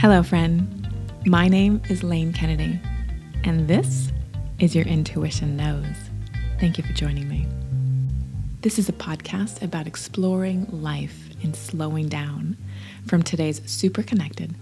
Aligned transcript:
Hello, 0.00 0.22
friend. 0.22 0.88
My 1.26 1.48
name 1.48 1.82
is 1.90 2.04
Lane 2.04 2.32
Kennedy, 2.32 2.78
and 3.42 3.66
this 3.66 4.12
is 4.60 4.72
Your 4.72 4.84
Intuition 4.84 5.56
Knows. 5.56 5.96
Thank 6.60 6.78
you 6.78 6.84
for 6.84 6.92
joining 6.92 7.28
me. 7.28 7.48
This 8.60 8.78
is 8.78 8.88
a 8.88 8.92
podcast 8.92 9.60
about 9.60 9.88
exploring 9.88 10.68
life 10.70 11.30
and 11.42 11.56
slowing 11.56 12.08
down 12.08 12.56
from 13.08 13.24
today's 13.24 13.60
super 13.68 14.04
connected, 14.04 14.54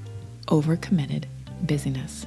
overcommitted 0.46 1.24
busyness. 1.60 2.24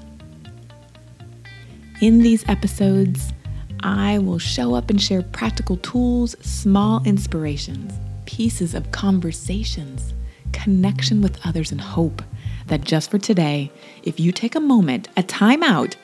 In 2.02 2.20
these 2.20 2.48
episodes, 2.48 3.34
I 3.80 4.20
will 4.20 4.38
show 4.38 4.76
up 4.76 4.92
and 4.92 5.02
share 5.02 5.24
practical 5.24 5.78
tools, 5.78 6.36
small 6.42 7.02
inspirations, 7.06 7.92
pieces 8.28 8.76
of 8.76 8.92
conversations, 8.92 10.14
connection 10.52 11.24
with 11.24 11.44
others, 11.44 11.72
and 11.72 11.82
hope 11.82 12.22
that 12.70 12.82
just 12.82 13.12
for 13.12 13.18
today, 13.18 13.72
if 14.04 14.20
you 14.20 14.32
take 14.32 14.56
a 14.56 14.60
moment, 14.60 15.10
a 15.18 15.24
time 15.24 15.64
out, 15.64 15.96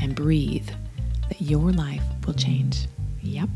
and 0.00 0.14
breathe, 0.14 0.68
that 1.28 1.40
your 1.40 1.70
life 1.72 2.02
will 2.26 2.34
change. 2.34 2.86
Yep. 3.20 3.50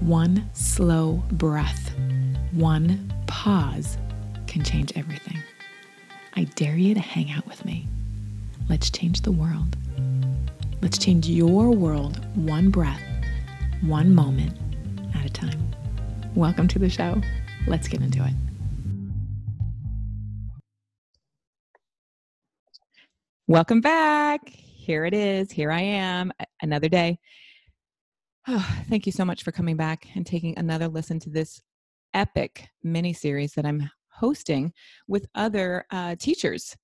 One 0.00 0.48
slow 0.52 1.22
breath, 1.32 1.94
one 2.52 3.12
pause 3.26 3.96
can 4.46 4.64
change 4.64 4.92
everything. 4.96 5.38
I 6.36 6.44
dare 6.44 6.76
you 6.76 6.94
to 6.94 7.00
hang 7.00 7.30
out 7.30 7.46
with 7.46 7.64
me. 7.64 7.86
Let's 8.68 8.90
change 8.90 9.20
the 9.20 9.32
world. 9.32 9.76
Let's 10.82 10.98
change 10.98 11.28
your 11.28 11.70
world 11.70 12.24
one 12.34 12.70
breath, 12.70 13.02
one 13.82 14.14
moment 14.14 14.58
at 15.14 15.24
a 15.24 15.30
time. 15.30 15.74
Welcome 16.34 16.68
to 16.68 16.78
the 16.78 16.90
show. 16.90 17.20
Let's 17.66 17.88
get 17.88 18.02
into 18.02 18.24
it. 18.24 18.34
Welcome 23.46 23.82
back. 23.82 24.48
Here 24.48 25.04
it 25.04 25.12
is. 25.12 25.52
Here 25.52 25.70
I 25.70 25.82
am, 25.82 26.32
another 26.62 26.88
day. 26.88 27.18
Oh, 28.48 28.76
thank 28.88 29.04
you 29.04 29.12
so 29.12 29.22
much 29.22 29.42
for 29.42 29.52
coming 29.52 29.76
back 29.76 30.06
and 30.14 30.24
taking 30.24 30.58
another 30.58 30.88
listen 30.88 31.20
to 31.20 31.28
this 31.28 31.60
epic 32.14 32.70
mini 32.82 33.12
series 33.12 33.52
that 33.52 33.66
I'm 33.66 33.90
hosting 34.08 34.72
with 35.08 35.26
other 35.34 35.84
uh, 35.90 36.16
teachers. 36.18 36.74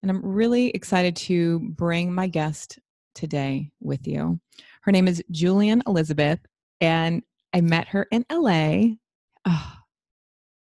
And 0.00 0.10
I'm 0.10 0.24
really 0.24 0.70
excited 0.70 1.14
to 1.16 1.58
bring 1.76 2.10
my 2.10 2.26
guest 2.26 2.78
today 3.14 3.70
with 3.78 4.08
you. 4.08 4.40
Her 4.80 4.92
name 4.92 5.08
is 5.08 5.22
Julian 5.30 5.82
Elizabeth, 5.86 6.38
and 6.80 7.22
I 7.52 7.60
met 7.60 7.88
her 7.88 8.06
in 8.10 8.24
LA. 8.32 8.94
Oh, 9.50 9.77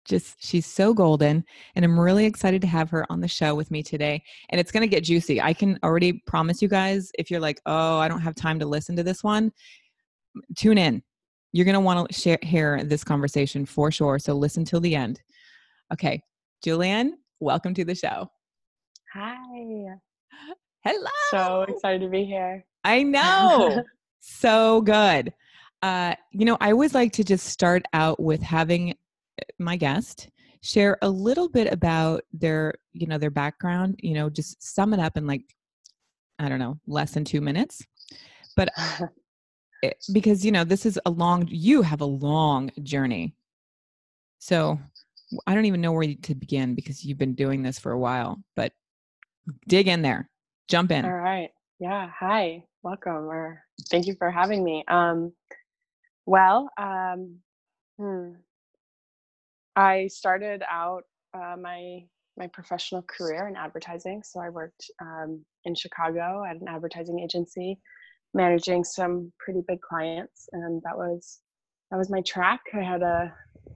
just 0.05 0.37
she's 0.45 0.67
so 0.67 0.93
golden 0.93 1.45
and 1.75 1.85
i'm 1.85 1.99
really 1.99 2.25
excited 2.25 2.61
to 2.61 2.67
have 2.67 2.91
her 2.91 3.11
on 3.11 3.21
the 3.21 3.29
show 3.29 3.55
with 3.55 3.71
me 3.71 3.83
today 3.83 4.23
and 4.51 4.61
it's 4.61 4.71
going 4.71 4.83
to 4.83 4.87
get 4.87 5.05
juicy 5.05 5.41
i 5.41 5.53
can 5.53 5.79
already 5.83 6.23
promise 6.27 6.61
you 6.61 6.69
guys 6.69 7.11
if 7.19 7.31
you're 7.31 7.41
like 7.41 7.61
oh 7.67 7.99
i 7.99 8.09
don't 8.09 8.21
have 8.21 8.35
time 8.35 8.59
to 8.59 8.67
listen 8.67 8.95
to 8.97 9.03
this 9.03 9.23
one 9.25 9.51
tune 10.57 10.79
in 10.79 11.03
you're 11.53 11.65
going 11.65 11.75
to 11.75 11.81
want 11.81 12.09
to 12.09 12.15
share 12.15 12.39
hear 12.43 12.83
this 12.85 13.05
conversation 13.05 13.65
for 13.65 13.91
sure 13.91 14.19
so 14.19 14.35
listen 14.35 14.65
till 14.65 14.81
the 14.81 14.95
end 14.95 15.21
okay 15.93 16.23
julian 16.63 17.17
welcome 17.41 17.73
to 17.73 17.85
the 17.85 17.95
show 17.95 18.29
hi 19.13 19.87
Hello. 20.85 21.11
So 21.31 21.63
excited 21.63 22.03
to 22.03 22.09
be 22.09 22.27
here. 22.27 22.63
I 22.85 23.03
know. 23.03 23.83
so 24.21 24.83
good. 24.83 25.33
Uh, 25.81 26.15
you 26.31 26.45
know, 26.45 26.59
I 26.61 26.73
always 26.73 26.95
like 26.95 27.13
to 27.13 27.25
just 27.25 27.47
start 27.47 27.85
out 27.95 28.21
with 28.21 28.43
having 28.43 28.95
my 29.59 29.77
guest 29.77 30.29
share 30.63 30.99
a 31.03 31.09
little 31.09 31.49
bit 31.49 31.73
about 31.73 32.23
their, 32.33 32.75
you 32.93 33.07
know, 33.07 33.19
their 33.19 33.31
background, 33.31 34.01
you 34.03 34.15
know, 34.15 34.31
just 34.31 34.63
sum 34.63 34.95
it 34.95 35.01
up 35.01 35.17
in 35.17 35.27
like, 35.27 35.43
I 36.39 36.49
don't 36.49 36.59
know, 36.59 36.79
less 36.87 37.13
than 37.13 37.25
two 37.25 37.41
minutes. 37.41 37.85
But 38.57 38.71
it, 39.83 39.97
because, 40.13 40.45
you 40.45 40.53
know, 40.53 40.65
this 40.65 40.87
is 40.87 40.99
a 41.05 41.11
long, 41.11 41.47
you 41.51 41.83
have 41.83 42.01
a 42.01 42.07
long 42.07 42.71
journey. 42.83 43.35
So 44.39 44.79
I 45.47 45.55
don't 45.55 45.67
even 45.67 45.81
know 45.81 45.93
where 45.93 46.15
to 46.15 46.35
begin 46.35 46.75
because 46.75 47.05
you've 47.05 47.19
been 47.19 47.35
doing 47.35 47.63
this 47.63 47.79
for 47.79 47.93
a 47.93 47.99
while, 47.99 48.43
but 48.57 48.73
dig 49.69 49.89
in 49.89 50.03
there 50.03 50.31
jump 50.69 50.91
in. 50.91 51.05
All 51.05 51.13
right. 51.13 51.51
Yeah. 51.79 52.09
Hi. 52.19 52.65
Welcome. 52.83 53.29
Or 53.29 53.63
thank 53.91 54.07
you 54.07 54.15
for 54.19 54.31
having 54.31 54.63
me. 54.65 54.85
Um, 54.89 55.33
well, 56.27 56.71
um, 56.79 57.39
hmm. 57.99 58.33
I 59.77 60.09
started 60.09 60.63
out 60.71 61.05
uh, 61.35 61.57
my 61.61 62.01
my 62.37 62.49
professional 62.49 63.03
career 63.03 63.47
in 63.49 63.57
advertising. 63.57 64.23
So 64.25 64.41
I 64.41 64.49
worked 64.49 64.91
um, 65.01 65.45
in 65.65 65.75
Chicago 65.75 66.45
at 66.49 66.57
an 66.57 66.67
advertising 66.69 67.21
agency, 67.21 67.79
managing 68.35 68.83
some 68.83 69.33
pretty 69.39 69.61
big 69.69 69.81
clients, 69.81 70.49
and 70.53 70.83
that 70.85 70.97
was 70.97 71.41
that 71.91 71.97
was 71.97 72.11
my 72.11 72.23
track. 72.23 72.61
I 72.75 72.83
had 72.83 73.03
a 73.03 73.33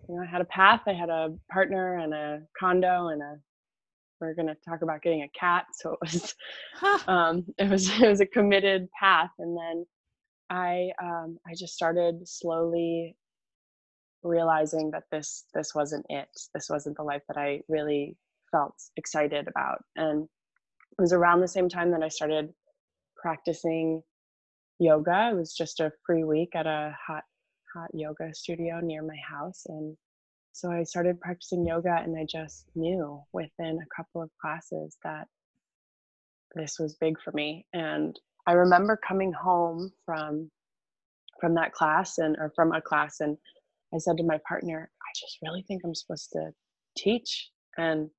you 0.08 0.16
know 0.16 0.22
I 0.22 0.26
had 0.26 0.40
a 0.40 0.46
path. 0.46 0.82
I 0.86 0.92
had 0.94 1.10
a 1.10 1.30
partner 1.50 1.98
and 1.98 2.14
a 2.14 2.40
condo 2.58 3.08
and 3.08 3.22
a 3.22 3.36
we're 4.20 4.34
going 4.34 4.48
to 4.48 4.56
talk 4.68 4.82
about 4.82 5.02
getting 5.02 5.22
a 5.22 5.28
cat 5.38 5.66
so 5.72 5.92
it 5.92 5.98
was 6.12 6.34
um, 7.06 7.44
it 7.58 7.68
was 7.68 7.88
it 8.00 8.08
was 8.08 8.20
a 8.20 8.26
committed 8.26 8.88
path 8.98 9.30
and 9.38 9.56
then 9.56 9.86
i 10.50 10.88
um, 11.02 11.38
i 11.46 11.54
just 11.54 11.74
started 11.74 12.26
slowly 12.26 13.16
realizing 14.22 14.90
that 14.90 15.04
this 15.10 15.44
this 15.54 15.74
wasn't 15.74 16.04
it 16.08 16.28
this 16.54 16.68
wasn't 16.68 16.96
the 16.96 17.02
life 17.02 17.22
that 17.28 17.36
i 17.36 17.60
really 17.68 18.16
felt 18.50 18.74
excited 18.96 19.46
about 19.48 19.82
and 19.96 20.24
it 20.24 21.02
was 21.02 21.12
around 21.12 21.40
the 21.40 21.48
same 21.48 21.68
time 21.68 21.90
that 21.90 22.02
i 22.02 22.08
started 22.08 22.52
practicing 23.16 24.02
yoga 24.78 25.30
it 25.32 25.36
was 25.36 25.54
just 25.54 25.80
a 25.80 25.92
free 26.06 26.24
week 26.24 26.54
at 26.54 26.66
a 26.66 26.96
hot 27.06 27.24
hot 27.74 27.90
yoga 27.92 28.32
studio 28.34 28.80
near 28.80 29.02
my 29.02 29.16
house 29.28 29.64
and 29.68 29.96
so 30.58 30.72
I 30.72 30.82
started 30.82 31.20
practicing 31.20 31.64
yoga 31.64 32.00
and 32.02 32.18
I 32.18 32.24
just 32.24 32.66
knew 32.74 33.22
within 33.32 33.78
a 33.78 33.94
couple 33.96 34.20
of 34.20 34.30
classes 34.40 34.96
that 35.04 35.28
this 36.56 36.80
was 36.80 36.96
big 36.96 37.14
for 37.22 37.30
me. 37.30 37.64
And 37.72 38.18
I 38.44 38.54
remember 38.54 38.96
coming 38.96 39.32
home 39.32 39.92
from 40.04 40.50
from 41.40 41.54
that 41.54 41.72
class 41.72 42.18
and 42.18 42.36
or 42.40 42.52
from 42.56 42.72
a 42.72 42.80
class 42.80 43.20
and 43.20 43.38
I 43.94 43.98
said 43.98 44.16
to 44.18 44.24
my 44.24 44.38
partner, 44.46 44.90
I 45.00 45.10
just 45.18 45.38
really 45.42 45.62
think 45.62 45.82
I'm 45.84 45.94
supposed 45.94 46.30
to 46.32 46.52
teach. 46.96 47.50
And 47.76 48.10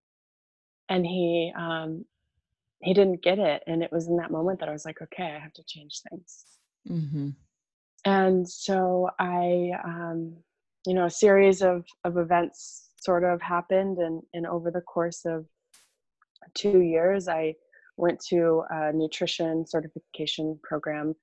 and 0.89 1.05
he 1.05 1.53
um 1.57 2.05
he 2.81 2.93
didn't 2.93 3.21
get 3.21 3.39
it. 3.39 3.63
And 3.67 3.83
it 3.83 3.91
was 3.91 4.07
in 4.07 4.17
that 4.17 4.31
moment 4.31 4.59
that 4.59 4.69
I 4.69 4.73
was 4.73 4.85
like, 4.85 5.01
okay, 5.01 5.35
I 5.35 5.39
have 5.39 5.53
to 5.53 5.63
change 5.67 6.01
things. 6.09 6.45
Mm-hmm. 6.89 7.29
And 8.05 8.47
so 8.47 9.09
I 9.19 9.71
um 9.83 10.37
you 10.85 10.93
know 10.93 11.05
a 11.05 11.09
series 11.09 11.61
of 11.61 11.85
of 12.03 12.17
events 12.17 12.89
sort 13.01 13.23
of 13.23 13.41
happened 13.41 13.97
and 13.97 14.21
and 14.33 14.45
over 14.45 14.71
the 14.71 14.81
course 14.81 15.25
of 15.25 15.45
two 16.53 16.79
years 16.79 17.27
i 17.27 17.53
went 17.97 18.19
to 18.19 18.63
a 18.69 18.91
nutrition 18.93 19.65
certification 19.67 20.59
program 20.63 21.13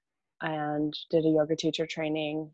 and 0.42 0.94
did 1.10 1.24
a 1.24 1.28
yoga 1.28 1.56
teacher 1.56 1.86
training 1.86 2.50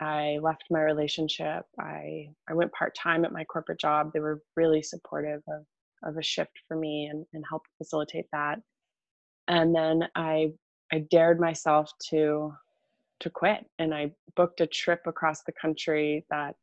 i 0.00 0.38
left 0.42 0.64
my 0.70 0.80
relationship 0.80 1.64
i 1.80 2.28
i 2.48 2.54
went 2.54 2.72
part-time 2.72 3.24
at 3.24 3.32
my 3.32 3.44
corporate 3.44 3.80
job 3.80 4.10
they 4.12 4.20
were 4.20 4.42
really 4.56 4.82
supportive 4.82 5.42
of 5.48 5.64
of 6.04 6.16
a 6.16 6.22
shift 6.22 6.60
for 6.68 6.76
me 6.76 7.06
and, 7.06 7.24
and 7.32 7.44
helped 7.48 7.68
facilitate 7.78 8.26
that. 8.32 8.60
And 9.48 9.74
then 9.74 10.08
i 10.14 10.52
i 10.92 10.98
dared 11.10 11.40
myself 11.40 11.90
to 12.10 12.54
to 13.20 13.30
quit 13.30 13.64
and 13.78 13.94
i 13.94 14.10
booked 14.36 14.60
a 14.60 14.66
trip 14.66 15.00
across 15.06 15.42
the 15.42 15.52
country 15.52 16.24
that 16.30 16.54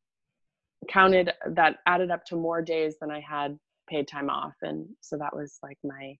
counted 0.90 1.32
that 1.48 1.78
added 1.86 2.12
up 2.12 2.26
to 2.26 2.36
more 2.36 2.62
days 2.62 2.96
than 3.00 3.12
i 3.12 3.20
had 3.20 3.58
paid 3.88 4.08
time 4.08 4.30
off 4.30 4.54
and 4.62 4.88
so 5.00 5.18
that 5.18 5.36
was 5.36 5.60
like 5.64 5.78
my 5.84 6.16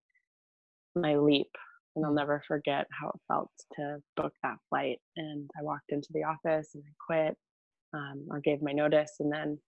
my 0.96 1.16
leap 1.16 1.50
and 1.96 2.06
i'll 2.06 2.14
never 2.14 2.42
forget 2.48 2.88
how 3.00 3.10
it 3.10 3.22
felt 3.28 3.52
to 3.76 3.98
book 4.16 4.34
that 4.44 4.58
flight 4.70 5.00
and 5.18 5.50
i 5.60 5.64
walked 5.64 5.92
into 5.92 6.10
the 6.14 6.24
office 6.24 6.70
and 6.74 6.84
i 6.86 6.92
quit 7.06 7.38
um, 7.94 8.26
or 8.30 8.40
gave 8.40 8.62
my 8.62 8.72
notice 8.72 9.14
and 9.20 9.32
then 9.32 9.60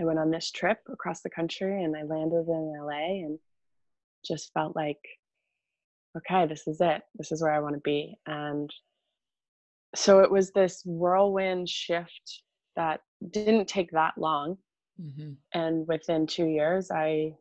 i 0.00 0.04
went 0.04 0.18
on 0.18 0.30
this 0.30 0.50
trip 0.50 0.78
across 0.92 1.20
the 1.22 1.30
country 1.30 1.82
and 1.82 1.96
i 1.96 2.02
landed 2.02 2.46
in 2.48 2.74
la 2.80 2.88
and 2.90 3.38
just 4.24 4.52
felt 4.54 4.74
like 4.74 4.98
okay 6.16 6.46
this 6.46 6.66
is 6.66 6.80
it. 6.80 7.02
This 7.16 7.32
is 7.32 7.42
where 7.42 7.52
i 7.52 7.60
want 7.60 7.74
to 7.74 7.80
be. 7.80 8.14
And 8.26 8.70
so 9.94 10.20
it 10.20 10.30
was 10.30 10.50
this 10.50 10.82
whirlwind 10.84 11.68
shift 11.68 12.42
that 12.76 13.00
didn't 13.30 13.68
take 13.68 13.90
that 13.92 14.14
long. 14.16 14.58
Mm-hmm. 15.02 15.32
and 15.52 15.88
within 15.88 16.24
two 16.24 16.46
years 16.46 16.92
i 16.92 17.34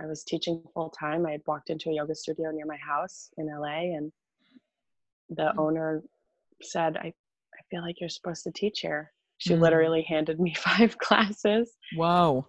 i 0.00 0.06
was 0.06 0.24
teaching 0.24 0.62
full 0.74 0.90
time 0.90 1.26
i 1.26 1.32
had 1.32 1.42
walked 1.46 1.70
into 1.70 1.90
a 1.90 1.94
yoga 1.94 2.14
studio 2.14 2.50
near 2.50 2.66
my 2.66 2.76
house 2.76 3.30
in 3.38 3.46
la 3.46 3.66
and 3.66 4.12
the 5.30 5.42
mm-hmm. 5.42 5.60
owner 5.60 6.02
said 6.62 6.96
i 6.96 7.06
i 7.06 7.62
feel 7.70 7.82
like 7.82 8.00
you're 8.00 8.08
supposed 8.08 8.42
to 8.42 8.52
teach 8.52 8.80
here 8.80 9.12
she 9.38 9.52
mm-hmm. 9.52 9.62
literally 9.62 10.02
handed 10.02 10.38
me 10.40 10.54
five 10.58 10.96
classes 10.98 11.76
wow 11.96 12.46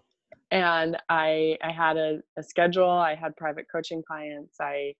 and 0.53 0.97
I 1.09 1.57
I 1.63 1.71
had 1.71 1.97
a, 1.97 2.19
a 2.37 2.43
schedule. 2.43 2.89
I 2.89 3.15
had 3.15 3.35
private 3.35 3.65
coaching 3.69 4.03
clients. 4.05 4.57
I 4.61 4.93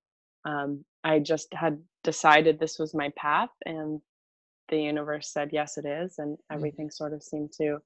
um, 0.46 0.84
I 1.04 1.20
just 1.20 1.54
had 1.54 1.80
decided 2.04 2.60
this 2.60 2.80
was 2.80 2.96
my 2.96 3.12
path, 3.16 3.52
and 3.66 4.02
the 4.70 4.82
universe 4.82 5.32
said 5.32 5.50
yes, 5.54 5.78
it 5.78 5.86
is, 5.86 6.16
and 6.18 6.34
Mm-hmm. 6.34 6.56
everything 6.56 6.90
sort 6.90 7.14
of 7.14 7.22
seemed 7.24 7.52
to 7.62 7.78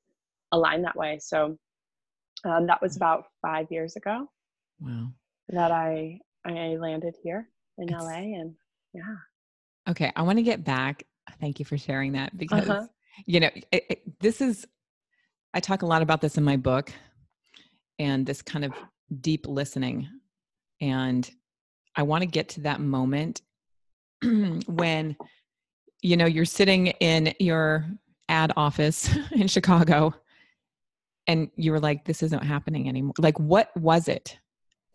align 0.54 0.82
that 0.84 0.96
way. 0.96 1.20
So 1.22 1.58
um, 2.46 2.68
that 2.68 2.82
was 2.82 2.96
about 2.96 3.26
five 3.42 3.68
years 3.70 3.98
ago 3.98 4.30
Wow. 4.80 5.10
that 5.50 5.72
I 5.72 6.20
I 6.46 6.76
landed 6.80 7.16
here 7.24 7.50
in 7.78 7.90
It's- 7.90 8.02
LA, 8.02 8.40
and 8.40 8.56
yeah. 8.94 9.16
Okay, 9.90 10.12
I 10.16 10.22
want 10.22 10.38
to 10.38 10.44
get 10.44 10.64
back. 10.64 11.04
Thank 11.42 11.60
you 11.60 11.66
for 11.66 11.78
sharing 11.78 12.14
that 12.14 12.38
because 12.38 12.68
Uh-huh. 12.70 12.88
you 13.26 13.40
know 13.40 13.50
it, 13.72 13.84
it- 13.90 14.20
this 14.20 14.42
is. 14.42 14.66
I 15.54 15.60
talk 15.60 15.82
a 15.82 15.86
lot 15.86 16.02
about 16.02 16.22
this 16.22 16.38
in 16.38 16.44
my 16.44 16.58
book, 16.58 16.92
and 18.00 18.26
this 18.26 18.42
kind 18.42 18.64
of 18.66 18.74
deep 19.22 19.48
listening, 19.48 20.08
and 20.82 21.30
I 21.96 22.04
want 22.04 22.22
to 22.22 22.28
get 22.28 22.50
to 22.50 22.62
that 22.62 22.80
moment 22.80 23.42
when 24.68 25.16
you 26.02 26.18
know 26.18 26.26
you're 26.26 26.46
sitting 26.46 26.88
in 26.88 27.34
your 27.40 27.86
ad 28.30 28.52
office 28.56 29.10
in 29.32 29.48
Chicago, 29.48 30.14
and 31.28 31.50
you 31.56 31.72
were 31.72 31.80
like, 31.80 32.06
"This 32.06 32.22
isn't 32.24 32.44
happening 32.44 32.88
anymore." 32.88 33.14
Like, 33.18 33.40
what 33.40 33.76
was 33.78 34.08
it 34.08 34.38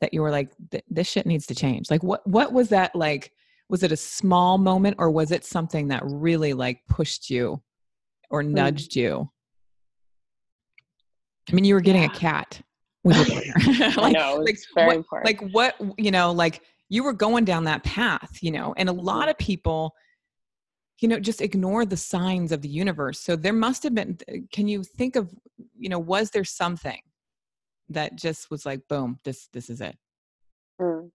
that 0.02 0.12
you 0.12 0.20
were 0.20 0.30
like, 0.30 0.52
"This 0.90 1.08
shit 1.08 1.24
needs 1.24 1.46
to 1.46 1.54
change"? 1.54 1.90
Like, 1.90 2.02
what 2.02 2.26
what 2.26 2.52
was 2.52 2.68
that 2.68 2.94
like? 2.94 3.32
was 3.72 3.82
it 3.82 3.90
a 3.90 3.96
small 3.96 4.58
moment 4.58 4.96
or 4.98 5.10
was 5.10 5.32
it 5.32 5.46
something 5.46 5.88
that 5.88 6.02
really 6.04 6.52
like 6.52 6.86
pushed 6.88 7.30
you 7.30 7.60
or 8.30 8.42
hmm. 8.42 8.52
nudged 8.52 8.94
you 8.94 9.28
i 11.50 11.54
mean 11.54 11.64
you 11.64 11.74
were 11.74 11.80
getting 11.80 12.04
a 12.04 12.08
cat 12.10 12.60
with 13.02 13.16
your 13.28 13.40
partner 13.92 14.02
like, 14.02 14.44
like 14.44 14.58
very 14.74 14.86
what, 14.86 14.96
important. 14.96 15.26
like 15.26 15.52
what 15.52 15.74
you 15.98 16.10
know 16.10 16.30
like 16.30 16.60
you 16.90 17.02
were 17.02 17.14
going 17.14 17.44
down 17.44 17.64
that 17.64 17.82
path 17.82 18.38
you 18.42 18.50
know 18.50 18.74
and 18.76 18.90
a 18.90 18.92
lot 18.92 19.28
of 19.28 19.36
people 19.38 19.94
you 21.00 21.08
know 21.08 21.18
just 21.18 21.40
ignore 21.40 21.84
the 21.86 21.96
signs 21.96 22.52
of 22.52 22.60
the 22.60 22.68
universe 22.68 23.18
so 23.18 23.34
there 23.34 23.54
must 23.54 23.82
have 23.82 23.94
been 23.94 24.18
can 24.52 24.68
you 24.68 24.84
think 24.84 25.16
of 25.16 25.34
you 25.76 25.88
know 25.88 25.98
was 25.98 26.30
there 26.30 26.44
something 26.44 27.00
that 27.92 28.16
just 28.16 28.50
was 28.50 28.66
like 28.66 28.86
boom 28.88 29.18
this 29.24 29.48
this 29.52 29.70
is 29.70 29.80
it 29.80 29.96
Mm. 30.80 31.10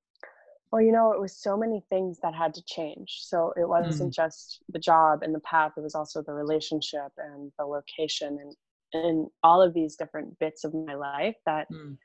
Well, 0.71 0.81
you 0.81 0.91
know, 0.91 1.13
it 1.13 1.19
was 1.19 1.35
so 1.35 1.55
many 1.57 1.83
things 1.89 2.19
that 2.21 2.35
had 2.35 2.53
to 2.55 2.63
change. 2.65 3.19
So 3.21 3.53
it 3.55 3.67
wasn't 3.67 4.13
just 4.13 4.59
the 4.69 4.79
job 4.79 5.23
and 5.23 5.33
the 5.33 5.39
path, 5.39 5.71
it 5.77 5.81
was 5.81 5.95
also 5.95 6.21
the 6.21 6.33
relationship 6.33 7.11
and 7.17 7.51
the 7.57 7.65
location 7.65 8.37
and 8.41 8.55
and 8.93 9.27
all 9.43 9.61
of 9.61 9.73
these 9.73 9.95
different 9.97 10.37
bits 10.39 10.63
of 10.63 10.73
my 10.73 10.93
life 10.95 11.35
that 11.45 11.67
Mm. 11.71 11.97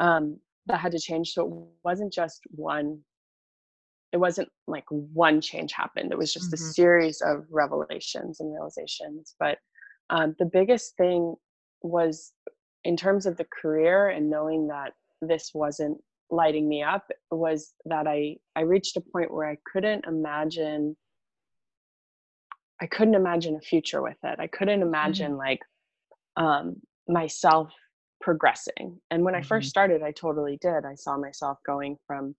um 0.00 0.40
that 0.66 0.78
had 0.78 0.92
to 0.92 0.98
change. 0.98 1.32
So 1.32 1.46
it 1.46 1.84
wasn't 1.84 2.12
just 2.12 2.42
one 2.50 3.02
it 4.12 4.18
wasn't 4.18 4.48
like 4.66 4.84
one 4.90 5.40
change 5.40 5.72
happened. 5.72 6.12
It 6.12 6.18
was 6.18 6.32
just 6.32 6.52
a 6.52 6.56
Mhm. 6.56 6.74
series 6.74 7.20
of 7.22 7.46
revelations 7.50 8.40
and 8.40 8.52
realizations. 8.52 9.34
But 9.38 9.58
um, 10.10 10.36
the 10.38 10.44
biggest 10.44 10.96
thing 10.96 11.34
was 11.82 12.32
in 12.84 12.96
terms 12.96 13.26
of 13.26 13.36
the 13.36 13.46
career 13.62 14.08
and 14.08 14.30
knowing 14.30 14.68
that 14.68 14.92
this 15.20 15.50
wasn't 15.54 15.98
lighting 16.30 16.68
me 16.68 16.82
up 16.82 17.10
was 17.30 17.74
that 17.84 18.06
I 18.06 18.36
I 18.56 18.62
reached 18.62 18.96
a 18.96 19.00
point 19.00 19.32
where 19.32 19.48
I 19.48 19.58
couldn't 19.72 20.04
imagine 20.06 20.96
I 22.80 22.86
couldn't 22.86 23.14
imagine 23.14 23.54
a 23.56 23.60
future 23.60 24.02
with 24.02 24.16
it. 24.24 24.40
I 24.40 24.46
couldn't 24.48 24.82
imagine 24.82 25.36
like 25.36 25.60
um 26.36 26.76
myself 27.08 27.72
progressing. 28.20 29.00
And 29.10 29.24
when 29.24 29.34
I 29.34 29.40
Mhm. 29.40 29.46
first 29.46 29.68
started, 29.68 30.02
I 30.02 30.12
totally 30.12 30.56
did. 30.58 30.84
I 30.84 30.94
saw 30.94 31.16
myself 31.16 31.58
going 31.66 31.98
from 32.06 32.34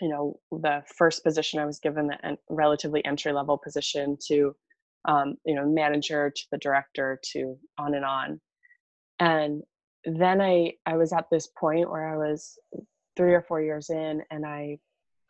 you 0.00 0.08
know 0.08 0.40
the 0.50 0.82
first 0.96 1.22
position 1.24 1.60
I 1.60 1.66
was 1.66 1.78
given, 1.78 2.08
the 2.08 2.24
en- 2.26 2.38
relatively 2.50 3.04
entry 3.04 3.32
level 3.32 3.58
position, 3.58 4.16
to 4.28 4.56
um, 5.04 5.36
you 5.44 5.54
know 5.54 5.66
manager 5.66 6.30
to 6.30 6.42
the 6.50 6.58
director 6.58 7.20
to 7.32 7.58
on 7.78 7.94
and 7.94 8.04
on. 8.04 8.40
And 9.18 9.62
then 10.06 10.40
I 10.40 10.74
I 10.86 10.96
was 10.96 11.12
at 11.12 11.28
this 11.30 11.48
point 11.48 11.90
where 11.90 12.08
I 12.08 12.16
was 12.16 12.58
three 13.16 13.34
or 13.34 13.42
four 13.42 13.60
years 13.60 13.90
in, 13.90 14.22
and 14.30 14.46
I 14.46 14.78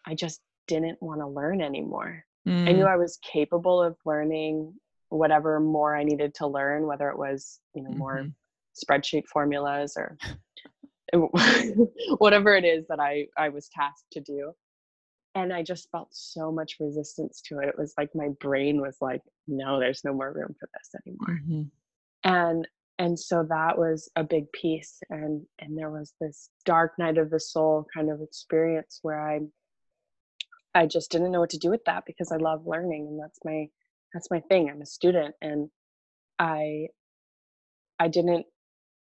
I 0.07 0.15
just 0.15 0.41
didn't 0.69 1.01
want 1.03 1.21
to 1.21 1.27
learn 1.27 1.61
anymore. 1.63 2.25
I 2.47 2.73
knew 2.73 2.85
Mm. 2.85 2.89
I 2.89 2.97
was 2.97 3.19
capable 3.23 3.83
of 3.83 3.97
learning 4.05 4.73
whatever 5.09 5.59
more 5.61 5.97
I 5.97 6.05
needed 6.05 6.35
to 6.35 6.47
learn, 6.47 6.87
whether 6.87 7.09
it 7.11 7.19
was 7.19 7.61
you 7.75 7.83
know 7.83 7.91
more 7.91 8.19
Mhm. 8.25 8.35
spreadsheet 8.75 9.27
formulas 9.27 9.97
or 9.97 10.19
whatever 12.19 12.55
it 12.57 12.65
is 12.65 12.87
that 12.89 13.01
I 13.01 13.29
I 13.37 13.49
was 13.49 13.69
tasked 13.69 14.11
to 14.13 14.21
do. 14.21 14.53
And 15.35 15.53
I 15.53 15.63
just 15.63 15.91
felt 15.91 16.09
so 16.15 16.51
much 16.51 16.77
resistance 16.81 17.43
to 17.43 17.59
it. 17.59 17.69
It 17.69 17.79
was 17.79 17.93
like 17.99 18.15
my 18.15 18.29
brain 18.41 18.81
was 18.81 18.97
like, 19.03 19.21
no, 19.47 19.79
there's 19.79 20.03
no 20.03 20.15
more 20.15 20.33
room 20.33 20.55
for 20.59 20.69
this 20.73 20.95
anymore. 21.05 21.41
Mhm. 21.47 21.71
And 22.25 22.69
and 22.99 23.19
so 23.19 23.45
that 23.49 23.77
was 23.77 24.11
a 24.17 24.25
big 24.25 24.51
piece. 24.53 25.01
And 25.11 25.45
and 25.59 25.77
there 25.77 25.91
was 25.91 26.15
this 26.21 26.49
dark 26.65 26.99
night 26.99 27.19
of 27.19 27.31
the 27.31 27.41
soul 27.41 27.87
kind 27.95 28.11
of 28.11 28.21
experience 28.21 29.01
where 29.03 29.21
I 29.21 29.41
I 30.75 30.87
just 30.87 31.11
didn't 31.11 31.33
know 31.33 31.41
what 31.41 31.51
to 31.51 31.59
do 31.59 31.71
with 31.71 31.85
that 31.87 32.05
because 32.07 32.33
I 32.33 32.37
love 32.37 32.67
learning 32.67 33.07
and 33.09 33.21
that's 33.21 33.39
my 33.45 33.69
that's 34.15 34.31
my 34.31 34.41
thing. 34.41 34.71
I'm 34.71 34.83
a 34.83 34.87
student 34.87 35.35
and 35.43 35.69
I 36.39 36.89
I 37.99 38.09
didn't 38.09 38.47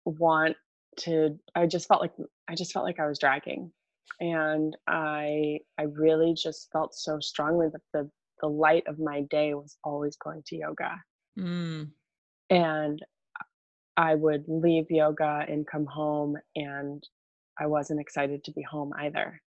want 0.04 0.56
to 1.00 1.38
I 1.54 1.66
just 1.66 1.88
felt 1.88 2.00
like 2.00 2.12
I 2.48 2.54
just 2.54 2.72
felt 2.72 2.86
like 2.86 3.00
I 3.00 3.06
was 3.06 3.18
dragging. 3.18 3.70
And 4.20 4.76
I 4.86 5.58
I 5.78 5.82
really 5.82 6.34
just 6.34 6.70
felt 6.72 6.94
so 6.94 7.20
strongly 7.20 7.68
that 7.70 7.82
the 7.92 8.10
the 8.40 8.48
light 8.48 8.84
of 8.86 8.98
my 8.98 9.22
day 9.22 9.52
was 9.52 9.76
always 9.84 10.16
going 10.16 10.42
to 10.46 10.56
yoga. 10.56 11.02
Mm. 11.38 11.90
And 12.50 13.02
I 13.96 14.14
would 14.14 14.44
leave 14.48 14.90
yoga 14.90 15.44
and 15.48 15.66
come 15.66 15.86
home 15.86 16.36
and 16.56 17.02
I 17.58 17.66
wasn't 17.66 18.00
excited 18.00 18.42
to 18.44 18.52
be 18.52 18.62
home 18.62 18.92
either. 18.98 19.40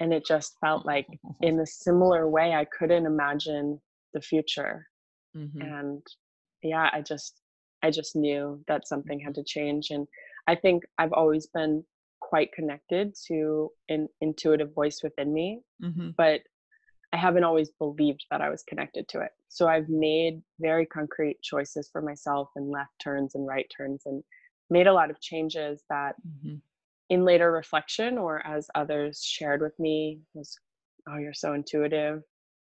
And 0.00 0.12
it 0.12 0.24
just 0.24 0.56
felt 0.60 0.86
like 0.86 1.06
in 1.40 1.58
a 1.60 1.66
similar 1.66 2.28
way 2.28 2.52
I 2.54 2.64
couldn't 2.66 3.06
imagine 3.06 3.80
the 4.14 4.20
future 4.20 4.86
Mhm. 5.36 5.60
and 5.62 6.02
yeah 6.62 6.88
i 6.94 7.02
just 7.02 7.42
i 7.82 7.90
just 7.90 8.16
knew 8.16 8.64
that 8.66 8.88
something 8.88 9.20
had 9.20 9.34
to 9.34 9.44
change 9.44 9.90
and 9.90 10.08
i 10.46 10.54
think 10.54 10.84
i've 10.96 11.12
always 11.12 11.46
been 11.48 11.84
quite 12.20 12.50
connected 12.52 13.14
to 13.26 13.70
an 13.90 14.08
intuitive 14.22 14.72
voice 14.74 15.02
within 15.02 15.32
me 15.34 15.60
Mhm. 15.82 16.16
but 16.16 16.40
i 17.12 17.16
haven't 17.16 17.44
always 17.44 17.70
believed 17.70 18.24
that 18.30 18.40
i 18.40 18.48
was 18.50 18.62
connected 18.64 19.08
to 19.08 19.20
it. 19.20 19.32
So 19.48 19.66
i've 19.68 19.88
made 19.88 20.42
very 20.60 20.86
concrete 20.86 21.40
choices 21.42 21.88
for 21.90 22.02
myself 22.02 22.50
and 22.56 22.70
left 22.70 22.92
turns 23.02 23.34
and 23.34 23.46
right 23.46 23.66
turns 23.74 24.02
and 24.06 24.22
made 24.70 24.86
a 24.86 24.92
lot 24.92 25.10
of 25.10 25.20
changes 25.20 25.82
that 25.88 26.14
Mhm. 26.44 26.60
in 27.08 27.24
later 27.24 27.50
reflection 27.50 28.18
or 28.18 28.46
as 28.46 28.68
others 28.74 29.22
shared 29.24 29.62
with 29.62 29.78
me 29.78 30.20
was 30.34 30.58
oh 31.08 31.16
you're 31.16 31.32
so 31.32 31.54
intuitive. 31.54 32.22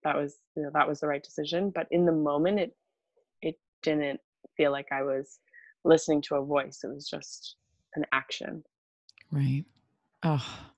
That 0.04 0.16
was 0.16 0.38
you 0.56 0.62
know, 0.62 0.70
that 0.72 0.86
was 0.88 1.00
the 1.00 1.08
right 1.08 1.22
decision. 1.22 1.70
But 1.70 1.88
in 1.90 2.04
the 2.04 2.12
moment 2.12 2.60
it 2.60 2.76
it 3.42 3.58
didn't 3.82 4.20
feel 4.56 4.70
like 4.72 4.88
i 4.92 5.02
was 5.02 5.40
listening 5.84 6.22
to 6.22 6.36
a 6.36 6.44
voice. 6.44 6.84
It 6.84 6.88
was 6.94 7.08
just 7.08 7.56
an 7.96 8.04
action. 8.12 8.62
Right. 9.32 9.64
Oh, 10.22 10.69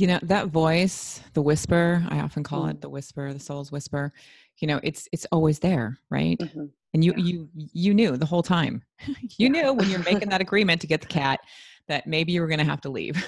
you 0.00 0.06
know 0.06 0.18
that 0.22 0.46
voice, 0.48 1.20
the 1.34 1.42
whisper. 1.42 2.02
I 2.08 2.20
often 2.20 2.42
call 2.42 2.66
it 2.66 2.78
Mm. 2.78 2.80
the 2.80 2.88
whisper, 2.88 3.32
the 3.32 3.38
soul's 3.40 3.70
whisper. 3.70 4.12
You 4.58 4.68
know, 4.68 4.80
it's 4.82 5.08
it's 5.12 5.26
always 5.30 5.58
there, 5.58 5.98
right? 6.10 6.38
Mhm. 6.40 6.70
And 6.94 7.04
you 7.04 7.12
Yeah. 7.16 7.22
you 7.24 7.48
you 7.54 7.94
knew 7.94 8.16
the 8.16 8.26
whole 8.26 8.42
time. 8.42 8.82
you 9.38 9.48
Yeah. 9.48 9.48
knew 9.48 9.72
when 9.74 9.90
you're 9.90 10.02
making 10.04 10.28
that 10.30 10.40
agreement 10.40 10.80
to 10.80 10.86
get 10.86 11.00
the 11.02 11.06
cat 11.06 11.40
that 11.88 12.06
maybe 12.06 12.32
you 12.32 12.40
were 12.40 12.46
going 12.48 12.58
to 12.60 12.64
have 12.64 12.80
to 12.82 12.88
leave. 12.90 13.22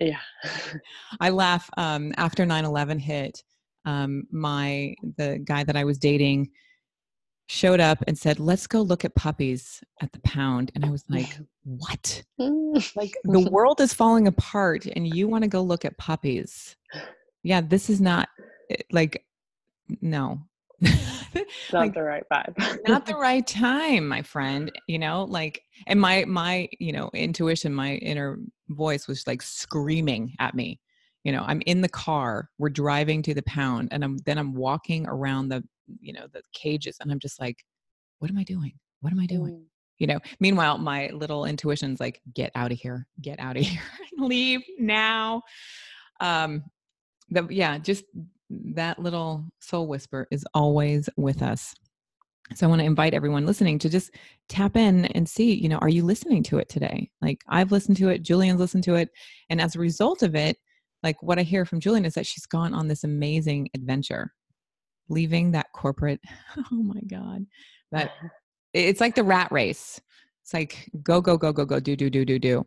yeah 0.00 0.20
I 1.20 1.30
laugh. 1.30 1.70
Um, 1.76 2.12
after 2.16 2.44
9/11 2.44 2.98
hit, 2.98 3.42
um, 3.84 4.24
my 4.30 4.94
the 5.16 5.38
guy 5.44 5.62
that 5.64 5.76
I 5.76 5.84
was 5.84 5.98
dating 5.98 6.50
showed 7.48 7.80
up 7.80 8.04
and 8.06 8.16
said, 8.16 8.38
"Let's 8.38 8.66
go 8.66 8.80
look 8.80 9.04
at 9.04 9.14
puppies 9.14 9.82
at 10.00 10.12
the 10.12 10.20
pound," 10.20 10.70
and 10.74 10.84
I 10.84 10.90
was 10.90 11.04
like, 11.08 11.36
"What?" 11.64 12.22
like 12.38 13.14
the 13.24 13.48
world 13.50 13.80
is 13.80 13.92
falling 13.92 14.28
apart 14.28 14.86
and 14.86 15.14
you 15.14 15.26
want 15.26 15.42
to 15.42 15.48
go 15.48 15.62
look 15.62 15.84
at 15.84 15.98
puppies. 15.98 16.76
Yeah 17.42 17.60
this 17.60 17.90
is 17.90 18.00
not 18.00 18.28
eh, 18.70 18.76
like 18.92 19.24
no. 20.00 20.42
Not 21.72 21.80
like 21.80 21.94
the 21.94 22.02
right 22.02 22.24
vibe. 22.32 22.88
not 22.88 23.04
the 23.04 23.14
right 23.14 23.46
time 23.46 24.06
my 24.06 24.22
friend 24.22 24.70
you 24.86 24.98
know 24.98 25.24
like 25.24 25.62
and 25.86 26.00
my 26.00 26.24
my 26.24 26.68
you 26.78 26.92
know 26.92 27.10
intuition 27.12 27.74
my 27.74 27.94
inner 27.96 28.38
voice 28.70 29.06
was 29.08 29.26
like 29.26 29.42
screaming 29.42 30.34
at 30.38 30.54
me. 30.54 30.80
You 31.24 31.32
know 31.32 31.44
i'm 31.46 31.62
in 31.66 31.80
the 31.82 31.88
car 31.88 32.48
we're 32.58 32.70
driving 32.70 33.22
to 33.22 33.34
the 33.34 33.42
pound 33.42 33.88
and 33.90 34.04
i'm 34.04 34.18
then 34.18 34.38
i'm 34.38 34.54
walking 34.54 35.06
around 35.06 35.48
the 35.48 35.62
you 36.00 36.12
know 36.12 36.26
the 36.32 36.42
cages 36.52 36.96
and 37.00 37.10
i'm 37.10 37.18
just 37.18 37.40
like 37.40 37.64
what 38.18 38.30
am 38.30 38.38
i 38.38 38.44
doing? 38.44 38.72
What 39.00 39.12
am 39.12 39.20
i 39.20 39.26
doing? 39.26 39.54
Mm. 39.54 39.64
you 39.98 40.06
know 40.06 40.18
meanwhile 40.40 40.78
my 40.78 41.08
little 41.08 41.44
intuition's 41.44 42.00
like 42.00 42.20
get 42.34 42.52
out 42.54 42.72
of 42.72 42.78
here. 42.78 43.06
Get 43.20 43.38
out 43.40 43.56
of 43.56 43.62
here. 43.64 43.82
Leave 44.16 44.62
now. 44.78 45.42
Um 46.20 46.64
the, 47.30 47.46
yeah 47.50 47.78
just 47.78 48.04
that 48.50 48.98
little 48.98 49.44
soul 49.60 49.86
whisper 49.86 50.26
is 50.30 50.44
always 50.54 51.08
with 51.16 51.42
us. 51.42 51.74
So 52.54 52.66
i 52.66 52.68
want 52.68 52.80
to 52.80 52.86
invite 52.86 53.14
everyone 53.14 53.46
listening 53.46 53.78
to 53.80 53.88
just 53.88 54.10
tap 54.48 54.76
in 54.76 55.04
and 55.06 55.28
see 55.28 55.52
you 55.54 55.68
know 55.68 55.78
are 55.78 55.88
you 55.88 56.02
listening 56.04 56.42
to 56.44 56.58
it 56.58 56.68
today? 56.68 57.10
Like 57.20 57.42
i've 57.48 57.72
listened 57.72 57.98
to 57.98 58.08
it 58.08 58.22
julian's 58.22 58.60
listened 58.60 58.84
to 58.84 58.94
it 58.94 59.10
and 59.50 59.60
as 59.60 59.76
a 59.76 59.80
result 59.80 60.22
of 60.22 60.34
it 60.34 60.56
like 61.02 61.22
what 61.22 61.38
i 61.38 61.42
hear 61.42 61.64
from 61.64 61.78
julian 61.78 62.04
is 62.04 62.14
that 62.14 62.26
she's 62.26 62.46
gone 62.46 62.74
on 62.74 62.88
this 62.88 63.04
amazing 63.04 63.68
adventure 63.74 64.32
leaving 65.08 65.52
that 65.52 65.72
corporate 65.72 66.20
oh 66.72 66.82
my 66.82 67.00
god 67.08 67.46
that 67.92 68.12
it's 68.74 69.00
like 69.00 69.14
the 69.14 69.24
rat 69.24 69.50
race. 69.50 70.00
It's 70.42 70.54
like 70.54 70.90
go 71.02 71.20
go 71.20 71.36
go 71.36 71.52
go 71.52 71.64
go 71.64 71.80
do 71.80 71.96
do 71.96 72.10
do 72.10 72.24
do 72.24 72.38
do. 72.38 72.66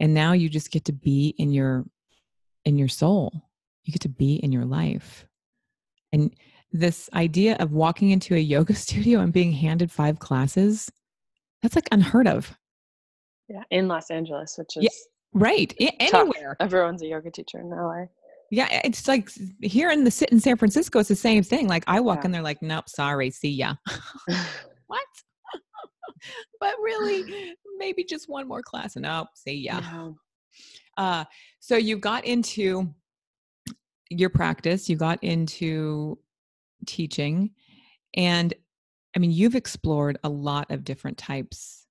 And 0.00 0.12
now 0.12 0.32
you 0.32 0.48
just 0.48 0.70
get 0.70 0.84
to 0.86 0.92
be 0.92 1.34
in 1.38 1.52
your 1.52 1.84
in 2.64 2.76
your 2.76 2.88
soul. 2.88 3.32
You 3.84 3.92
get 3.92 4.02
to 4.02 4.08
be 4.08 4.36
in 4.36 4.52
your 4.52 4.64
life. 4.64 5.26
And 6.12 6.34
this 6.72 7.08
idea 7.14 7.56
of 7.56 7.72
walking 7.72 8.10
into 8.10 8.34
a 8.34 8.38
yoga 8.38 8.74
studio 8.86 9.20
and 9.20 9.32
being 9.32 9.52
handed 9.52 9.90
five 9.90 10.18
classes 10.18 10.90
that's 11.62 11.74
like 11.74 11.88
unheard 11.92 12.26
of. 12.26 12.56
Yeah 13.48 13.62
in 13.70 13.86
los 13.86 14.10
angeles 14.10 14.58
which 14.58 14.76
is 14.76 14.82
yeah, 14.82 14.90
right 15.32 15.72
anywhere. 15.78 16.56
everyone's 16.58 17.00
a 17.02 17.06
yoga 17.06 17.30
teacher 17.30 17.60
in 17.60 17.70
la 17.70 18.06
yeah 18.50 18.80
it's 18.84 19.08
like 19.08 19.30
here 19.62 19.90
in 19.90 20.04
the 20.04 20.10
sit 20.10 20.30
in 20.30 20.40
san 20.40 20.56
francisco 20.56 20.98
it's 20.98 21.08
the 21.08 21.16
same 21.16 21.42
thing 21.42 21.68
like 21.68 21.84
i 21.86 22.00
walk 22.00 22.18
yeah. 22.18 22.24
in 22.26 22.32
there 22.32 22.42
like 22.42 22.62
nope 22.62 22.88
sorry 22.88 23.30
see 23.30 23.50
ya. 23.50 23.74
What? 24.86 25.04
But 26.60 26.74
really 26.80 27.54
maybe 27.78 28.04
just 28.04 28.28
one 28.28 28.48
more 28.48 28.62
class 28.62 28.96
and 28.96 29.02
nope 29.04 29.28
see 29.34 29.54
ya. 29.54 29.80
Yeah. 29.80 30.10
uh 30.96 31.24
so 31.60 31.76
you 31.76 31.96
got 31.96 32.24
into 32.24 32.94
your 34.10 34.30
practice 34.30 34.88
you 34.88 34.96
got 34.96 35.22
into 35.22 36.18
teaching 36.86 37.50
and 38.14 38.54
i 39.16 39.18
mean 39.18 39.32
you've 39.32 39.56
explored 39.56 40.18
a 40.22 40.28
lot 40.28 40.70
of 40.70 40.84
different 40.84 41.18
types 41.18 41.86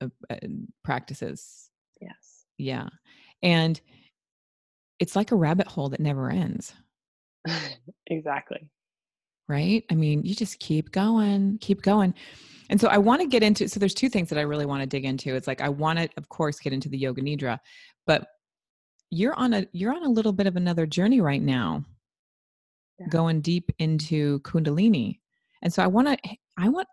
of 0.00 0.12
uh, 0.30 0.36
practices. 0.84 1.70
Yes. 2.00 2.44
Yeah. 2.58 2.88
And 3.42 3.80
it's 4.98 5.16
like 5.16 5.32
a 5.32 5.36
rabbit 5.36 5.66
hole 5.66 5.88
that 5.90 6.00
never 6.00 6.30
ends. 6.30 6.72
Exactly. 8.06 8.68
Right? 9.48 9.82
I 9.90 9.94
mean 9.94 10.24
you 10.24 10.34
just 10.34 10.58
keep 10.58 10.92
going 10.92 11.58
keep 11.60 11.82
going. 11.82 12.14
And 12.70 12.80
so 12.80 12.88
i 12.88 12.98
want 12.98 13.22
to 13.22 13.26
get 13.26 13.42
into 13.42 13.68
so 13.68 13.80
there's 13.80 13.94
two 13.94 14.08
things 14.08 14.28
that 14.28 14.38
i 14.38 14.42
really 14.42 14.66
want 14.66 14.82
to 14.82 14.86
dig 14.86 15.04
into. 15.04 15.34
It's 15.34 15.46
like 15.46 15.60
i 15.60 15.68
want 15.68 15.98
to 15.98 16.08
of 16.16 16.28
course 16.28 16.58
get 16.58 16.72
into 16.72 16.88
the 16.88 16.98
yoga 16.98 17.22
nidra 17.22 17.58
but 18.06 18.26
you're 19.10 19.34
on 19.34 19.54
a 19.54 19.66
you're 19.72 19.94
on 19.94 20.04
a 20.04 20.08
little 20.08 20.32
bit 20.32 20.46
of 20.46 20.56
another 20.56 20.86
journey 20.86 21.20
right 21.20 21.42
now. 21.42 21.84
Yeah. 22.98 23.08
going 23.08 23.40
deep 23.40 23.70
into 23.78 24.40
kundalini. 24.40 25.18
And 25.62 25.72
so 25.72 25.82
i 25.82 25.86
want 25.86 26.08
to 26.08 26.36
i 26.58 26.68
want 26.68 26.88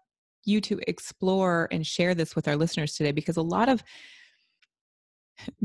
you 0.45 0.59
to 0.61 0.79
explore 0.87 1.67
and 1.71 1.85
share 1.85 2.15
this 2.15 2.35
with 2.35 2.47
our 2.47 2.55
listeners 2.55 2.95
today 2.95 3.11
because 3.11 3.37
a 3.37 3.41
lot 3.41 3.69
of 3.69 3.83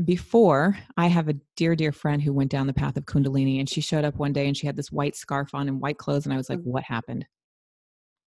before 0.05 0.77
i 0.97 1.07
have 1.07 1.27
a 1.29 1.35
dear 1.55 1.75
dear 1.75 1.91
friend 1.91 2.21
who 2.21 2.33
went 2.33 2.51
down 2.51 2.67
the 2.67 2.73
path 2.73 2.97
of 2.97 3.05
kundalini 3.05 3.59
and 3.59 3.69
she 3.69 3.81
showed 3.81 4.05
up 4.05 4.15
one 4.15 4.33
day 4.33 4.47
and 4.47 4.57
she 4.57 4.65
had 4.65 4.75
this 4.75 4.91
white 4.91 5.15
scarf 5.15 5.53
on 5.53 5.67
and 5.67 5.79
white 5.79 5.97
clothes 5.97 6.25
and 6.25 6.33
i 6.33 6.37
was 6.37 6.49
like 6.49 6.59
mm-hmm. 6.59 6.71
what 6.71 6.83
happened? 6.83 7.25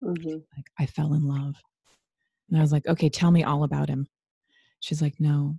Mm-hmm. 0.02 0.38
like 0.56 0.66
i 0.78 0.86
fell 0.86 1.14
in 1.14 1.26
love. 1.26 1.56
And 2.48 2.58
i 2.58 2.60
was 2.60 2.72
like 2.72 2.86
okay 2.86 3.08
tell 3.08 3.30
me 3.30 3.44
all 3.44 3.64
about 3.64 3.88
him. 3.88 4.06
She's 4.80 5.02
like 5.02 5.14
no 5.18 5.58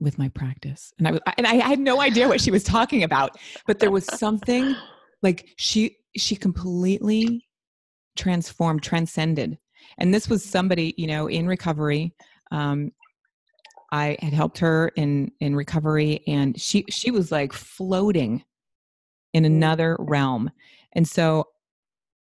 with 0.00 0.18
my 0.18 0.28
practice. 0.30 0.92
And 0.98 1.06
i 1.08 1.12
was 1.12 1.20
and 1.36 1.46
i 1.46 1.54
had 1.54 1.78
no 1.78 2.00
idea 2.00 2.28
what 2.28 2.40
she 2.40 2.50
was 2.50 2.64
talking 2.64 3.02
about 3.04 3.36
but 3.66 3.78
there 3.78 3.90
was 3.90 4.06
something 4.06 4.74
like 5.22 5.48
she 5.56 5.96
she 6.16 6.36
completely 6.36 7.44
transformed 8.16 8.82
transcended. 8.82 9.58
And 9.98 10.12
this 10.12 10.28
was 10.28 10.44
somebody 10.44 10.94
you 10.96 11.06
know 11.06 11.28
in 11.28 11.46
recovery 11.46 12.14
um, 12.50 12.92
I 13.90 14.16
had 14.20 14.32
helped 14.32 14.58
her 14.58 14.88
in 14.96 15.32
in 15.40 15.56
recovery 15.56 16.22
and 16.26 16.60
she 16.60 16.84
she 16.90 17.10
was 17.10 17.32
like 17.32 17.52
floating 17.52 18.44
in 19.32 19.44
mm. 19.44 19.46
another 19.46 19.96
realm. 19.98 20.50
And 20.92 21.06
so 21.06 21.48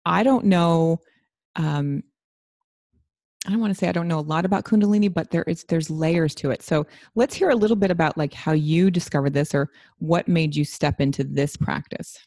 I 0.06 0.24
don't 0.24 0.46
know 0.46 1.00
um 1.56 2.04
I 3.46 3.52
don't 3.52 3.60
want 3.60 3.74
to 3.74 3.78
say 3.78 3.88
I 3.88 3.94
don't 3.94 4.08
know 4.08 4.20
a 4.20 4.22
lot 4.22 4.46
about 4.46 4.66
kundalini 4.66 5.14
but 5.14 5.32
there 5.32 5.44
is 5.44 5.64
there's 5.66 5.90
layers 5.90 6.36
to 6.36 6.52
it. 6.52 6.62
So 6.62 6.86
let's 7.16 7.36
hear 7.36 7.50
a 7.50 7.56
little 7.56 7.78
bit 7.78 7.92
about 7.92 8.18
like 8.18 8.34
how 8.34 8.52
you 8.52 8.92
discovered 8.92 9.34
this 9.34 9.56
or 9.56 9.70
what 10.00 10.28
made 10.28 10.56
you 10.56 10.66
step 10.66 11.00
into 11.00 11.24
this 11.24 11.56
practice. 11.56 12.18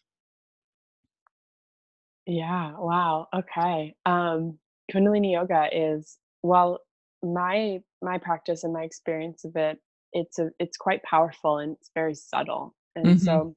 Yeah, 2.26 2.72
wow. 2.78 3.28
Okay. 3.34 3.94
Um 4.06 4.58
kundalini 4.90 5.32
yoga 5.32 5.68
is 5.72 6.18
well 6.42 6.80
my 7.22 7.78
my 8.02 8.18
practice 8.18 8.64
and 8.64 8.72
my 8.72 8.82
experience 8.82 9.44
of 9.44 9.56
it 9.56 9.78
it's 10.12 10.38
a 10.38 10.50
it's 10.58 10.76
quite 10.76 11.02
powerful 11.02 11.58
and 11.58 11.72
it's 11.72 11.90
very 11.94 12.14
subtle 12.14 12.74
and 12.94 13.06
mm-hmm. 13.06 13.18
so 13.18 13.54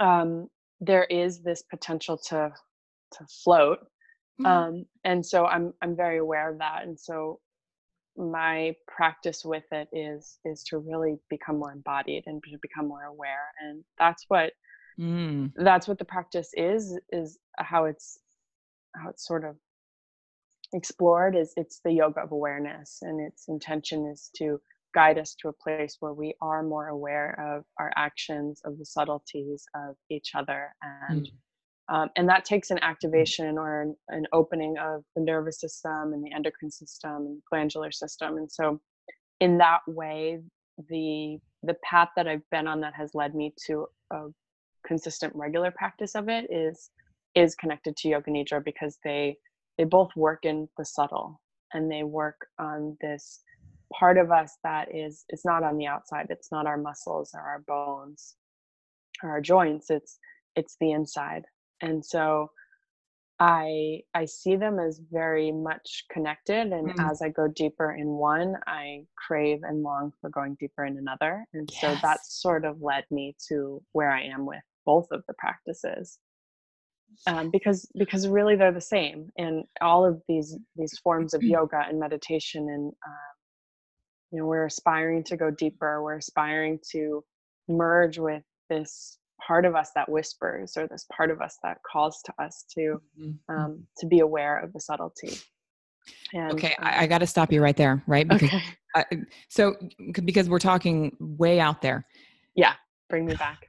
um 0.00 0.48
there 0.80 1.04
is 1.04 1.42
this 1.42 1.62
potential 1.62 2.16
to 2.16 2.50
to 3.12 3.26
float 3.44 3.80
mm-hmm. 4.40 4.46
um 4.46 4.84
and 5.04 5.24
so 5.24 5.46
i'm 5.46 5.72
i'm 5.82 5.96
very 5.96 6.18
aware 6.18 6.50
of 6.50 6.58
that 6.58 6.84
and 6.84 6.98
so 6.98 7.40
my 8.16 8.74
practice 8.88 9.42
with 9.44 9.64
it 9.70 9.88
is 9.92 10.38
is 10.44 10.64
to 10.64 10.78
really 10.78 11.16
become 11.30 11.58
more 11.58 11.72
embodied 11.72 12.24
and 12.26 12.42
to 12.42 12.58
become 12.60 12.88
more 12.88 13.04
aware 13.04 13.46
and 13.60 13.84
that's 13.98 14.24
what 14.28 14.52
mm. 14.98 15.50
that's 15.56 15.86
what 15.86 15.98
the 15.98 16.04
practice 16.04 16.50
is 16.54 16.98
is 17.12 17.38
how 17.58 17.84
it's 17.84 18.18
how 18.96 19.08
it's 19.08 19.26
sort 19.26 19.44
of 19.44 19.56
explored 20.72 21.36
is 21.36 21.52
it's 21.56 21.80
the 21.84 21.92
yoga 21.92 22.20
of 22.20 22.32
awareness 22.32 22.98
and 23.02 23.20
its 23.20 23.48
intention 23.48 24.06
is 24.06 24.30
to 24.36 24.60
guide 24.94 25.18
us 25.18 25.34
to 25.40 25.48
a 25.48 25.52
place 25.52 25.96
where 26.00 26.12
we 26.12 26.34
are 26.40 26.62
more 26.62 26.88
aware 26.88 27.56
of 27.56 27.64
our 27.78 27.92
actions 27.96 28.60
of 28.64 28.78
the 28.78 28.84
subtleties 28.84 29.64
of 29.74 29.96
each 30.10 30.32
other 30.34 30.74
and 31.08 31.26
mm. 31.26 31.94
um, 31.94 32.08
and 32.16 32.28
that 32.28 32.44
takes 32.44 32.70
an 32.70 32.78
activation 32.80 33.58
or 33.58 33.82
an, 33.82 33.96
an, 34.08 34.26
opening 34.32 34.76
of 34.78 35.04
the 35.14 35.22
nervous 35.22 35.60
system 35.60 36.12
and 36.12 36.22
the 36.24 36.32
endocrine 36.34 36.70
system 36.70 37.16
and 37.16 37.42
glandular 37.50 37.90
system 37.90 38.36
and 38.36 38.50
so 38.50 38.80
in 39.40 39.58
that 39.58 39.80
way 39.86 40.40
the 40.90 41.38
the 41.62 41.76
path 41.82 42.08
that 42.16 42.28
i've 42.28 42.48
been 42.50 42.66
on 42.66 42.80
that 42.80 42.94
has 42.94 43.10
led 43.14 43.34
me 43.34 43.54
to 43.66 43.86
a 44.12 44.26
consistent 44.86 45.32
regular 45.34 45.70
practice 45.70 46.14
of 46.14 46.28
it 46.28 46.46
is 46.50 46.90
is 47.34 47.54
connected 47.54 47.96
to 47.96 48.08
yoga 48.08 48.30
nidra 48.30 48.62
because 48.64 48.98
they 49.04 49.36
they 49.78 49.84
both 49.84 50.10
work 50.16 50.44
in 50.44 50.68
the 50.76 50.84
subtle 50.84 51.40
and 51.72 51.90
they 51.90 52.02
work 52.02 52.46
on 52.58 52.96
this 53.00 53.40
part 53.92 54.18
of 54.18 54.30
us 54.30 54.58
that 54.62 54.94
is 54.94 55.24
it's 55.30 55.46
not 55.46 55.62
on 55.62 55.78
the 55.78 55.86
outside 55.86 56.26
it's 56.28 56.52
not 56.52 56.66
our 56.66 56.76
muscles 56.76 57.30
or 57.32 57.40
our 57.40 57.60
bones 57.66 58.36
or 59.22 59.30
our 59.30 59.40
joints 59.40 59.88
it's 59.88 60.18
it's 60.56 60.76
the 60.80 60.92
inside 60.92 61.42
and 61.80 62.04
so 62.04 62.50
i 63.40 63.98
i 64.14 64.26
see 64.26 64.56
them 64.56 64.78
as 64.78 65.00
very 65.10 65.50
much 65.50 66.04
connected 66.12 66.70
and 66.72 66.90
mm. 66.90 67.10
as 67.10 67.22
i 67.22 67.30
go 67.30 67.48
deeper 67.48 67.92
in 67.92 68.08
one 68.08 68.54
i 68.66 69.02
crave 69.16 69.60
and 69.62 69.82
long 69.82 70.12
for 70.20 70.28
going 70.28 70.54
deeper 70.60 70.84
in 70.84 70.98
another 70.98 71.46
and 71.54 71.70
yes. 71.72 71.80
so 71.80 71.96
that 72.02 72.18
sort 72.26 72.66
of 72.66 72.82
led 72.82 73.04
me 73.10 73.34
to 73.48 73.80
where 73.92 74.10
i 74.10 74.22
am 74.22 74.44
with 74.44 74.62
both 74.84 75.06
of 75.12 75.22
the 75.28 75.34
practices 75.38 76.18
um, 77.26 77.50
because 77.50 77.88
because 77.98 78.28
really 78.28 78.56
they're 78.56 78.72
the 78.72 78.80
same 78.80 79.30
in 79.36 79.64
all 79.80 80.04
of 80.04 80.22
these 80.28 80.56
these 80.76 80.98
forms 80.98 81.34
of 81.34 81.42
yoga 81.42 81.84
and 81.88 81.98
meditation 81.98 82.68
and 82.68 82.92
um, 83.06 83.36
you 84.30 84.38
know 84.38 84.46
we're 84.46 84.66
aspiring 84.66 85.24
to 85.24 85.36
go 85.36 85.50
deeper 85.50 86.02
we're 86.02 86.16
aspiring 86.16 86.78
to 86.92 87.24
merge 87.68 88.18
with 88.18 88.42
this 88.70 89.18
part 89.40 89.64
of 89.64 89.74
us 89.74 89.90
that 89.94 90.08
whispers 90.08 90.76
or 90.76 90.86
this 90.88 91.06
part 91.14 91.30
of 91.30 91.40
us 91.40 91.58
that 91.62 91.78
calls 91.90 92.20
to 92.22 92.32
us 92.42 92.64
to 92.74 93.00
mm-hmm. 93.20 93.54
um, 93.54 93.86
to 93.96 94.06
be 94.06 94.20
aware 94.20 94.58
of 94.58 94.72
the 94.72 94.80
subtlety. 94.80 95.38
And, 96.32 96.52
okay 96.52 96.74
I, 96.78 97.04
I 97.04 97.06
got 97.06 97.18
to 97.18 97.26
stop 97.26 97.52
you 97.52 97.62
right 97.62 97.76
there 97.76 98.02
right? 98.06 98.26
Because 98.26 98.48
okay. 98.48 98.62
I, 98.94 99.04
so 99.48 99.76
because 100.24 100.48
we're 100.48 100.58
talking 100.58 101.16
way 101.20 101.60
out 101.60 101.82
there. 101.82 102.06
Yeah 102.54 102.74
bring 103.08 103.26
me 103.26 103.34
back 103.34 103.68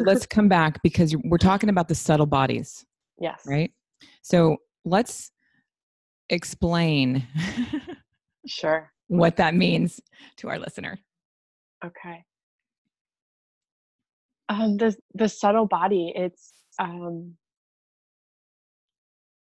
let's 0.00 0.26
come 0.26 0.48
back 0.48 0.82
because 0.82 1.14
we're 1.24 1.38
talking 1.38 1.68
about 1.68 1.88
the 1.88 1.94
subtle 1.94 2.26
bodies 2.26 2.84
Yes. 3.20 3.42
Right? 3.46 3.72
So 4.22 4.58
let's 4.84 5.32
explain 6.30 7.26
sure 8.46 8.92
what 9.08 9.36
that 9.36 9.54
means 9.54 10.00
to 10.36 10.48
our 10.48 10.58
listener. 10.58 10.98
Okay. 11.84 12.24
Um, 14.48 14.76
the 14.76 14.96
the 15.14 15.28
subtle 15.28 15.66
body, 15.66 16.12
it's 16.14 16.52
um, 16.78 17.36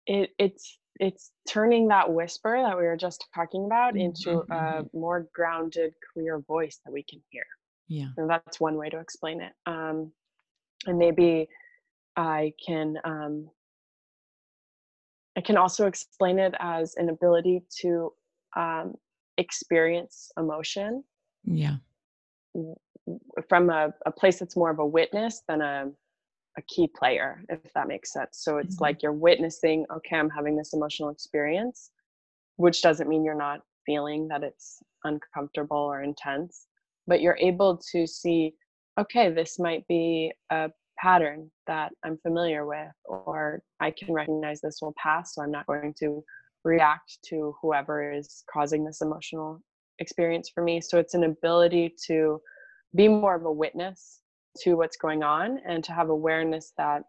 it 0.06 0.30
it's 0.38 0.78
it's 1.00 1.32
turning 1.48 1.88
that 1.88 2.12
whisper 2.12 2.62
that 2.62 2.76
we 2.76 2.84
were 2.84 2.96
just 2.96 3.26
talking 3.34 3.64
about 3.66 3.96
into 3.96 4.28
Mhm, 4.28 4.46
a 4.50 4.82
mhm. 4.84 4.94
more 4.94 5.26
grounded, 5.34 5.92
clear 6.12 6.38
voice 6.38 6.80
that 6.84 6.92
we 6.92 7.02
can 7.02 7.20
hear. 7.30 7.44
Yeah. 7.88 8.08
That's 8.16 8.60
one 8.60 8.76
way 8.76 8.88
to 8.90 8.98
explain 8.98 9.40
it. 9.40 9.52
Um, 9.66 10.12
and 10.86 10.98
maybe 10.98 11.48
I 12.16 12.52
can 12.64 12.96
um, 13.04 13.50
I 15.36 15.40
can 15.40 15.56
also 15.56 15.86
explain 15.86 16.38
it 16.38 16.54
as 16.60 16.94
an 16.96 17.08
ability 17.08 17.64
to 17.80 18.12
um, 18.56 18.94
experience 19.36 20.30
emotion 20.38 21.04
Yeah. 21.44 21.76
from 23.48 23.70
a, 23.70 23.92
a 24.06 24.12
place 24.12 24.38
that's 24.38 24.56
more 24.56 24.70
of 24.70 24.78
a 24.78 24.86
witness 24.86 25.42
than 25.48 25.60
a 25.60 25.90
a 26.58 26.62
key 26.62 26.88
player, 26.88 27.44
if 27.48 27.72
that 27.74 27.88
makes 27.88 28.12
sense. 28.12 28.38
So 28.44 28.58
it's 28.58 28.76
Mhm. 28.76 28.80
like 28.80 29.02
you're 29.02 29.12
witnessing, 29.12 29.86
okay, 29.90 30.16
I'm 30.16 30.30
having 30.30 30.56
this 30.56 30.72
emotional 30.74 31.10
experience, 31.10 31.92
which 32.56 32.82
doesn't 32.82 33.08
mean 33.08 33.24
you're 33.24 33.34
not 33.36 33.62
feeling 33.86 34.28
that 34.28 34.42
it's 34.44 34.82
uncomfortable 35.04 35.78
or 35.78 36.02
intense, 36.02 36.68
but 37.06 37.20
you're 37.20 37.38
able 37.40 37.80
to 37.92 38.06
see, 38.06 38.54
okay, 38.98 39.30
this 39.30 39.58
might 39.58 39.86
be 39.88 40.32
a 40.50 40.70
pattern 40.98 41.50
that 41.66 41.92
I'm 42.04 42.18
familiar 42.18 42.66
with, 42.66 42.92
or 43.04 43.62
I 43.80 43.90
can 43.90 44.12
recognize 44.14 44.60
this 44.60 44.78
will 44.80 44.94
pass, 44.96 45.34
so 45.34 45.42
I'm 45.42 45.50
not 45.50 45.66
going 45.66 45.94
to 46.00 46.24
react 46.64 47.18
to 47.26 47.54
whoever 47.60 48.12
is 48.12 48.44
causing 48.50 48.84
this 48.84 49.00
emotional 49.02 49.60
experience 49.98 50.48
for 50.48 50.62
me. 50.62 50.80
So 50.80 50.98
it's 50.98 51.14
an 51.14 51.24
ability 51.24 51.94
to 52.06 52.40
be 52.94 53.08
more 53.08 53.34
of 53.34 53.44
a 53.44 53.52
witness 53.52 54.20
to 54.60 54.74
what's 54.76 54.96
going 54.96 55.22
on 55.22 55.58
and 55.66 55.82
to 55.84 55.92
have 55.92 56.08
awareness 56.10 56.72
that 56.78 57.02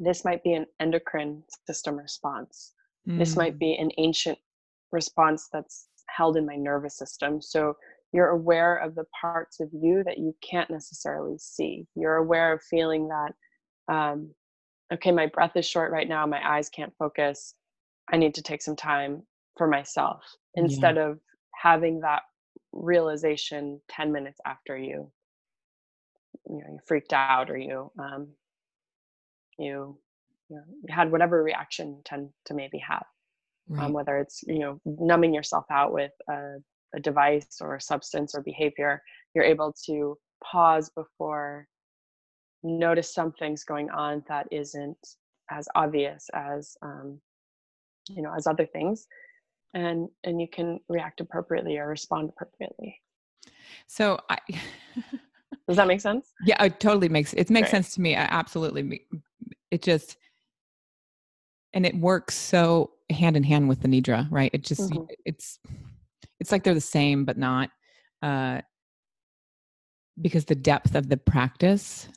this 0.00 0.24
might 0.24 0.42
be 0.42 0.54
an 0.54 0.66
endocrine 0.80 1.42
system 1.66 1.96
response. 1.96 2.72
This 3.06 3.36
might 3.36 3.54
Mm. 3.54 3.58
be 3.58 3.76
an 3.76 3.90
ancient 3.98 4.38
response 4.90 5.48
that's 5.52 5.88
held 6.08 6.36
in 6.36 6.44
my 6.44 6.56
nervous 6.56 6.96
system. 6.96 7.40
So 7.40 7.76
you're 8.12 8.28
aware 8.28 8.76
of 8.76 8.94
the 8.94 9.04
parts 9.20 9.60
of 9.60 9.68
you 9.72 10.02
that 10.04 10.18
you 10.18 10.34
can't 10.42 10.70
necessarily 10.70 11.36
see. 11.38 11.86
You're 11.94 12.16
aware 12.16 12.52
of 12.52 12.62
feeling 12.62 13.08
that, 13.08 13.32
um, 13.92 14.34
okay, 14.92 15.12
my 15.12 15.26
breath 15.26 15.56
is 15.56 15.66
short 15.66 15.92
right 15.92 16.08
now, 16.08 16.26
my 16.26 16.40
eyes 16.56 16.68
can't 16.68 16.94
focus. 16.98 17.54
I 18.12 18.16
need 18.16 18.34
to 18.36 18.42
take 18.42 18.62
some 18.62 18.76
time 18.76 19.22
for 19.56 19.66
myself 19.66 20.22
Yeah. 20.60 20.66
instead 20.66 20.98
of 20.98 21.18
having 21.60 22.00
that 22.00 22.22
realization 22.72 23.80
10 23.88 24.12
minutes 24.12 24.40
after 24.46 24.76
you 24.76 25.10
you 26.48 26.56
know 26.58 26.64
you 26.72 26.78
freaked 26.86 27.12
out 27.12 27.50
or 27.50 27.56
you 27.56 27.90
um 27.98 28.28
you 29.58 29.98
you, 30.48 30.56
know, 30.56 30.62
had 30.94 31.10
whatever 31.10 31.42
reaction 31.42 31.88
you 31.96 32.02
tend 32.04 32.30
to 32.44 32.54
maybe 32.54 32.78
have 32.78 33.04
Right. 33.68 33.82
um, 33.84 33.92
whether 33.92 34.18
it's 34.18 34.42
you 34.46 34.60
know 34.60 34.80
numbing 34.84 35.34
yourself 35.34 35.64
out 35.70 35.92
with 35.92 36.12
a, 36.30 36.56
a 36.94 37.00
device 37.00 37.58
or 37.60 37.76
a 37.76 37.80
substance 37.80 38.34
or 38.34 38.42
behavior 38.42 39.02
you're 39.34 39.44
able 39.44 39.74
to 39.86 40.16
pause 40.42 40.90
before 40.90 41.66
notice 42.62 43.12
something's 43.12 43.64
going 43.64 43.90
on 43.90 44.22
that 44.28 44.46
isn't 44.50 44.98
as 45.50 45.68
obvious 45.74 46.28
as 46.34 46.76
um, 46.82 47.20
you 48.08 48.22
know 48.22 48.32
as 48.36 48.46
other 48.46 48.66
things 48.66 49.06
and 49.74 50.08
and 50.24 50.40
you 50.40 50.48
can 50.48 50.80
react 50.88 51.20
appropriately 51.20 51.76
or 51.76 51.88
respond 51.88 52.28
appropriately 52.30 53.00
so 53.86 54.18
I 54.30 54.38
does 55.68 55.76
that 55.76 55.86
make 55.86 56.00
sense 56.00 56.32
Yeah, 56.44 56.62
it 56.64 56.80
totally 56.80 57.08
makes 57.08 57.32
it 57.34 57.50
makes 57.50 57.70
Great. 57.70 57.70
sense 57.70 57.94
to 57.94 58.00
me. 58.00 58.14
I 58.14 58.22
absolutely 58.22 59.02
it 59.70 59.82
just 59.82 60.16
and 61.72 61.84
it 61.84 61.94
works 61.96 62.34
so 62.34 62.92
hand 63.10 63.36
in 63.36 63.42
hand 63.42 63.68
with 63.68 63.80
the 63.80 63.88
nidra, 63.88 64.26
right? 64.30 64.50
It 64.54 64.62
just 64.64 64.90
Mhm. 64.90 65.08
it's 65.24 65.58
it's 66.40 66.52
like 66.52 66.62
they're 66.64 66.74
the 66.74 66.80
same 66.80 67.24
but 67.24 67.36
not 67.38 67.70
uh 68.22 68.60
because 70.20 70.44
the 70.46 70.54
depth 70.54 70.94
of 70.94 71.08
the 71.08 71.16
practice, 71.16 72.08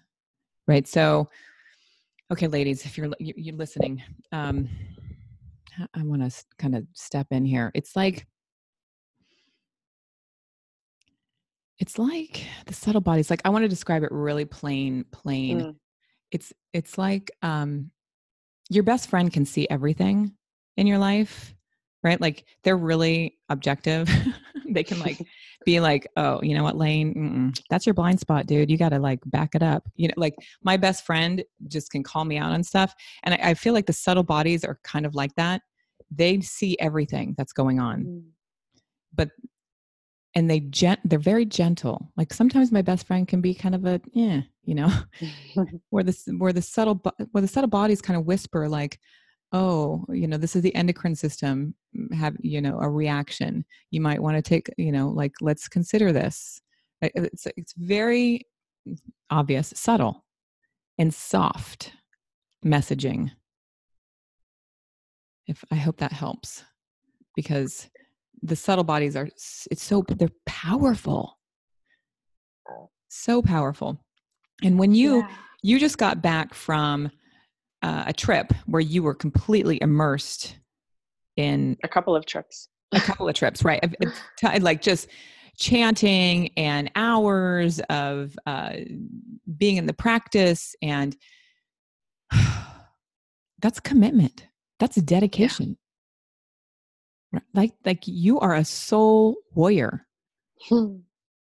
right? 0.68 0.88
So 0.88 1.30
okay 2.32 2.48
ladies, 2.48 2.86
if 2.86 2.98
you're 2.98 3.12
you- 3.20 3.34
you're 3.36 3.56
listening, 3.56 4.02
um 4.32 4.70
I 5.94 6.04
want 6.04 6.30
to 6.30 6.44
kind 6.58 6.76
of 6.76 6.86
step 6.94 7.28
in 7.32 7.46
here. 7.46 7.72
It's 7.74 7.96
like 7.96 8.26
it's 11.78 11.98
like 11.98 12.46
the 12.66 12.74
subtle 12.74 13.02
bodies 13.02 13.30
like 13.30 13.42
I 13.46 13.50
want 13.50 13.64
to 13.64 13.70
describe 13.70 14.04
it 14.04 14.12
really 14.12 14.46
plain 14.46 15.06
plain 15.12 15.62
Mm, 15.62 15.76
it's 16.32 16.52
it's 16.74 16.98
like 16.98 17.32
um 17.42 17.92
your 18.70 18.84
best 18.84 19.10
friend 19.10 19.32
can 19.32 19.46
see 19.46 19.68
everything 19.70 20.34
in 20.78 20.88
your 20.88 20.98
life 20.98 21.56
right? 22.04 22.20
Like 22.20 22.46
they're 22.64 22.78
really 22.78 23.38
objective. 23.50 24.10
They 24.72 24.84
can 24.84 25.00
like 25.00 25.20
be 25.66 25.80
like 25.80 26.08
oh 26.16 26.44
you 26.44 26.54
know 26.54 26.64
what 26.64 26.78
lane? 26.78 27.16
Mm-mm, 27.16 27.60
that's 27.72 27.88
your 27.88 27.96
blind 27.96 28.20
spot 28.20 28.46
dude. 28.46 28.70
You 28.70 28.78
gotta 28.78 29.00
like 29.00 29.20
back 29.26 29.56
it 29.56 29.64
up. 29.64 29.90
You 29.96 30.10
know 30.10 30.14
like 30.16 30.36
my 30.62 30.78
best 30.78 31.08
friend 31.08 31.44
just 31.68 31.92
can 31.92 32.04
call 32.04 32.24
me 32.24 32.38
out 32.38 32.52
on 32.52 32.64
stuff 32.64 32.94
and 33.24 33.34
I, 33.34 33.40
I 33.42 33.54
feel 33.56 33.74
like 33.74 33.88
the 33.88 33.94
subtle 33.94 34.22
bodies 34.22 34.64
are 34.64 34.80
kind 34.84 35.08
of 35.08 35.16
like 35.16 35.34
that. 35.38 35.64
They 36.12 36.40
see 36.42 36.78
everything 36.80 37.34
that's 37.36 37.52
going 37.52 37.80
on. 37.80 38.04
Mm, 38.04 38.24
but 39.16 39.30
and 40.36 40.48
they 40.48 40.60
gent 40.60 41.00
they're 41.04 41.18
very 41.18 41.46
gentle. 41.46 42.12
Like 42.16 42.32
sometimes 42.32 42.72
my 42.72 42.84
best 42.84 43.08
friend 43.08 43.28
can 43.28 43.42
be 43.42 43.56
kind 43.56 43.74
of 43.74 43.86
a 43.86 44.00
yeah 44.14 44.42
you 44.66 44.76
know? 44.76 44.92
Where 45.90 46.04
the 46.04 46.36
where 46.38 46.54
the 46.54 46.62
subtle 46.62 47.02
where 47.32 47.42
the 47.42 47.48
subtle 47.48 47.70
bodies 47.70 48.04
kind 48.04 48.20
of 48.20 48.28
whisper 48.28 48.70
like 48.70 49.00
oh 49.52 50.06
you 50.10 50.28
know 50.28 50.38
this 50.38 50.56
is 50.56 50.62
the 50.62 50.76
endocrine 50.76 51.16
system 51.16 51.74
have 52.14 52.36
you 52.42 52.62
know 52.62 52.80
a 52.80 52.90
reaction. 52.90 53.66
You 53.92 54.02
might 54.02 54.22
want 54.22 54.38
to 54.38 54.42
take 54.42 54.70
you 54.78 54.92
know 54.92 55.10
like 55.10 55.34
let's 55.42 55.68
consider 55.68 56.12
this. 56.12 56.62
It's 57.02 57.48
it's 57.58 57.74
very 57.78 58.46
obvious 59.30 59.74
subtle 59.76 60.26
and 60.98 61.14
soft 61.14 61.94
messaging. 62.66 63.32
If 65.48 65.64
i 65.72 65.76
hope 65.76 65.98
that 65.98 66.12
helps 66.12 66.64
because 67.36 67.90
the 68.44 68.56
subtle 68.56 68.84
bodies 68.84 69.16
are 69.16 69.28
it's 69.72 69.84
so 69.84 70.04
they're 70.08 70.30
powerful. 70.46 71.40
So 73.10 73.42
powerful. 73.42 74.04
And 74.64 74.78
when 74.78 74.94
you 74.94 75.20
Yeah. 75.20 75.36
you 75.62 75.80
just 75.80 75.98
got 75.98 76.22
back 76.22 76.54
from 76.54 77.12
uh, 77.82 78.04
a 78.08 78.14
trip 78.14 78.54
where 78.66 78.82
you 78.82 79.04
were 79.04 79.16
completely 79.16 79.80
immersed 79.82 80.58
in 81.40 81.78
a 81.84 81.88
couple 81.88 82.16
of 82.16 82.26
trips 82.26 82.68
a 82.94 83.00
couple 83.00 83.28
of 83.30 83.36
trips 83.36 83.64
right 83.64 83.84
Of- 83.84 83.96
of 84.02 84.14
ti- 84.38 84.60
like 84.60 84.82
just 84.82 85.08
chanting 85.58 86.52
and 86.58 86.90
hours 86.96 87.80
of 87.90 88.38
uh, 88.46 88.74
being 89.58 89.78
in 89.78 89.86
the 89.88 89.94
practice 89.94 90.76
and 90.82 91.16
that's 93.62 93.80
commitment 93.80 94.48
that's 94.80 94.98
a 94.98 95.02
dedication 95.02 95.78
Right? 97.32 97.44
like 97.54 97.72
like 97.86 98.04
you 98.08 98.40
are 98.40 98.56
a 98.56 98.66
soul 98.66 99.36
warrior 99.54 100.08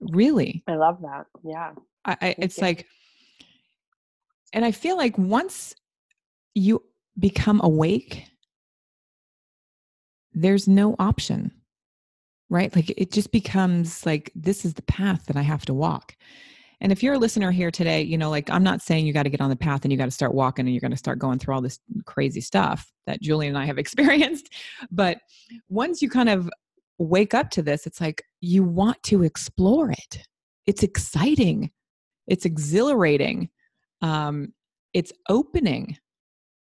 really 0.00 0.64
I 0.66 0.74
love 0.74 0.98
that. 1.02 1.26
Yeah. 1.44 1.72
I, 2.04 2.16
I 2.20 2.34
it's 2.38 2.58
you. 2.58 2.62
like 2.64 2.86
and 4.52 4.64
i 4.64 4.72
feel 4.72 4.96
like 4.96 5.16
once 5.16 5.74
you 6.54 6.82
become 7.18 7.60
awake 7.62 8.24
there's 10.32 10.68
no 10.68 10.96
option 10.98 11.52
right? 12.52 12.74
Like 12.74 12.90
it 12.96 13.12
just 13.12 13.30
becomes 13.30 14.04
like 14.04 14.32
this 14.34 14.64
is 14.64 14.74
the 14.74 14.82
path 14.82 15.26
that 15.26 15.36
i 15.36 15.42
have 15.42 15.64
to 15.66 15.72
walk. 15.72 16.16
And 16.80 16.90
if 16.90 17.02
you're 17.02 17.14
a 17.14 17.18
listener 17.18 17.50
here 17.50 17.70
today 17.70 18.00
you 18.00 18.16
know 18.16 18.30
like 18.30 18.48
i'm 18.48 18.62
not 18.62 18.80
saying 18.80 19.06
you 19.06 19.12
got 19.12 19.24
to 19.24 19.28
get 19.28 19.42
on 19.42 19.50
the 19.50 19.56
path 19.56 19.84
and 19.84 19.92
you 19.92 19.98
got 19.98 20.06
to 20.06 20.10
start 20.10 20.34
walking 20.34 20.64
and 20.64 20.74
you're 20.74 20.80
going 20.80 20.90
to 20.90 20.96
start 20.96 21.18
going 21.18 21.38
through 21.38 21.54
all 21.54 21.60
this 21.60 21.78
crazy 22.06 22.40
stuff 22.40 22.90
that 23.06 23.20
julian 23.20 23.54
and 23.54 23.62
i 23.62 23.66
have 23.66 23.76
experienced 23.84 24.48
but 24.90 25.18
once 25.68 26.00
you 26.00 26.08
kind 26.08 26.30
of 26.30 26.48
wake 26.96 27.34
up 27.34 27.50
to 27.50 27.60
this 27.60 27.86
it's 27.86 28.00
like 28.00 28.22
you 28.40 28.62
want 28.64 29.02
to 29.02 29.22
explore 29.22 29.90
it. 29.90 30.26
It's 30.66 30.82
exciting. 30.82 31.70
It's 32.26 32.44
exhilarating. 32.44 33.50
Um, 34.02 34.52
it's 34.94 35.12
opening. 35.28 35.98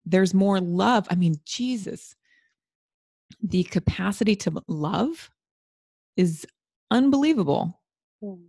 There's 0.04 0.34
more 0.34 0.60
love. 0.60 1.06
I 1.10 1.14
mean 1.14 1.36
jesus 1.44 2.14
the 3.42 3.64
capacity 3.64 4.36
to 4.36 4.62
love 4.68 5.30
is 6.16 6.46
unbelievable. 6.90 7.80
Mm. 8.22 8.48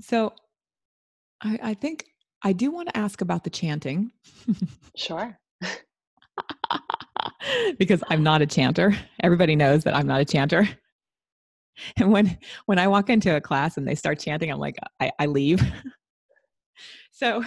so 0.00 0.32
i, 1.42 1.58
I 1.62 1.74
think 1.74 2.06
i 2.42 2.52
do 2.54 2.70
want 2.70 2.88
to 2.88 2.96
ask 2.96 3.20
about 3.20 3.44
the 3.44 3.50
chanting. 3.50 4.10
Sure. 4.96 5.38
because 7.78 8.02
i'm 8.08 8.22
not 8.22 8.40
a 8.40 8.46
chanter. 8.46 8.96
Everybody 9.22 9.54
knows 9.56 9.84
that 9.84 9.94
i'm 9.94 10.06
not 10.06 10.20
a 10.22 10.24
chanter. 10.24 10.66
And 11.98 12.10
when 12.10 12.38
when 12.64 12.78
i 12.78 12.88
walk 12.88 13.10
into 13.10 13.36
a 13.36 13.40
class 13.40 13.76
and 13.76 13.86
they 13.86 13.94
start 13.94 14.18
chanting 14.18 14.50
i'm 14.50 14.58
like 14.58 14.78
i, 15.00 15.12
I 15.18 15.26
leave. 15.26 15.62
So 17.10 17.42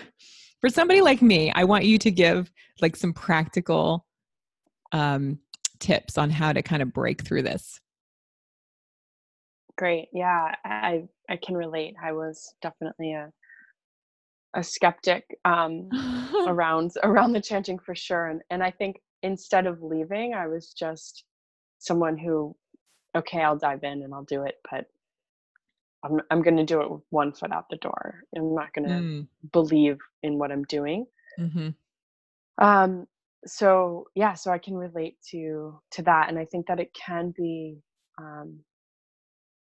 for 0.62 0.70
somebody 0.70 1.02
like 1.02 1.22
me 1.22 1.52
i 1.56 1.64
want 1.64 1.86
you 1.86 1.98
to 2.00 2.12
give 2.12 2.52
like 2.82 2.96
some 2.96 3.14
practical 3.14 4.06
um, 4.92 5.40
tips 5.80 6.18
on 6.18 6.30
how 6.30 6.54
to 6.54 6.62
kind 6.62 6.82
of 6.82 6.94
break 6.94 7.22
through 7.22 7.44
this. 7.44 7.80
Great. 9.78 10.10
Yeah, 10.12 10.56
I 10.66 11.04
I 11.30 11.38
can 11.38 11.56
relate. 11.56 11.96
I 12.04 12.12
was 12.12 12.54
definitely 12.62 13.14
a 13.14 13.32
a 14.56 14.64
skeptic 14.64 15.24
um, 15.46 15.90
around 16.48 16.92
around 17.04 17.34
the 17.34 17.42
chanting 17.42 17.80
for 17.80 17.96
sure, 17.96 18.28
and 18.28 18.42
and 18.50 18.64
I 18.64 18.72
think 18.72 18.98
instead 19.24 19.68
of 19.68 19.82
leaving, 19.82 20.34
I 20.34 20.48
was 20.48 20.74
just 20.74 21.24
someone 21.78 22.18
who, 22.18 22.56
okay, 23.16 23.42
I'll 23.42 23.58
dive 23.58 23.84
in 23.84 24.04
and 24.04 24.14
I'll 24.14 24.24
do 24.24 24.44
it, 24.44 24.56
but 24.70 24.86
I'm 26.04 26.22
I'm 26.32 26.42
going 26.42 26.58
to 26.58 26.66
do 26.66 26.82
it 26.82 26.92
with 26.92 27.02
one 27.10 27.32
foot 27.34 27.52
out 27.52 27.70
the 27.70 27.78
door. 27.78 28.24
I'm 28.36 28.54
not 28.54 28.74
going 28.74 28.88
to 28.88 28.96
mm. 28.96 29.28
believe 29.52 29.98
in 30.24 30.38
what 30.38 30.52
I'm 30.52 30.64
doing. 30.66 31.06
Mm-hmm. 31.40 31.70
Um. 32.58 33.08
So 33.46 34.08
yeah, 34.16 34.34
so 34.34 34.52
I 34.52 34.58
can 34.58 34.76
relate 34.76 35.18
to 35.32 35.80
to 35.92 36.02
that, 36.04 36.30
and 36.30 36.38
I 36.38 36.46
think 36.46 36.68
that 36.68 36.80
it 36.80 36.94
can 36.94 37.34
be 37.36 37.78
um, 38.18 38.60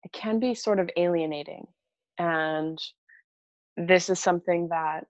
it 0.02 0.12
can 0.12 0.40
be 0.40 0.54
sort 0.54 0.80
of 0.80 0.90
alienating, 0.96 1.66
and 2.18 2.78
this 3.76 4.10
is 4.10 4.18
something 4.18 4.68
that 4.68 5.06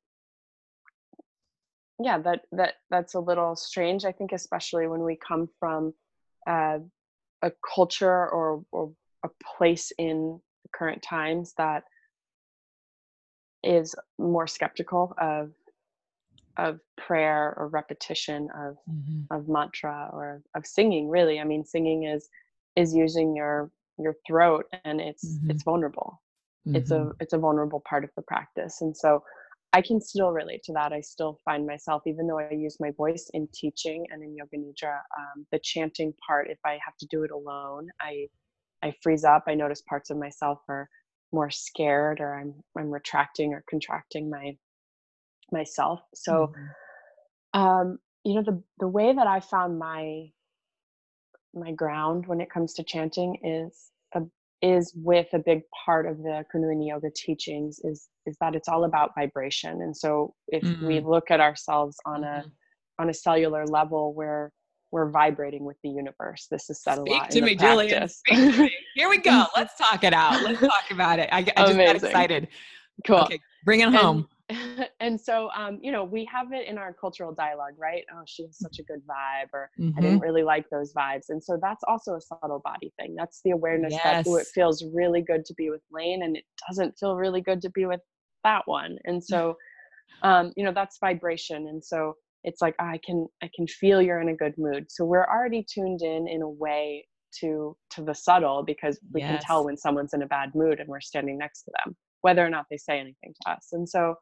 yeah 2.03 2.19
that 2.19 2.41
that 2.53 2.75
that's 2.91 3.15
a 3.15 3.21
little 3.21 3.55
strange 3.57 4.05
i 4.05 4.13
think 4.13 4.33
especially 4.33 4.87
when 4.87 5.03
we 5.03 5.17
come 5.17 5.49
from 5.59 5.93
uh, 6.47 6.79
a 7.43 7.53
culture 7.75 8.29
or 8.31 8.65
or 8.73 8.93
a 9.25 9.29
place 9.57 9.93
in 9.99 10.41
the 10.65 10.69
current 10.75 11.03
times 11.03 11.55
that 11.59 11.85
is 13.63 13.95
more 14.19 14.47
skeptical 14.47 15.15
of 15.21 15.51
of 16.57 16.79
prayer 16.99 17.55
or 17.57 17.69
repetition 17.69 18.49
of 18.57 18.77
mm-hmm. 18.89 19.35
of 19.35 19.49
mantra 19.49 20.11
or 20.13 20.43
of 20.55 20.67
singing 20.67 21.09
really 21.09 21.41
i 21.41 21.45
mean 21.45 21.65
singing 21.65 22.05
is 22.05 22.29
is 22.77 22.95
using 22.95 23.35
your 23.35 23.71
your 23.99 24.15
throat 24.27 24.67
and 24.85 25.01
it's 25.01 25.37
mm-hmm. 25.37 25.51
it's 25.51 25.63
vulnerable 25.63 26.21
mm-hmm. 26.67 26.77
it's 26.77 26.91
a 26.91 27.13
it's 27.21 27.33
a 27.33 27.39
vulnerable 27.39 27.83
part 27.89 28.05
of 28.05 28.11
the 28.17 28.23
practice 28.23 28.83
and 28.83 28.97
so 28.97 29.23
i 29.73 29.81
can 29.81 30.01
still 30.01 30.31
relate 30.31 30.63
to 30.63 30.73
that 30.73 30.93
i 30.93 31.01
still 31.01 31.39
find 31.45 31.67
myself 31.67 32.03
even 32.07 32.27
though 32.27 32.39
i 32.39 32.51
use 32.51 32.77
my 32.81 32.91
voice 32.93 33.31
in 33.33 33.49
teaching 33.55 34.07
and 34.11 34.23
in 34.23 34.37
yoga 34.37 34.57
nidra 34.57 34.99
um, 35.19 35.47
the 35.53 35.59
chanting 35.63 36.13
part 36.27 36.51
if 36.51 36.59
i 36.65 36.73
have 36.85 36.97
to 36.99 37.07
do 37.07 37.23
it 37.23 37.31
alone 37.31 37.89
i 38.01 38.27
i 38.83 38.93
freeze 39.03 39.25
up 39.25 39.45
i 39.47 39.55
notice 39.55 39.83
parts 39.89 40.11
of 40.11 40.19
myself 40.19 40.59
are 40.69 40.89
more 41.33 41.51
scared 41.51 42.21
or 42.21 42.35
i'm 42.35 42.55
i'm 42.79 42.91
retracting 42.91 43.55
or 43.55 43.65
contracting 43.69 44.29
my 44.29 44.55
myself 45.53 46.01
so 46.15 46.53
mm-hmm. 47.55 47.61
um 47.61 47.99
you 48.25 48.35
know 48.35 48.43
the 48.43 48.63
the 48.79 48.89
way 48.89 49.13
that 49.13 49.27
i 49.27 49.41
found 49.41 49.79
my 49.79 50.29
my 51.55 51.73
ground 51.73 52.27
when 52.27 52.41
it 52.41 52.51
comes 52.51 52.75
to 52.75 52.83
chanting 52.83 53.37
is 53.43 53.91
a 54.15 54.23
is 54.63 54.93
with 54.97 55.27
a 55.33 55.39
big 55.39 55.63
part 55.85 56.07
of 56.07 56.19
the 56.19 56.45
kundalini 56.55 56.89
yoga 56.89 57.11
teachings 57.15 57.81
is 57.85 58.09
is 58.27 58.37
that 58.41 58.55
it's 58.55 58.69
all 58.69 58.85
about 58.85 59.11
vibration 59.15 59.83
and 59.83 59.97
so 59.97 60.35
if 60.49 60.63
mm-hmm. 60.63 60.87
we 60.87 61.01
look 61.01 61.31
at 61.31 61.41
ourselves 61.41 61.97
on 62.07 62.23
mm-hmm. 62.23 62.49
a 62.49 63.03
on 63.03 63.11
a 63.11 63.15
cellular 63.15 63.67
level 63.67 64.15
where 64.15 64.53
we're 64.93 65.11
vibrating 65.11 65.65
with 65.65 65.77
the 65.83 65.89
universe 65.89 66.47
this 66.51 66.71
is 66.71 66.83
said 66.83 66.99
Speak 66.99 67.09
a 67.09 67.17
lot 67.17 67.31
to 67.31 67.41
me. 67.41 68.09
Speak 68.09 68.55
to 68.55 68.63
me. 68.63 68.77
here 68.95 69.09
we 69.09 69.19
go 69.19 69.45
let's 69.57 69.77
talk 69.77 70.05
it 70.05 70.13
out 70.13 70.43
let's 70.43 70.61
talk 70.61 70.91
about 70.91 71.19
it 71.19 71.29
i, 71.33 71.39
I 71.39 71.43
just 71.43 71.59
Amazing. 71.59 71.87
got 71.87 71.97
excited 71.97 72.49
cool 73.07 73.17
okay 73.19 73.41
bring 73.65 73.81
it 73.81 73.93
home 73.93 74.29
and 75.01 75.21
so 75.21 75.51
um, 75.57 75.79
you 75.83 75.93
know 75.93 76.05
we 76.05 76.25
have 76.25 76.53
it 76.53 76.67
in 76.67 76.79
our 76.79 76.93
cultural 76.93 77.33
dialogue 77.33 77.75
right 77.79 78.05
oh 78.15 78.23
she 78.27 78.45
has 78.45 78.59
such 78.59 78.79
a 78.79 78.83
good 78.83 79.01
vibe 79.07 79.49
or 79.53 79.71
mm-hmm. 79.79 79.97
i 79.97 80.01
didn't 80.01 80.17
mm-hmm. 80.17 80.25
really 80.25 80.43
like 80.43 80.69
those 80.71 80.93
vibes 80.93 81.27
and 81.29 81.43
so 81.43 81.59
that's 81.61 81.83
also 81.87 82.15
a 82.15 82.21
subtle 82.21 82.61
body 82.65 82.93
thing 82.99 83.15
that's 83.17 83.41
the 83.45 83.51
awareness 83.51 83.93
yes. 83.93 84.03
that 84.03 84.27
ooh, 84.31 84.37
it 84.37 84.47
feels 84.55 84.85
really 84.95 85.23
good 85.23 85.45
to 85.45 85.55
be 85.55 85.71
with 85.71 85.83
lane 85.91 86.23
and 86.23 86.37
it 86.37 86.45
doesn't 86.69 86.97
feel 86.99 87.17
really 87.17 87.41
good 87.41 87.61
to 87.61 87.71
be 87.71 87.87
with 87.87 88.01
that 88.45 88.63
one 88.67 88.97
and 89.05 89.23
so 89.25 89.57
um, 90.23 90.53
you 90.57 90.65
know 90.65 90.73
that's 90.73 90.99
vibration 90.99 91.69
and 91.69 91.85
so 91.85 92.15
it's 92.45 92.61
like 92.61 92.75
oh, 92.81 92.87
i 92.87 92.99
can 93.05 93.27
i 93.43 93.51
can 93.55 93.67
feel 93.67 94.03
you're 94.03 94.21
in 94.21 94.29
a 94.29 94.37
good 94.37 94.55
mood 94.59 94.87
so 94.89 95.05
we're 95.05 95.27
already 95.27 95.65
tuned 95.73 96.03
in 96.03 96.29
in 96.29 96.43
a 96.43 96.49
way 96.49 97.05
to 97.41 97.77
to 97.91 98.03
the 98.03 98.15
subtle 98.15 98.63
because 98.63 99.01
we 99.13 99.21
yes. 99.21 99.31
can 99.31 99.41
tell 99.41 99.65
when 99.65 99.77
someone's 99.77 100.13
in 100.13 100.23
a 100.23 100.27
bad 100.27 100.55
mood 100.55 100.81
and 100.81 100.89
we're 100.89 101.01
standing 101.01 101.39
next 101.39 101.63
to 101.63 101.73
them 101.85 101.97
whether 102.21 102.45
or 102.45 102.51
not 102.51 102.67
they 102.71 102.77
say 102.77 102.99
anything 102.99 103.33
to 103.43 103.51
us 103.51 103.69
and 103.73 103.89
so 103.89 104.15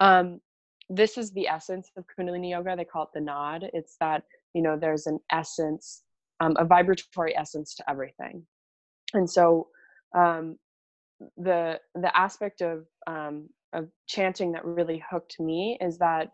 um, 0.00 0.40
this 0.88 1.18
is 1.18 1.32
the 1.32 1.48
essence 1.48 1.90
of 1.96 2.04
Kundalini 2.06 2.50
yoga. 2.50 2.76
They 2.76 2.84
call 2.84 3.04
it 3.04 3.08
the 3.14 3.20
Naad. 3.20 3.68
It's 3.72 3.96
that, 4.00 4.22
you 4.54 4.62
know, 4.62 4.76
there's 4.78 5.06
an 5.06 5.18
essence, 5.32 6.02
um, 6.40 6.54
a 6.58 6.64
vibratory 6.64 7.36
essence 7.36 7.74
to 7.76 7.90
everything. 7.90 8.44
And 9.14 9.28
so 9.28 9.68
um, 10.16 10.58
the 11.36 11.80
the 11.94 12.16
aspect 12.16 12.60
of 12.60 12.86
um, 13.06 13.48
of 13.72 13.88
chanting 14.06 14.52
that 14.52 14.64
really 14.64 15.02
hooked 15.10 15.40
me 15.40 15.78
is 15.80 15.98
that 15.98 16.28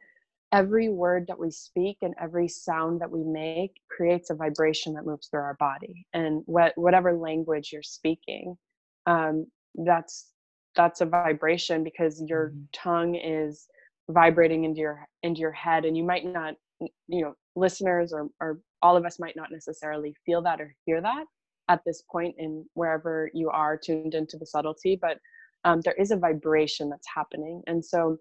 every 0.53 0.89
word 0.89 1.27
that 1.29 1.39
we 1.39 1.51
speak 1.51 1.99
and 2.03 2.15
every 2.21 2.49
sound 2.49 3.01
that 3.01 3.11
we 3.11 3.25
make 3.25 3.81
creates 3.91 4.31
a 4.31 4.35
vibration 4.35 4.95
that 4.95 5.07
moves 5.07 5.29
through 5.29 5.41
our 5.41 5.57
body 5.59 6.07
and 6.13 6.43
what, 6.47 6.73
whatever 6.77 7.15
language 7.15 7.71
you're 7.73 7.83
speaking 7.83 8.57
um, 9.07 9.47
that's 9.75 10.32
that's 10.77 11.01
a 11.01 11.07
vibration 11.07 11.85
because 11.85 12.23
your 12.27 12.51
mm-hmm. 12.51 12.63
tongue 12.73 13.15
is 13.15 13.67
vibrating 14.11 14.65
into 14.65 14.81
your 14.81 15.07
into 15.23 15.41
your 15.41 15.53
head 15.53 15.85
and 15.85 15.97
you 15.97 16.05
might 16.05 16.25
not 16.25 16.55
you 16.81 17.23
know 17.23 17.35
listeners 17.55 18.13
or 18.13 18.29
or 18.41 18.61
all 18.83 18.97
of 18.97 19.05
us 19.05 19.19
might 19.21 19.37
not 19.37 19.53
necessarily 19.53 20.15
feel 20.27 20.43
that 20.43 20.61
or 20.61 20.75
hear 20.85 21.01
that 21.01 21.25
at 21.69 21.81
this 21.87 22.03
point 22.11 22.35
in 22.39 22.65
wherever 22.75 23.31
you 23.33 23.49
are 23.49 23.77
tuned 23.77 24.15
into 24.15 24.37
the 24.37 24.47
subtlety 24.47 24.99
but 25.01 25.19
um, 25.65 25.81
there 25.83 25.95
is 25.95 26.11
a 26.11 26.17
vibration 26.17 26.91
that's 26.91 27.07
happening 27.15 27.63
and 27.67 27.85
so 27.85 28.17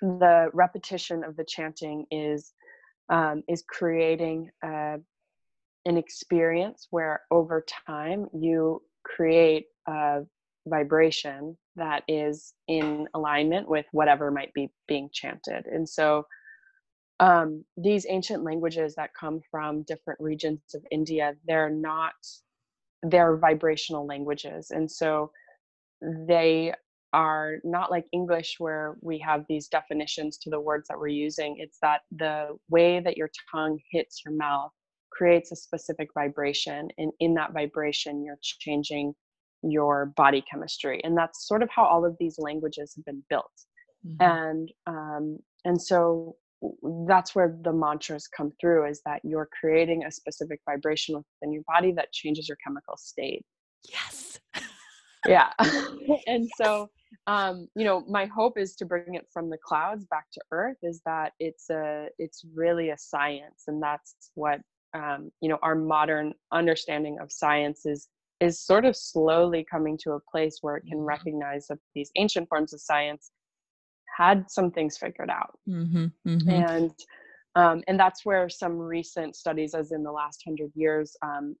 the 0.00 0.50
repetition 0.52 1.22
of 1.24 1.36
the 1.36 1.44
chanting 1.44 2.04
is 2.10 2.52
um, 3.08 3.42
is 3.48 3.62
creating 3.68 4.50
uh, 4.64 4.96
an 5.84 5.96
experience 5.96 6.88
where 6.90 7.20
over 7.30 7.64
time 7.86 8.26
you 8.34 8.82
create 9.04 9.66
a 9.86 10.22
vibration 10.66 11.56
that 11.76 12.02
is 12.08 12.54
in 12.68 13.08
alignment 13.14 13.68
with 13.68 13.86
whatever 13.92 14.30
might 14.30 14.52
be 14.54 14.70
being 14.88 15.08
chanted. 15.12 15.66
And 15.66 15.88
so 15.88 16.26
um, 17.20 17.64
these 17.76 18.06
ancient 18.08 18.44
languages 18.44 18.94
that 18.96 19.10
come 19.18 19.40
from 19.50 19.82
different 19.82 20.20
regions 20.20 20.60
of 20.74 20.82
India, 20.90 21.34
they're 21.46 21.70
not, 21.70 22.14
they're 23.02 23.36
vibrational 23.36 24.06
languages. 24.06 24.70
And 24.70 24.90
so 24.90 25.30
they 26.02 26.74
are 27.12 27.56
not 27.64 27.90
like 27.90 28.04
English, 28.12 28.56
where 28.58 28.96
we 29.00 29.18
have 29.20 29.44
these 29.48 29.68
definitions 29.68 30.36
to 30.38 30.50
the 30.50 30.60
words 30.60 30.88
that 30.88 30.98
we're 30.98 31.06
using. 31.08 31.56
It's 31.58 31.78
that 31.80 32.02
the 32.14 32.58
way 32.68 33.00
that 33.00 33.16
your 33.16 33.30
tongue 33.50 33.78
hits 33.90 34.22
your 34.24 34.34
mouth 34.34 34.72
creates 35.10 35.50
a 35.52 35.56
specific 35.56 36.08
vibration. 36.12 36.88
And 36.98 37.12
in 37.20 37.32
that 37.34 37.54
vibration, 37.54 38.22
you're 38.22 38.38
changing 38.42 39.14
your 39.70 40.06
body 40.16 40.42
chemistry 40.50 41.00
and 41.04 41.16
that's 41.16 41.46
sort 41.46 41.62
of 41.62 41.68
how 41.70 41.84
all 41.84 42.04
of 42.04 42.16
these 42.18 42.38
languages 42.38 42.92
have 42.96 43.04
been 43.04 43.22
built. 43.28 43.50
Mm-hmm. 44.06 44.22
and 44.22 44.72
um, 44.86 45.38
and 45.64 45.80
so 45.80 46.36
that's 47.06 47.34
where 47.34 47.58
the 47.62 47.72
mantras 47.72 48.28
come 48.28 48.52
through 48.60 48.88
is 48.88 49.00
that 49.04 49.20
you're 49.24 49.48
creating 49.58 50.04
a 50.04 50.12
specific 50.12 50.60
vibration 50.64 51.16
within 51.16 51.52
your 51.52 51.62
body 51.66 51.92
that 51.92 52.12
changes 52.12 52.48
your 52.48 52.56
chemical 52.64 52.96
state. 52.96 53.44
Yes. 53.90 54.38
Yeah. 55.26 55.52
And 56.26 56.48
so 56.56 56.88
um, 57.26 57.68
you 57.74 57.84
know 57.84 58.04
my 58.08 58.26
hope 58.26 58.58
is 58.58 58.74
to 58.76 58.84
bring 58.84 59.14
it 59.14 59.26
from 59.32 59.50
the 59.50 59.58
clouds 59.64 60.04
back 60.04 60.26
to 60.32 60.40
earth 60.50 60.76
is 60.82 61.00
that 61.04 61.32
it's 61.38 61.70
a 61.70 62.08
it's 62.18 62.44
really 62.54 62.90
a 62.90 62.98
science 62.98 63.64
and 63.66 63.82
that's 63.82 64.14
what 64.34 64.60
um, 64.94 65.30
you 65.40 65.48
know 65.48 65.58
our 65.62 65.74
modern 65.74 66.34
understanding 66.52 67.18
of 67.20 67.32
science 67.32 67.86
is 67.86 68.08
is 68.40 68.60
sort 68.60 68.84
of 68.84 68.96
slowly 68.96 69.64
coming 69.70 69.98
to 70.02 70.12
a 70.12 70.20
place 70.30 70.58
where 70.60 70.76
it 70.76 70.84
can 70.88 70.98
mm-hmm. 70.98 71.06
recognize 71.06 71.66
that 71.68 71.78
these 71.94 72.10
ancient 72.16 72.48
forms 72.48 72.72
of 72.72 72.80
science 72.80 73.30
had 74.16 74.50
some 74.50 74.70
things 74.70 74.96
figured 74.96 75.30
out 75.30 75.58
mm-hmm, 75.68 76.06
mm-hmm. 76.26 76.50
and 76.50 76.90
um, 77.54 77.82
and 77.88 77.98
that's 77.98 78.24
where 78.26 78.48
some 78.50 78.78
recent 78.78 79.34
studies 79.34 79.74
as 79.74 79.92
in 79.92 80.02
the 80.02 80.12
last 80.12 80.42
hundred 80.44 80.70
years 80.74 81.16
um, 81.22 81.56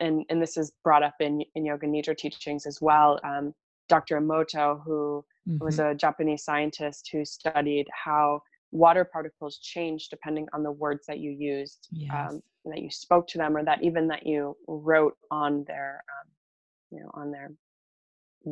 and 0.00 0.24
and 0.30 0.42
this 0.42 0.56
is 0.56 0.72
brought 0.84 1.02
up 1.02 1.14
in 1.20 1.42
in 1.54 1.64
yoga 1.64 1.86
nidra 1.86 2.16
teachings 2.16 2.66
as 2.66 2.78
well 2.80 3.18
um, 3.24 3.52
dr 3.88 4.18
emoto 4.18 4.80
who 4.84 5.24
was 5.60 5.78
mm-hmm. 5.78 5.90
a 5.90 5.94
japanese 5.94 6.44
scientist 6.44 7.08
who 7.12 7.24
studied 7.24 7.86
how 8.04 8.40
water 8.72 9.04
particles 9.04 9.58
change 9.58 10.08
depending 10.08 10.46
on 10.52 10.62
the 10.62 10.70
words 10.70 11.06
that 11.06 11.18
you 11.18 11.30
used 11.30 11.88
yes. 11.90 12.10
um, 12.14 12.40
that 12.64 12.78
you 12.78 12.90
spoke 12.90 13.26
to 13.26 13.38
them 13.38 13.56
or 13.56 13.64
that 13.64 13.82
even 13.82 14.06
that 14.08 14.26
you 14.26 14.56
wrote 14.68 15.16
on 15.30 15.64
their 15.66 16.02
um, 16.08 16.30
you 16.90 17.00
know 17.00 17.10
on 17.14 17.30
their 17.30 17.50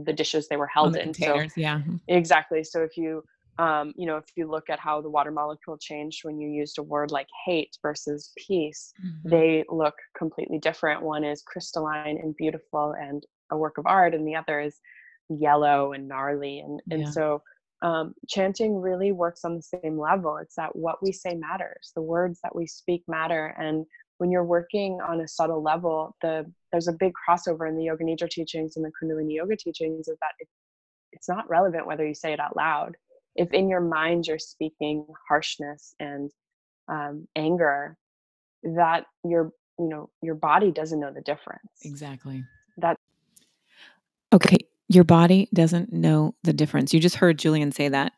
the 0.04 0.12
dishes 0.12 0.48
they 0.48 0.56
were 0.56 0.66
held 0.66 0.92
the 0.92 1.02
in 1.02 1.14
so 1.14 1.44
yeah 1.56 1.80
exactly 2.08 2.62
so 2.62 2.82
if 2.82 2.96
you 2.96 3.22
um, 3.58 3.92
you 3.96 4.06
know, 4.06 4.16
if 4.16 4.24
you 4.36 4.48
look 4.48 4.70
at 4.70 4.78
how 4.78 5.00
the 5.00 5.10
water 5.10 5.32
molecule 5.32 5.76
changed 5.78 6.20
when 6.22 6.38
you 6.38 6.48
used 6.48 6.78
a 6.78 6.82
word 6.82 7.10
like 7.10 7.26
hate 7.44 7.76
versus 7.82 8.30
peace, 8.36 8.92
mm-hmm. 9.04 9.28
they 9.28 9.64
look 9.68 9.94
completely 10.16 10.58
different. 10.58 11.02
One 11.02 11.24
is 11.24 11.42
crystalline 11.42 12.18
and 12.22 12.36
beautiful 12.36 12.94
and 12.98 13.24
a 13.50 13.56
work 13.56 13.78
of 13.78 13.86
art, 13.86 14.14
and 14.14 14.26
the 14.26 14.36
other 14.36 14.60
is 14.60 14.78
yellow 15.28 15.92
and 15.92 16.06
gnarly. 16.06 16.60
And 16.60 16.80
and 16.90 17.02
yeah. 17.02 17.10
so 17.10 17.42
um, 17.82 18.14
chanting 18.28 18.80
really 18.80 19.12
works 19.12 19.44
on 19.44 19.56
the 19.56 19.62
same 19.62 19.98
level. 19.98 20.36
It's 20.38 20.56
that 20.56 20.74
what 20.74 21.02
we 21.02 21.12
say 21.12 21.34
matters. 21.34 21.92
The 21.94 22.02
words 22.02 22.40
that 22.42 22.54
we 22.54 22.66
speak 22.66 23.04
matter. 23.06 23.54
And 23.58 23.86
when 24.18 24.30
you're 24.30 24.44
working 24.44 25.00
on 25.00 25.20
a 25.20 25.28
subtle 25.28 25.62
level, 25.62 26.16
the 26.22 26.50
there's 26.72 26.88
a 26.88 26.92
big 26.92 27.12
crossover 27.28 27.68
in 27.68 27.76
the 27.76 27.84
Yoga 27.84 28.04
Nidra 28.04 28.28
teachings 28.28 28.76
and 28.76 28.84
the 28.84 28.92
Kundalini 29.00 29.34
Yoga 29.36 29.56
teachings 29.56 30.08
is 30.08 30.16
that 30.20 30.32
it, 30.38 30.48
it's 31.12 31.28
not 31.28 31.48
relevant 31.48 31.86
whether 31.86 32.06
you 32.06 32.14
say 32.14 32.32
it 32.32 32.40
out 32.40 32.56
loud 32.56 32.96
if 33.38 33.52
in 33.52 33.68
your 33.70 33.80
mind 33.80 34.26
you're 34.26 34.38
speaking 34.38 35.06
harshness 35.28 35.94
and 36.00 36.30
um, 36.88 37.26
anger 37.36 37.96
that 38.62 39.06
your 39.24 39.52
you 39.78 39.88
know 39.88 40.10
your 40.20 40.34
body 40.34 40.72
doesn't 40.72 41.00
know 41.00 41.12
the 41.12 41.22
difference 41.22 41.62
exactly 41.84 42.44
that 42.76 42.96
okay 44.32 44.58
your 44.88 45.04
body 45.04 45.48
doesn't 45.54 45.92
know 45.92 46.34
the 46.44 46.52
difference 46.52 46.92
you 46.92 47.00
just 47.00 47.16
heard 47.16 47.38
julian 47.38 47.72
say 47.72 47.88
that 47.88 48.12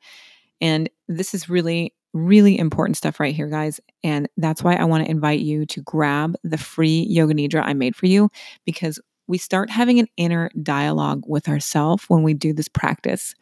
and 0.60 0.88
this 1.08 1.34
is 1.34 1.48
really 1.48 1.94
really 2.12 2.58
important 2.58 2.96
stuff 2.96 3.20
right 3.20 3.34
here 3.34 3.48
guys 3.48 3.80
and 4.02 4.28
that's 4.36 4.62
why 4.62 4.74
i 4.74 4.84
want 4.84 5.04
to 5.04 5.10
invite 5.10 5.40
you 5.40 5.64
to 5.64 5.80
grab 5.82 6.34
the 6.42 6.58
free 6.58 7.06
yoga 7.08 7.34
nidra 7.34 7.62
i 7.64 7.72
made 7.72 7.94
for 7.94 8.06
you 8.06 8.28
because 8.64 9.00
we 9.30 9.38
start 9.38 9.70
having 9.70 10.00
an 10.00 10.08
inner 10.16 10.50
dialogue 10.60 11.22
with 11.24 11.48
ourselves 11.48 12.04
when 12.08 12.24
we 12.24 12.34
do 12.34 12.52
this 12.52 12.66
practice. 12.66 13.36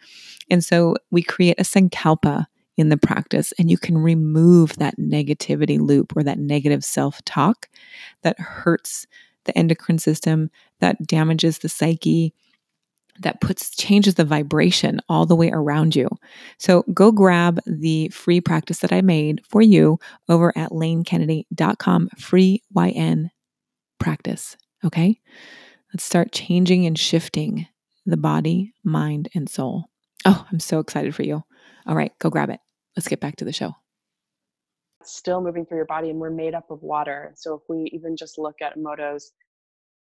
And 0.50 0.62
so 0.62 0.96
we 1.10 1.22
create 1.22 1.58
a 1.58 1.62
sankalpa 1.62 2.44
in 2.76 2.90
the 2.90 2.98
practice, 2.98 3.52
and 3.58 3.70
you 3.70 3.78
can 3.78 3.96
remove 3.96 4.76
that 4.76 4.98
negativity 4.98 5.80
loop 5.80 6.12
or 6.14 6.22
that 6.22 6.38
negative 6.38 6.84
self 6.84 7.24
talk 7.24 7.70
that 8.22 8.38
hurts 8.38 9.06
the 9.46 9.58
endocrine 9.58 9.98
system, 9.98 10.50
that 10.80 11.04
damages 11.06 11.58
the 11.58 11.70
psyche, 11.70 12.34
that 13.20 13.40
puts 13.40 13.74
changes 13.76 14.14
the 14.14 14.24
vibration 14.24 15.00
all 15.08 15.26
the 15.26 15.36
way 15.36 15.50
around 15.50 15.96
you. 15.96 16.08
So 16.58 16.84
go 16.94 17.12
grab 17.12 17.60
the 17.66 18.08
free 18.08 18.40
practice 18.40 18.78
that 18.78 18.92
I 18.92 19.00
made 19.00 19.42
for 19.48 19.62
you 19.62 19.98
over 20.28 20.56
at 20.56 20.70
lanekennedy.com 20.70 22.10
free 22.18 22.62
YN 22.74 23.30
practice, 23.98 24.56
okay? 24.84 25.20
Let's 25.92 26.04
start 26.04 26.32
changing 26.32 26.86
and 26.86 26.98
shifting 26.98 27.66
the 28.06 28.16
body, 28.16 28.72
mind, 28.84 29.28
and 29.34 29.48
soul. 29.48 29.84
Oh, 30.24 30.46
I'm 30.50 30.60
so 30.60 30.78
excited 30.78 31.14
for 31.14 31.22
you. 31.22 31.44
All 31.86 31.96
right, 31.96 32.12
go 32.18 32.30
grab 32.30 32.50
it. 32.50 32.60
Let's 32.96 33.08
get 33.08 33.20
back 33.20 33.36
to 33.36 33.44
the 33.44 33.52
show. 33.52 33.72
Still 35.04 35.40
moving 35.40 35.64
through 35.64 35.78
your 35.78 35.86
body, 35.86 36.10
and 36.10 36.18
we're 36.18 36.30
made 36.30 36.54
up 36.54 36.70
of 36.70 36.82
water. 36.82 37.32
So 37.36 37.54
if 37.54 37.62
we 37.68 37.90
even 37.92 38.16
just 38.16 38.38
look 38.38 38.60
at 38.60 38.76
Emoto's 38.76 39.32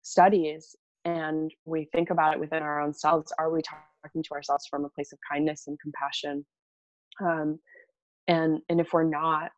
studies 0.03 0.77
and 1.05 1.51
we 1.65 1.89
think 1.93 2.11
about 2.11 2.35
it 2.35 2.41
within 2.41 2.63
our 2.63 2.81
own 2.81 2.93
selves, 2.93 3.33
are 3.39 3.51
we 3.51 3.63
talking 3.63 4.23
to 4.23 4.31
ourselves 4.33 4.67
from 4.69 4.85
a 4.85 4.91
place 4.91 5.13
of 5.13 5.19
kindness 5.31 5.65
and 5.67 5.79
compassion? 5.81 6.45
Um, 7.21 7.59
and 8.29 8.61
and 8.69 8.81
if 8.81 8.93
we're 8.93 9.05
not, 9.05 9.51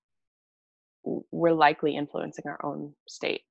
we're 1.04 1.52
likely 1.52 1.96
influencing 1.96 2.44
our 2.46 2.64
own 2.64 2.94
state. 3.08 3.42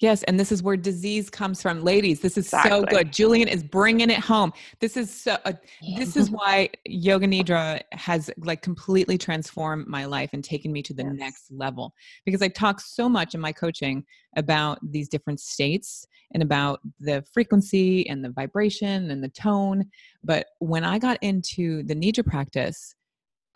Yes, 0.00 0.22
and 0.24 0.38
this 0.38 0.50
is 0.50 0.62
where 0.62 0.76
disease 0.76 1.30
comes 1.30 1.62
from, 1.62 1.82
ladies. 1.82 2.20
This 2.20 2.36
is 2.36 2.46
exactly. 2.46 2.70
so 2.70 2.84
good. 2.84 3.12
Julian 3.12 3.48
is 3.48 3.62
bringing 3.62 4.10
it 4.10 4.18
home. 4.18 4.52
This 4.80 4.96
is 4.96 5.12
so. 5.12 5.36
Uh, 5.44 5.52
this 5.96 6.16
is 6.16 6.30
why 6.32 6.70
Yoga 6.84 7.26
Nidra 7.26 7.80
has 7.92 8.30
like 8.38 8.60
completely 8.60 9.16
transformed 9.16 9.86
my 9.86 10.04
life 10.04 10.30
and 10.32 10.42
taken 10.42 10.72
me 10.72 10.82
to 10.82 10.94
the 10.94 11.04
yes. 11.04 11.12
next 11.14 11.52
level. 11.52 11.94
Because 12.24 12.42
I 12.42 12.48
talk 12.48 12.80
so 12.80 13.08
much 13.08 13.34
in 13.34 13.40
my 13.40 13.52
coaching 13.52 14.04
about 14.36 14.78
these 14.82 15.08
different 15.08 15.40
states 15.40 16.06
and 16.32 16.42
about 16.42 16.80
the 16.98 17.24
frequency 17.32 18.08
and 18.08 18.24
the 18.24 18.30
vibration 18.30 19.10
and 19.10 19.22
the 19.22 19.28
tone. 19.28 19.84
But 20.24 20.46
when 20.58 20.84
I 20.84 20.98
got 20.98 21.18
into 21.22 21.84
the 21.84 21.94
Nidra 21.94 22.26
practice, 22.26 22.94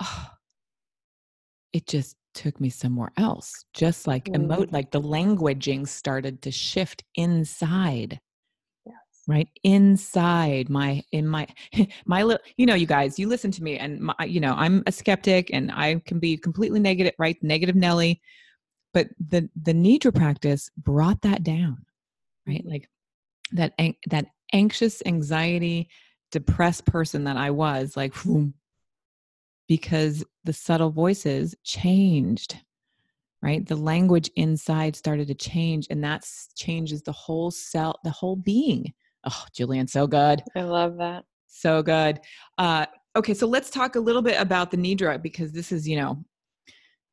oh, 0.01 0.27
it 1.72 1.87
just 1.87 2.16
took 2.38 2.61
me 2.61 2.70
somewhere 2.70 3.11
else 3.16 3.64
just 3.74 4.07
like 4.07 4.27
mm. 4.27 4.37
emote 4.37 4.72
like 4.72 4.92
the 4.92 5.01
languaging 5.01 5.87
started 5.88 6.40
to 6.40 6.53
shift 6.53 7.03
inside 7.16 8.20
yes. 8.87 8.94
right 9.27 9.48
inside 9.64 10.70
my 10.70 11.03
in 11.11 11.27
my 11.27 11.48
my 12.07 12.22
little 12.22 12.40
you 12.57 12.64
know 12.64 12.77
you 12.77 12.87
guys 12.87 13.18
you 13.18 13.27
listen 13.27 13.51
to 13.51 13.61
me 13.61 13.77
and 13.77 13.98
my, 13.98 14.14
you 14.24 14.38
know 14.38 14.55
i'm 14.57 14.85
a 14.87 14.92
skeptic 14.92 15.51
and 15.53 15.72
i 15.72 16.01
can 16.07 16.20
be 16.20 16.37
completely 16.37 16.79
negative 16.79 17.12
right 17.18 17.37
negative 17.42 17.74
nelly 17.74 18.20
but 18.94 19.09
the 19.18 19.51
the 19.61 19.72
nidra 19.72 20.14
practice 20.14 20.70
brought 20.77 21.20
that 21.22 21.42
down 21.42 21.85
right 22.46 22.64
like 22.64 22.88
that 23.51 23.72
that 24.07 24.27
anxious 24.53 25.03
anxiety 25.07 25.88
depressed 26.31 26.87
person 26.87 27.24
that 27.24 27.37
i 27.37 27.51
was 27.51 27.96
like 27.96 28.14
whoom, 28.14 28.55
because 29.66 30.24
the 30.49 30.53
subtle 30.55 30.91
voices 30.91 31.55
changed 31.63 32.57
right? 33.41 33.65
The 33.67 33.77
language 33.77 34.31
inside 34.35 34.97
started 34.97 35.29
to 35.29 35.35
change 35.35 35.87
and 35.91 36.03
that 36.03 36.27
changes 36.57 37.03
the 37.03 37.13
whole 37.13 37.51
cell 37.51 38.01
the 38.03 38.11
whole 38.11 38.35
being. 38.35 38.93
Oh 39.25 39.45
julian 39.55 39.87
so 39.87 40.07
good. 40.07 40.43
I 40.57 40.63
love 40.63 40.97
that. 40.97 41.25
So 41.47 41.83
good. 41.83 42.19
Uh, 42.57 42.87
okay 43.15 43.35
so 43.35 43.47
let's 43.47 43.71
talk 43.71 43.97
a 43.97 44.01
little 44.01 44.23
bit 44.23 44.41
about 44.41 44.71
the 44.71 44.77
nidra 44.77 45.21
because 45.21 45.53
this 45.53 45.71
is 45.71 45.87
you 45.89 45.97
know 45.97 46.25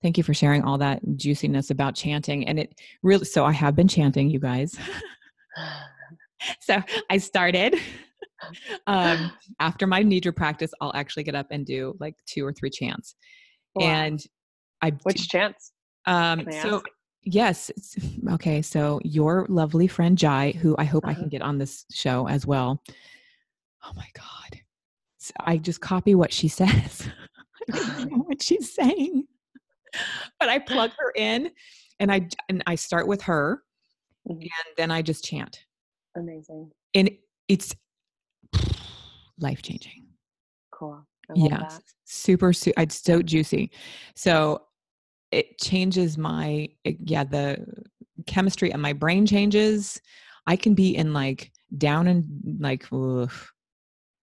thank 0.02 0.18
you 0.18 0.24
for 0.24 0.34
sharing 0.34 0.64
all 0.64 0.78
that 0.78 1.02
juiciness 1.16 1.70
about 1.72 1.96
chanting 1.96 2.48
and 2.48 2.60
it 2.60 2.80
really 3.02 3.26
so 3.26 3.44
i 3.46 3.52
have 3.52 3.76
been 3.76 3.88
chanting 3.88 4.30
you 4.30 4.40
guys. 4.40 4.78
So 6.60 6.84
i 7.10 7.18
started 7.18 7.76
um, 8.88 9.32
after 9.60 9.88
my 9.88 10.04
nidra 10.04 10.36
practice, 10.36 10.72
I'll 10.82 10.96
actually 10.96 11.24
get 11.24 11.36
up 11.36 11.48
and 11.52 11.66
do 11.66 11.96
like 12.00 12.16
two 12.28 12.46
or 12.46 12.54
three 12.54 12.70
chants. 12.70 13.16
Wow. 13.76 13.86
And 13.88 14.24
I 14.82 14.92
which 15.04 15.30
chants? 15.30 15.72
Um, 16.06 16.48
so 16.62 16.82
yes, 17.24 17.72
okay. 18.32 18.62
So 18.62 19.00
your 19.04 19.46
lovely 19.50 19.88
friend 19.88 20.18
Jai, 20.18 20.52
who 20.52 20.76
I 20.78 20.84
hope 20.86 21.06
uh-huh. 21.06 21.12
I 21.12 21.16
can 21.16 21.30
get 21.30 21.42
on 21.42 21.58
this 21.58 21.86
show 21.92 22.28
as 22.28 22.46
well. 22.46 22.82
Oh 23.84 23.92
my 23.96 24.08
god, 24.14 24.62
so 25.18 25.34
I 25.40 25.58
just 25.58 25.82
copy 25.82 26.16
what 26.16 26.34
she 26.34 26.48
says. 26.60 27.08
I 27.72 27.78
don't 27.78 28.12
know 28.12 28.18
what 28.20 28.42
she's 28.42 28.74
saying, 28.74 29.26
but 30.40 30.50
I 30.50 30.60
plug 30.60 30.92
her 30.98 31.12
in, 31.16 31.52
and 32.00 32.12
I 32.12 32.28
and 32.50 32.64
I 32.68 32.76
start 32.76 33.08
with 33.08 33.24
her, 33.24 33.64
mm-hmm. 34.30 34.42
and 34.42 34.76
then 34.78 34.92
I 34.92 35.02
just 35.02 35.24
chant. 35.24 35.60
Amazing. 36.16 36.72
And 36.94 37.10
it's 37.50 37.76
life 39.40 39.62
changing. 39.62 40.08
Cool. 40.72 41.06
yeah, 41.36 41.60
that. 41.60 41.82
super. 42.06 42.54
Su- 42.54 42.74
it's 42.78 43.02
so 43.02 43.22
juicy. 43.22 43.72
So 44.16 44.64
it 45.32 45.58
changes 45.60 46.18
my 46.18 46.70
yeah 46.84 47.24
the 47.24 47.66
chemistry 48.28 48.72
and 48.72 48.82
my 48.82 48.94
brain 48.94 49.26
changes. 49.26 50.02
I 50.48 50.56
can 50.56 50.76
be 50.76 50.96
in 50.96 51.14
like 51.14 51.52
down 51.78 52.08
and 52.08 52.26
like. 52.60 52.86
Ugh, 52.92 53.32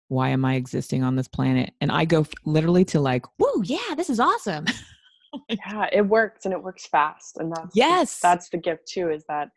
why 0.09 0.29
am 0.29 0.43
I 0.43 0.55
existing 0.55 1.03
on 1.03 1.15
this 1.15 1.27
planet? 1.27 1.71
And 1.81 1.91
I 1.91 2.03
go 2.03 2.25
literally 2.43 2.83
to 2.85 2.99
like, 2.99 3.25
whoa, 3.37 3.61
yeah, 3.61 3.95
this 3.95 4.09
is 4.09 4.19
awesome. 4.19 4.65
yeah, 5.49 5.87
it 5.93 6.01
works 6.01 6.45
and 6.45 6.53
it 6.53 6.61
works 6.61 6.87
fast. 6.87 7.37
And 7.37 7.55
that's 7.55 7.75
yes, 7.75 8.19
that's 8.19 8.49
the 8.49 8.57
gift 8.57 8.87
too, 8.87 9.11
is 9.11 9.23
that 9.29 9.49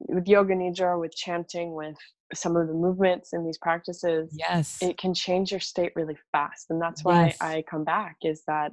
with 0.00 0.26
yoga 0.26 0.54
nidra, 0.54 0.98
with 0.98 1.14
chanting, 1.14 1.74
with 1.74 1.96
some 2.34 2.56
of 2.56 2.66
the 2.68 2.74
movements 2.74 3.32
in 3.32 3.44
these 3.44 3.58
practices 3.58 4.34
yes 4.38 4.78
it 4.82 4.98
can 4.98 5.14
change 5.14 5.50
your 5.50 5.60
state 5.60 5.92
really 5.96 6.16
fast 6.32 6.66
and 6.70 6.80
that's 6.80 7.02
why 7.04 7.26
yes. 7.26 7.36
i 7.40 7.62
come 7.70 7.84
back 7.84 8.16
is 8.22 8.42
that 8.46 8.72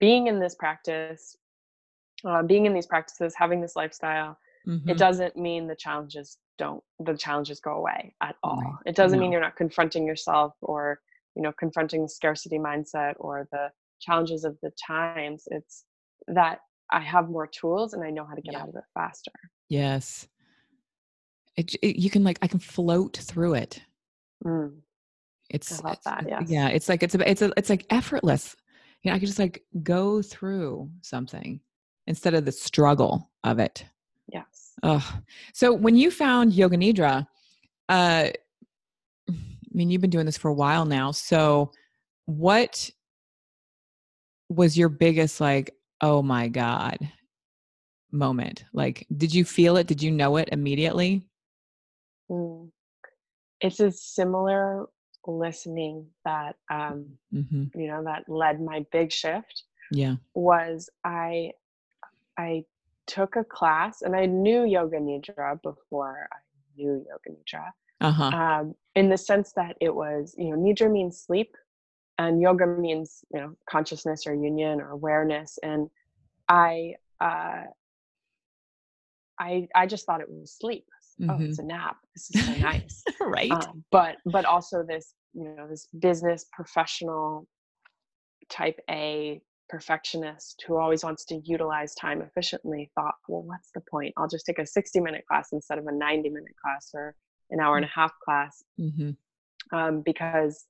being 0.00 0.26
in 0.26 0.40
this 0.40 0.54
practice 0.54 1.36
uh, 2.24 2.42
being 2.42 2.64
in 2.66 2.72
these 2.72 2.86
practices 2.86 3.34
having 3.36 3.60
this 3.60 3.76
lifestyle 3.76 4.38
mm-hmm. 4.66 4.88
it 4.88 4.96
doesn't 4.96 5.36
mean 5.36 5.66
the 5.66 5.76
challenges 5.76 6.38
don't 6.58 6.82
the 7.00 7.16
challenges 7.16 7.60
go 7.60 7.72
away 7.72 8.14
at 8.22 8.36
all 8.42 8.56
right. 8.56 8.74
it 8.86 8.96
doesn't 8.96 9.18
no. 9.18 9.22
mean 9.22 9.32
you're 9.32 9.40
not 9.40 9.56
confronting 9.56 10.06
yourself 10.06 10.54
or 10.62 11.00
you 11.34 11.42
know 11.42 11.52
confronting 11.58 12.02
the 12.02 12.08
scarcity 12.08 12.58
mindset 12.58 13.14
or 13.18 13.46
the 13.52 13.68
challenges 14.00 14.44
of 14.44 14.56
the 14.62 14.70
times 14.86 15.44
it's 15.50 15.84
that 16.28 16.60
i 16.90 17.00
have 17.00 17.28
more 17.28 17.46
tools 17.46 17.92
and 17.92 18.02
i 18.04 18.10
know 18.10 18.24
how 18.24 18.34
to 18.34 18.42
get 18.42 18.54
yeah. 18.54 18.62
out 18.62 18.68
of 18.68 18.76
it 18.76 18.84
faster 18.94 19.32
yes 19.68 20.26
it, 21.56 21.74
it, 21.82 21.96
you 21.96 22.10
can 22.10 22.24
like 22.24 22.38
i 22.42 22.46
can 22.46 22.58
float 22.58 23.16
through 23.16 23.54
it 23.54 23.80
mm. 24.44 24.72
it's, 25.50 25.80
I 25.80 25.88
love 25.88 25.94
it's, 25.94 26.04
that, 26.04 26.24
yes. 26.28 26.42
yeah 26.48 26.68
it's 26.68 26.88
like 26.88 27.02
it's 27.02 27.14
a, 27.14 27.30
it's 27.30 27.42
a, 27.42 27.52
it's 27.56 27.70
like 27.70 27.86
effortless 27.90 28.56
you 29.02 29.10
know 29.10 29.16
i 29.16 29.18
can 29.18 29.26
just 29.26 29.38
like 29.38 29.62
go 29.82 30.22
through 30.22 30.90
something 31.02 31.60
instead 32.06 32.34
of 32.34 32.44
the 32.44 32.52
struggle 32.52 33.30
of 33.44 33.58
it 33.58 33.84
yes 34.32 34.72
oh 34.82 35.18
so 35.52 35.72
when 35.72 35.96
you 35.96 36.10
found 36.10 36.52
yoga 36.52 36.76
nidra 36.76 37.26
uh 37.88 38.28
I 39.74 39.76
mean, 39.76 39.90
you've 39.90 40.00
been 40.00 40.10
doing 40.10 40.26
this 40.26 40.38
for 40.38 40.48
a 40.48 40.54
while 40.54 40.84
now. 40.84 41.10
So, 41.10 41.72
what 42.26 42.88
was 44.48 44.78
your 44.78 44.88
biggest, 44.88 45.40
like, 45.40 45.74
oh 46.00 46.22
my 46.22 46.48
God 46.48 46.98
moment? 48.12 48.64
Like, 48.72 49.06
did 49.16 49.34
you 49.34 49.44
feel 49.44 49.76
it? 49.76 49.88
Did 49.88 50.00
you 50.00 50.12
know 50.12 50.36
it 50.36 50.48
immediately? 50.52 51.26
Mm. 52.30 52.70
It's 53.60 53.80
a 53.80 53.90
similar 53.90 54.86
listening 55.26 56.06
that, 56.24 56.56
um, 56.70 57.06
hmm 57.30 57.64
you 57.74 57.86
know, 57.88 58.04
that 58.04 58.28
led 58.28 58.60
my 58.60 58.84
big 58.92 59.10
shift 59.12 59.64
Yeah. 59.90 60.16
was 60.34 60.88
I 61.04 61.52
I 62.38 62.64
took 63.06 63.36
a 63.36 63.44
class 63.44 64.02
and 64.02 64.14
I 64.16 64.26
knew 64.26 64.64
yoga 64.64 64.98
nidra 64.98 65.60
before 65.62 66.28
I 66.32 66.36
knew 66.76 67.04
yoga 67.08 67.30
nidra. 67.30 67.70
Uh 68.00 68.10
huh. 68.12 68.30
Um, 68.32 68.74
in 68.94 69.08
the 69.08 69.16
sense 69.18 69.52
that 69.56 69.76
it 69.80 69.94
was, 69.94 70.34
you 70.38 70.50
know, 70.50 70.56
nidra 70.56 70.90
means 70.90 71.20
sleep 71.20 71.54
and 72.18 72.40
yoga 72.40 72.66
means, 72.66 73.24
you 73.32 73.40
know, 73.40 73.56
consciousness 73.68 74.26
or 74.26 74.34
union 74.34 74.80
or 74.80 74.90
awareness. 74.90 75.58
And 75.62 75.88
I 76.48 76.94
uh 77.20 77.64
I 79.38 79.68
I 79.74 79.86
just 79.86 80.06
thought 80.06 80.20
it 80.20 80.30
was 80.30 80.52
sleep. 80.52 80.84
Oh, 81.28 81.36
hmm 81.36 81.44
it's 81.44 81.58
a 81.58 81.62
nap. 81.64 81.96
This 82.14 82.30
is 82.30 82.44
so 82.44 82.52
nice. 82.60 83.02
right. 83.20 83.50
Um, 83.50 83.84
but 83.90 84.16
but 84.26 84.44
also 84.44 84.82
this, 84.82 85.14
you 85.32 85.44
know, 85.56 85.68
this 85.68 85.86
business 85.98 86.46
professional 86.52 87.46
type 88.50 88.78
A 88.90 89.40
perfectionist 89.68 90.62
who 90.66 90.76
always 90.78 91.02
wants 91.02 91.24
to 91.26 91.40
utilize 91.44 91.94
time 91.94 92.20
efficiently 92.22 92.90
thought, 92.94 93.14
well, 93.28 93.42
what's 93.42 93.70
the 93.74 93.80
point? 93.90 94.12
I'll 94.16 94.28
just 94.28 94.46
take 94.46 94.58
a 94.58 94.66
60 94.66 95.00
minute 95.00 95.24
class 95.26 95.48
instead 95.52 95.78
of 95.78 95.86
a 95.86 95.92
90 95.92 96.28
minute 96.28 96.54
class 96.62 96.90
or 96.94 97.16
an 97.50 97.60
hour 97.60 97.76
and 97.76 97.84
a 97.84 97.88
half 97.94 98.12
class 98.24 98.62
hmm 98.78 99.16
um, 99.72 100.02
because 100.04 100.64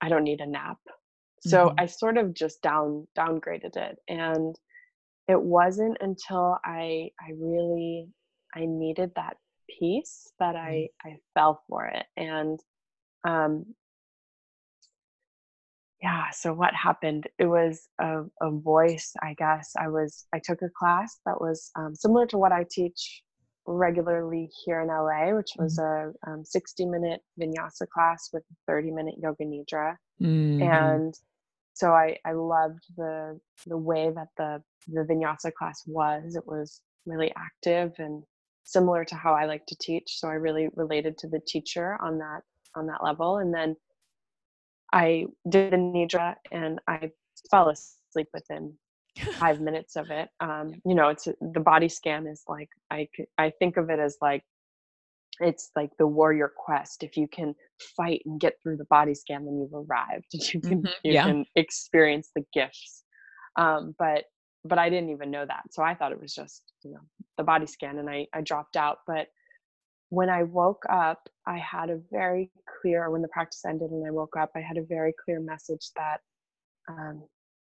I 0.00 0.08
don't 0.08 0.24
need 0.24 0.40
a 0.40 0.46
nap. 0.46 0.78
So 1.40 1.72
hmm 1.72 1.76
I 1.78 1.86
sort 1.86 2.18
of 2.18 2.34
just 2.34 2.62
down 2.62 3.06
downgraded 3.18 3.76
it, 3.76 3.98
and 4.08 4.56
it 5.28 5.40
wasn't 5.40 5.98
until 6.00 6.58
I 6.64 7.10
I 7.20 7.32
really 7.38 8.08
I 8.54 8.66
needed 8.66 9.12
that 9.16 9.36
peace 9.78 10.30
that 10.38 10.56
I 10.56 10.88
I 11.04 11.16
fell 11.34 11.62
for 11.68 11.86
it, 11.86 12.06
and 12.16 12.58
um, 13.24 13.66
yeah 16.02 16.30
so 16.30 16.52
what 16.52 16.74
happened? 16.74 17.26
It 17.38 17.46
was 17.46 17.88
a, 18.00 18.22
a 18.40 18.50
voice 18.50 19.12
i 19.22 19.34
guess. 19.34 19.72
I 19.78 19.88
was 19.88 20.26
i 20.34 20.40
took 20.42 20.62
a 20.62 20.70
class 20.78 21.18
that 21.26 21.40
was 21.40 21.70
um, 21.76 21.94
similar 21.94 22.26
to 22.28 22.38
what 22.38 22.52
i 22.52 22.64
teach 22.70 23.22
regularly 23.66 24.50
here 24.64 24.80
in 24.80 24.88
la 24.88 25.36
which 25.36 25.52
was 25.58 25.78
a 25.78 26.12
um, 26.26 26.44
60 26.44 26.86
minute 26.86 27.20
vinyasa 27.40 27.86
class 27.88 28.30
with 28.32 28.42
30 28.66 28.90
minute 28.90 29.14
yoga 29.22 29.44
nidra. 29.44 29.96
Hmm 30.18 30.62
and 30.62 31.14
so 31.74 31.92
i 31.92 32.16
i 32.24 32.32
loved 32.32 32.84
the 32.96 33.38
the 33.66 33.76
way 33.76 34.10
that 34.14 34.28
the 34.36 34.62
the 34.88 35.02
vinyasa 35.02 35.52
class 35.52 35.82
was. 35.86 36.36
It 36.36 36.46
was 36.46 36.80
really 37.06 37.32
active 37.36 37.92
and 37.98 38.22
similar 38.64 39.04
to 39.04 39.14
how 39.14 39.34
i 39.34 39.46
like 39.46 39.66
to 39.66 39.76
teach 39.80 40.04
so 40.18 40.28
i 40.28 40.34
really 40.34 40.68
related 40.76 41.16
to 41.18 41.28
the 41.28 41.40
teacher 41.46 41.96
on 42.02 42.18
that 42.18 42.40
on 42.76 42.86
that 42.86 43.02
level 43.02 43.38
and 43.38 43.52
then 43.54 43.74
I 44.92 45.26
did 45.48 45.72
the 45.72 45.76
nidra 45.76 46.34
and 46.52 46.80
I 46.88 47.10
fell 47.50 47.68
asleep 47.68 48.28
within 48.34 48.74
five 49.38 49.60
minutes 49.60 49.96
of 49.96 50.10
it. 50.10 50.28
Um, 50.40 50.80
you 50.84 50.94
know, 50.94 51.08
it's 51.08 51.28
the 51.40 51.60
body 51.60 51.88
scan 51.88 52.26
is 52.26 52.42
like 52.48 52.68
I 52.90 53.08
I 53.38 53.50
think 53.58 53.76
of 53.76 53.90
it 53.90 53.98
as 53.98 54.16
like 54.20 54.44
it's 55.40 55.70
like 55.76 55.90
the 55.98 56.06
warrior 56.06 56.52
quest. 56.54 57.02
If 57.02 57.16
you 57.16 57.28
can 57.28 57.54
fight 57.96 58.22
and 58.26 58.40
get 58.40 58.54
through 58.62 58.76
the 58.76 58.84
body 58.86 59.14
scan, 59.14 59.44
then 59.44 59.58
you've 59.60 59.74
arrived. 59.74 60.26
You 60.54 60.60
can 60.60 60.82
hmm 60.82 60.86
you 61.04 61.12
Yeah. 61.12 61.24
can 61.24 61.44
experience 61.56 62.30
the 62.34 62.44
gifts. 62.52 63.04
Um, 63.56 63.94
but 63.98 64.24
but 64.64 64.78
I 64.78 64.90
didn't 64.90 65.10
even 65.10 65.30
know 65.30 65.46
that, 65.46 65.64
so 65.72 65.82
I 65.82 65.94
thought 65.94 66.12
it 66.12 66.20
was 66.20 66.34
just 66.34 66.62
you 66.82 66.92
know 66.92 67.00
the 67.38 67.44
body 67.44 67.66
scan, 67.66 67.98
and 67.98 68.10
I 68.10 68.26
I 68.34 68.42
dropped 68.42 68.76
out. 68.76 68.98
But 69.06 69.28
when 70.10 70.28
I 70.30 70.42
woke 70.44 70.84
up, 70.90 71.28
I 71.46 71.58
had 71.58 71.90
a 71.90 72.00
very 72.12 72.50
clear, 72.80 73.10
when 73.10 73.22
the 73.22 73.28
practice 73.28 73.64
ended 73.64 73.90
and 73.90 74.06
I 74.06 74.10
woke 74.10 74.36
up, 74.36 74.50
I 74.56 74.60
had 74.60 74.76
a 74.76 74.82
very 74.82 75.14
clear 75.24 75.40
message 75.40 75.90
that 75.96 76.20
um, 76.88 77.24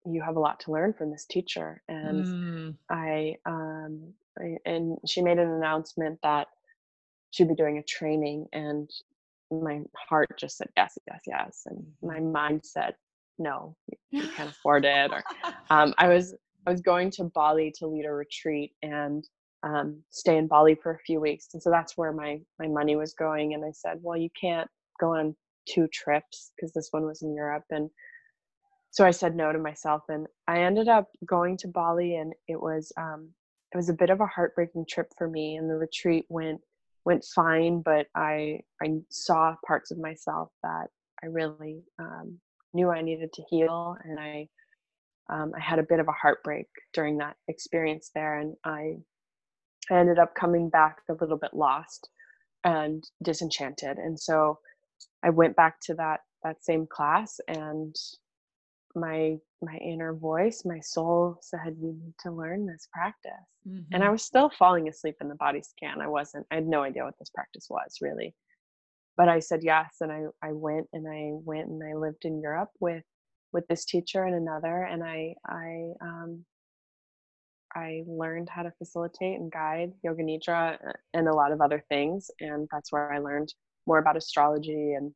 you 0.06 0.22
have 0.22 0.36
a 0.36 0.40
lot 0.40 0.60
to 0.60 0.72
learn 0.72 0.92
from 0.94 1.10
this 1.10 1.26
teacher. 1.26 1.82
And 1.88 2.26
Mm. 2.26 2.76
I, 2.90 3.36
um, 3.46 4.14
I, 4.38 4.56
and 4.66 4.98
she 5.06 5.22
made 5.22 5.38
an 5.38 5.48
announcement 5.48 6.20
that 6.22 6.48
she'd 7.30 7.48
be 7.48 7.54
doing 7.54 7.78
a 7.78 7.82
training, 7.82 8.46
and 8.52 8.90
my 9.50 9.80
heart 10.08 10.30
just 10.38 10.58
said 10.58 10.68
yes, 10.76 10.98
yes, 11.08 11.20
yes, 11.26 11.62
and 11.66 11.84
my 12.02 12.20
mind 12.20 12.62
said 12.64 12.94
no, 13.38 13.76
you 14.18 14.28
can't 14.28 14.50
afford 14.50 14.84
it. 14.84 15.12
Or 15.12 15.24
um, 15.70 15.94
I 15.98 16.08
was 16.08 16.34
I 16.66 16.70
was 16.70 16.80
going 16.80 17.10
to 17.12 17.24
Bali 17.24 17.72
to 17.78 17.86
lead 17.86 18.06
a 18.06 18.12
retreat 18.12 18.72
and 18.82 19.26
um, 19.62 20.02
stay 20.10 20.36
in 20.36 20.46
Bali 20.46 20.74
for 20.74 20.92
a 20.92 20.98
few 20.98 21.20
weeks, 21.20 21.48
and 21.54 21.62
so 21.62 21.70
that's 21.70 21.96
where 21.96 22.12
my 22.12 22.40
my 22.58 22.68
money 22.68 22.96
was 22.96 23.14
going. 23.14 23.54
And 23.54 23.64
I 23.64 23.72
said, 23.72 23.98
well, 24.02 24.16
you 24.16 24.30
can't 24.38 24.68
go 25.00 25.16
on 25.16 25.34
two 25.66 25.88
trips 25.88 26.52
because 26.54 26.72
this 26.72 26.88
one 26.90 27.04
was 27.04 27.22
in 27.22 27.34
Europe, 27.34 27.64
and 27.70 27.90
so 28.90 29.04
I 29.04 29.10
said 29.10 29.34
no 29.34 29.52
to 29.52 29.58
myself, 29.58 30.02
and 30.08 30.26
I 30.46 30.60
ended 30.62 30.88
up 30.88 31.08
going 31.26 31.56
to 31.58 31.68
Bali, 31.68 32.16
and 32.16 32.32
it 32.46 32.60
was 32.60 32.92
um, 32.96 33.30
it 33.72 33.76
was 33.76 33.88
a 33.88 33.94
bit 33.94 34.10
of 34.10 34.20
a 34.20 34.26
heartbreaking 34.26 34.86
trip 34.88 35.08
for 35.18 35.28
me. 35.28 35.56
And 35.56 35.68
the 35.68 35.76
retreat 35.76 36.26
went 36.28 36.60
went 37.04 37.24
fine, 37.34 37.80
but 37.82 38.06
I 38.14 38.60
I 38.82 38.98
saw 39.10 39.56
parts 39.66 39.90
of 39.90 39.98
myself 39.98 40.50
that 40.62 40.88
I 41.22 41.26
really 41.26 41.82
um, 41.98 42.38
knew 42.72 42.90
I 42.90 43.00
needed 43.00 43.32
to 43.32 43.42
heal, 43.50 43.96
and 44.04 44.20
I 44.20 44.48
um, 45.30 45.52
I 45.56 45.60
had 45.60 45.78
a 45.78 45.84
bit 45.84 46.00
of 46.00 46.08
a 46.08 46.12
heartbreak 46.12 46.68
during 46.92 47.18
that 47.18 47.36
experience 47.48 48.10
there, 48.14 48.38
and 48.38 48.56
I 48.64 48.96
I 49.90 49.96
ended 49.98 50.18
up 50.18 50.34
coming 50.34 50.70
back 50.70 50.98
a 51.10 51.14
little 51.14 51.38
bit 51.38 51.54
lost 51.54 52.10
and 52.64 53.04
disenchanted, 53.22 53.98
and 53.98 54.18
so 54.20 54.58
I 55.24 55.30
went 55.30 55.56
back 55.56 55.80
to 55.84 55.94
that 55.96 56.20
that 56.44 56.64
same 56.64 56.86
class, 56.86 57.40
and 57.48 57.96
my 58.94 59.38
my 59.62 59.76
inner 59.78 60.14
voice, 60.14 60.64
my 60.64 60.80
soul 60.80 61.38
said, 61.42 61.76
"You 61.80 61.92
need 61.94 62.14
to 62.20 62.30
learn 62.32 62.66
this 62.66 62.88
practice." 62.92 63.32
And 63.92 64.04
I 64.04 64.08
hmm 64.08 64.10
was 64.10 64.24
still 64.24 64.50
falling 64.50 64.88
asleep 64.88 65.16
in 65.20 65.28
the 65.28 65.36
body 65.36 65.62
scan. 65.62 66.00
I 66.00 66.08
wasn't. 66.08 66.46
I 66.50 66.56
had 66.56 66.66
no 66.66 66.82
idea 66.82 67.04
what 67.04 67.18
this 67.18 67.30
practice 67.30 67.68
was 67.70 67.98
really, 68.02 68.34
but 69.16 69.28
I 69.28 69.40
said 69.40 69.62
yes, 69.64 69.96
and 70.00 70.12
I 70.12 70.24
I 70.42 70.52
went 70.52 70.88
and 70.92 71.08
I 71.08 71.32
went 71.44 71.68
and 71.68 71.82
I 71.84 71.94
lived 71.96 72.24
in 72.24 72.40
Europe 72.40 72.70
with 72.80 73.04
with 73.54 73.66
this 73.68 73.86
teacher 73.86 74.24
and 74.24 74.34
another, 74.34 74.82
and 74.82 75.02
I 75.02 75.36
I 75.46 75.92
um 76.02 76.44
I 77.74 78.02
learned 78.06 78.48
how 78.50 78.62
to 78.62 78.72
facilitate 78.78 79.40
and 79.40 79.50
guide 79.50 79.92
yoga 80.02 80.22
nidra 80.22 80.74
uh, 80.74 80.92
and 81.14 81.28
a 81.28 81.34
lot 81.34 81.52
of 81.52 81.60
other 81.60 81.82
things, 81.88 82.30
and 82.40 82.68
that's 82.70 82.92
where 82.92 83.12
I 83.12 83.18
learned 83.18 83.54
more 83.86 83.98
about 83.98 84.16
astrology 84.16 84.92
and 84.92 85.12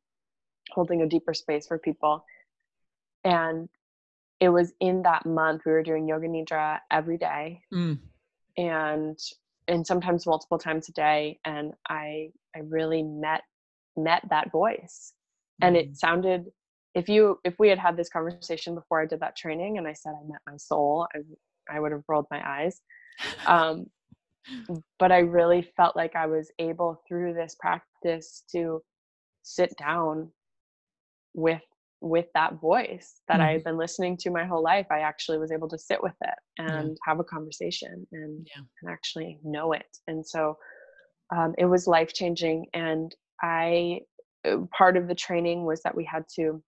holding 0.71 1.03
a 1.03 1.07
deeper 1.09 1.35
space 1.35 1.67
for 1.67 1.79
people. 1.79 2.25
And 3.25 3.69
it 4.41 4.49
was 4.49 4.73
in 4.81 5.03
that 5.03 5.27
month 5.27 5.63
we 5.67 5.73
were 5.73 5.83
doing 5.83 6.09
yoga 6.09 6.29
nidra 6.29 6.79
every 6.91 7.19
day 7.19 7.63
Mm. 7.73 7.99
and 8.57 9.19
and 9.67 9.87
sometimes 9.87 10.27
multiple 10.27 10.59
times 10.59 10.89
a 10.89 10.93
day 10.93 11.39
and 11.45 11.75
i 11.89 12.31
i 12.57 12.61
really 12.61 13.03
met 13.03 13.43
met 13.97 14.23
that 14.31 14.51
voice 14.53 15.13
and 15.61 15.75
Mm. 15.77 15.81
it 15.81 15.97
sounded 15.97 16.47
if 16.99 17.09
you 17.09 17.39
if 17.45 17.55
we 17.59 17.69
had 17.69 17.79
had 17.79 17.97
this 17.97 18.09
conversation 18.09 18.75
before 18.75 19.01
i 19.01 19.07
did 19.07 19.21
that 19.21 19.37
training 19.37 19.79
and 19.79 19.87
i 19.87 19.93
said 19.93 20.13
i 20.21 20.27
met 20.27 20.41
my 20.47 20.57
soul 20.57 21.07
i, 21.15 21.19
I 21.75 21.81
would 21.81 21.93
have 21.93 22.03
rolled 22.09 22.27
my 22.31 22.43
eyes 22.45 22.81
um, 23.47 23.87
but 24.99 25.13
i 25.13 25.19
really 25.19 25.63
felt 25.77 25.97
like 25.97 26.15
i 26.17 26.27
was 26.27 26.51
able 26.59 27.01
through 27.07 27.35
this 27.35 27.57
practice 27.61 28.43
to 28.53 28.83
sit 29.43 29.73
down 29.79 30.31
with 31.35 31.63
with 32.01 32.27
that 32.33 32.61
voice 32.61 33.23
that 33.27 33.41
I 33.41 33.49
Mhm. 33.49 33.53
had 33.55 33.65
been 33.65 33.77
listening 33.77 34.17
to 34.19 34.31
my 34.31 34.45
whole 34.45 34.63
life. 34.63 34.87
I 34.89 35.01
actually 35.01 35.39
was 35.39 35.51
able 35.51 35.69
to 35.69 35.77
sit 35.79 36.01
with 36.01 36.15
it 36.21 36.39
Yeah. 36.59 36.79
and 36.81 36.97
have 37.05 37.19
a 37.19 37.25
conversation 37.25 38.07
and, 38.13 38.47
Yeah. 38.55 38.63
and 38.81 38.91
actually 38.91 39.41
know 39.43 39.73
it. 39.73 39.99
And 40.07 40.25
so 40.25 40.57
um, 41.35 41.57
it 41.59 41.65
was 41.67 41.89
life 41.89 42.13
changing. 42.15 42.67
And 42.73 43.15
I 43.43 44.03
uh, 44.45 44.59
part 44.77 44.97
of 44.97 45.09
the 45.09 45.15
training 45.15 45.65
was 45.65 45.83
that 45.83 45.97
we 45.97 46.05
had 46.05 46.25
to 46.37 46.63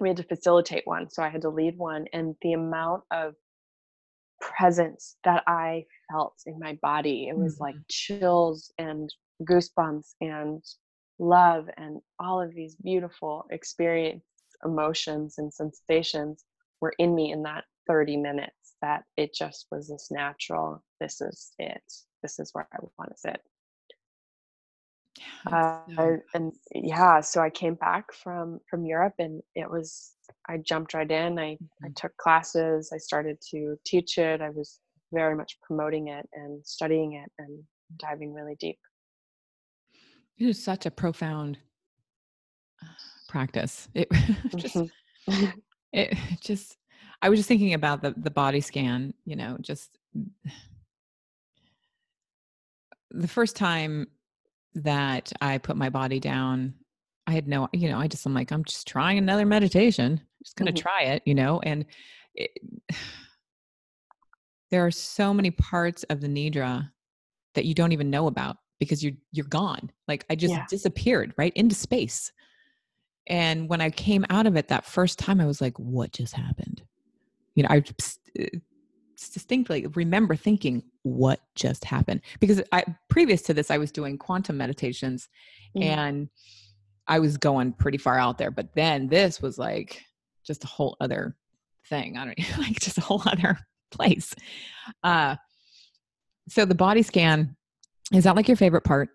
we 0.00 0.08
had 0.08 0.16
to 0.18 0.24
facilitate 0.24 0.86
one, 0.86 1.08
so 1.10 1.22
I 1.22 1.28
had 1.28 1.42
to 1.42 1.48
lead 1.50 1.78
one, 1.78 2.06
and 2.12 2.36
the 2.42 2.52
amount 2.54 3.04
of 3.10 3.34
presence 4.40 5.16
that 5.24 5.42
I 5.46 5.86
felt 6.10 6.34
in 6.46 6.58
my 6.58 6.78
body, 6.82 7.28
it 7.28 7.36
was 7.36 7.58
like 7.60 7.76
Mhm. 7.76 7.84
chills 7.88 8.72
and 8.78 9.12
goosebumps 9.42 10.14
and 10.20 10.62
love 11.18 11.68
and 11.76 12.00
all 12.18 12.40
of 12.42 12.54
these 12.54 12.76
beautiful 12.76 13.46
experience 13.50 14.24
emotions 14.64 15.38
and 15.38 15.52
sensations 15.52 16.44
were 16.80 16.94
in 16.98 17.14
me 17.14 17.32
in 17.32 17.42
that 17.42 17.64
30 17.86 18.16
minutes 18.16 18.74
that 18.82 19.04
it 19.16 19.32
just 19.34 19.66
was 19.70 19.88
this 19.88 20.10
natural 20.10 20.82
this 21.00 21.20
is 21.20 21.52
it 21.58 21.82
this 22.22 22.38
is 22.38 22.50
where 22.54 22.66
i 22.72 22.78
want 22.98 23.10
to 23.10 23.16
sit 23.18 23.40
uh, 25.46 25.80
so... 25.96 26.18
and 26.34 26.52
yeah 26.74 27.20
so 27.20 27.40
i 27.40 27.50
came 27.50 27.74
back 27.74 28.12
from 28.12 28.58
from 28.68 28.84
europe 28.84 29.14
and 29.18 29.42
it 29.54 29.70
was 29.70 30.12
i 30.48 30.56
jumped 30.58 30.94
right 30.94 31.10
in 31.10 31.38
i 31.38 31.52
mm-hmm. 31.52 31.86
i 31.86 31.88
took 31.96 32.16
classes 32.16 32.90
i 32.92 32.98
started 32.98 33.38
to 33.40 33.76
teach 33.84 34.18
it 34.18 34.40
i 34.40 34.50
was 34.50 34.80
very 35.12 35.36
much 35.36 35.58
promoting 35.62 36.08
it 36.08 36.28
and 36.32 36.64
studying 36.66 37.14
it 37.14 37.30
and 37.38 37.62
diving 37.98 38.32
really 38.32 38.56
deep 38.58 38.78
it 40.38 40.46
is 40.46 40.62
such 40.62 40.86
a 40.86 40.90
profound 40.90 41.58
practice 43.28 43.88
it 43.94 44.08
just 44.56 44.76
mm-hmm. 44.76 45.44
it 45.92 46.16
just 46.40 46.76
i 47.22 47.28
was 47.28 47.38
just 47.38 47.48
thinking 47.48 47.74
about 47.74 48.02
the 48.02 48.12
the 48.16 48.30
body 48.30 48.60
scan 48.60 49.14
you 49.24 49.36
know 49.36 49.56
just 49.60 49.98
the 53.10 53.28
first 53.28 53.54
time 53.54 54.06
that 54.74 55.32
I 55.40 55.58
put 55.58 55.76
my 55.76 55.90
body 55.90 56.20
down, 56.20 56.74
I 57.26 57.32
had 57.32 57.48
no, 57.48 57.68
you 57.72 57.88
know, 57.88 57.98
I 57.98 58.06
just, 58.06 58.26
I'm 58.26 58.34
like, 58.34 58.50
I'm 58.52 58.64
just 58.64 58.86
trying 58.86 59.18
another 59.18 59.46
meditation. 59.46 60.12
I'm 60.12 60.44
just 60.44 60.56
going 60.56 60.66
to 60.66 60.72
mm-hmm. 60.72 60.82
try 60.82 61.02
it, 61.14 61.22
you 61.24 61.34
know, 61.34 61.60
and 61.62 61.84
it, 62.34 62.50
there 64.70 64.84
are 64.84 64.90
so 64.90 65.32
many 65.32 65.50
parts 65.50 66.02
of 66.04 66.20
the 66.20 66.26
nidra 66.26 66.90
that 67.54 67.64
you 67.64 67.74
don't 67.74 67.92
even 67.92 68.10
know 68.10 68.26
about 68.26 68.56
because 68.78 69.02
you're 69.02 69.14
you're 69.32 69.46
gone 69.46 69.90
like 70.08 70.24
i 70.30 70.34
just 70.34 70.52
yeah. 70.52 70.64
disappeared 70.68 71.32
right 71.36 71.52
into 71.54 71.74
space 71.74 72.32
and 73.26 73.68
when 73.68 73.80
i 73.80 73.90
came 73.90 74.24
out 74.30 74.46
of 74.46 74.56
it 74.56 74.68
that 74.68 74.84
first 74.84 75.18
time 75.18 75.40
i 75.40 75.46
was 75.46 75.60
like 75.60 75.78
what 75.78 76.12
just 76.12 76.34
happened 76.34 76.82
you 77.54 77.62
know 77.62 77.68
i 77.70 77.82
distinctly 79.28 79.86
remember 79.94 80.36
thinking 80.36 80.82
what 81.02 81.40
just 81.54 81.84
happened? 81.84 82.20
Because 82.40 82.62
I 82.72 82.84
previous 83.08 83.42
to 83.42 83.54
this 83.54 83.70
I 83.70 83.78
was 83.78 83.92
doing 83.92 84.18
quantum 84.18 84.56
meditations 84.56 85.28
mm. 85.76 85.84
and 85.84 86.28
I 87.06 87.18
was 87.18 87.36
going 87.36 87.72
pretty 87.72 87.98
far 87.98 88.18
out 88.18 88.38
there 88.38 88.50
but 88.50 88.74
then 88.74 89.08
this 89.08 89.40
was 89.40 89.58
like 89.58 90.02
just 90.44 90.64
a 90.64 90.68
whole 90.68 90.96
other 91.00 91.36
thing. 91.88 92.16
I 92.16 92.24
don't 92.24 92.38
like 92.58 92.80
just 92.80 92.98
a 92.98 93.02
whole 93.02 93.22
other 93.26 93.58
place. 93.90 94.34
Uh 95.02 95.36
so 96.48 96.64
the 96.64 96.74
body 96.74 97.02
scan 97.02 97.56
is 98.12 98.24
that 98.24 98.36
like 98.36 98.48
your 98.48 98.56
favorite 98.56 98.84
part? 98.84 99.08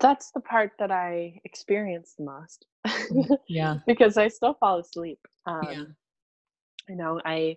That's 0.00 0.30
the 0.32 0.40
part 0.40 0.72
that 0.78 0.90
I 0.92 1.40
experience 1.44 2.14
the 2.16 2.24
most. 2.24 2.66
Mm, 2.86 3.36
yeah. 3.48 3.78
Because 3.86 4.16
I 4.16 4.28
still 4.28 4.54
fall 4.54 4.78
asleep. 4.78 5.18
Um 5.46 5.62
yeah. 5.64 5.84
you 6.88 6.96
know 6.96 7.20
I 7.24 7.56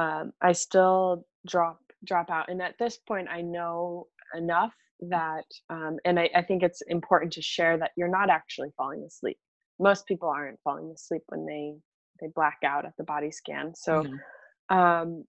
um, 0.00 0.32
I 0.40 0.52
still 0.52 1.26
drop 1.46 1.78
drop 2.04 2.30
out. 2.30 2.48
And 2.48 2.62
at 2.62 2.76
this 2.78 2.98
point, 3.06 3.28
I 3.30 3.42
know 3.42 4.06
enough 4.34 4.72
that, 5.10 5.44
um, 5.68 5.98
and 6.04 6.18
I, 6.18 6.30
I 6.34 6.42
think 6.42 6.62
it's 6.62 6.82
important 6.88 7.32
to 7.34 7.42
share 7.42 7.76
that 7.78 7.90
you're 7.96 8.08
not 8.08 8.30
actually 8.30 8.70
falling 8.76 9.04
asleep. 9.06 9.38
Most 9.78 10.06
people 10.06 10.28
aren't 10.28 10.58
falling 10.64 10.90
asleep 10.94 11.22
when 11.28 11.46
they 11.46 11.74
they 12.20 12.28
black 12.34 12.58
out 12.64 12.84
at 12.84 12.92
the 12.98 13.04
body 13.04 13.30
scan. 13.30 13.72
So, 13.74 14.02
mm-hmm. 14.02 14.76
um, 14.76 15.24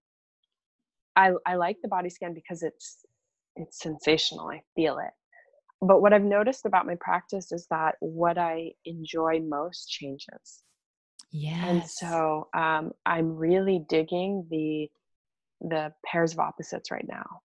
I 1.16 1.32
I 1.46 1.54
like 1.56 1.76
the 1.82 1.88
body 1.88 2.10
scan 2.10 2.34
because 2.34 2.62
it's 2.62 2.98
it's 3.56 3.80
sensational. 3.80 4.48
I 4.48 4.60
feel 4.74 4.98
it. 4.98 5.12
But 5.82 6.00
what 6.00 6.12
I've 6.12 6.22
noticed 6.22 6.64
about 6.64 6.86
my 6.86 6.96
practice 7.00 7.50
is 7.50 7.66
that 7.70 7.96
what 8.00 8.38
I 8.38 8.72
enjoy 8.84 9.40
most 9.40 9.88
changes. 9.88 10.62
Yeah. 11.32 11.66
And 11.66 11.84
so 11.88 12.48
um, 12.54 12.92
I'm 13.06 13.36
really 13.36 13.84
digging 13.88 14.46
the 14.50 14.88
the 15.68 15.92
pairs 16.04 16.32
of 16.32 16.40
opposites 16.40 16.90
right 16.90 17.06
now 17.08 17.40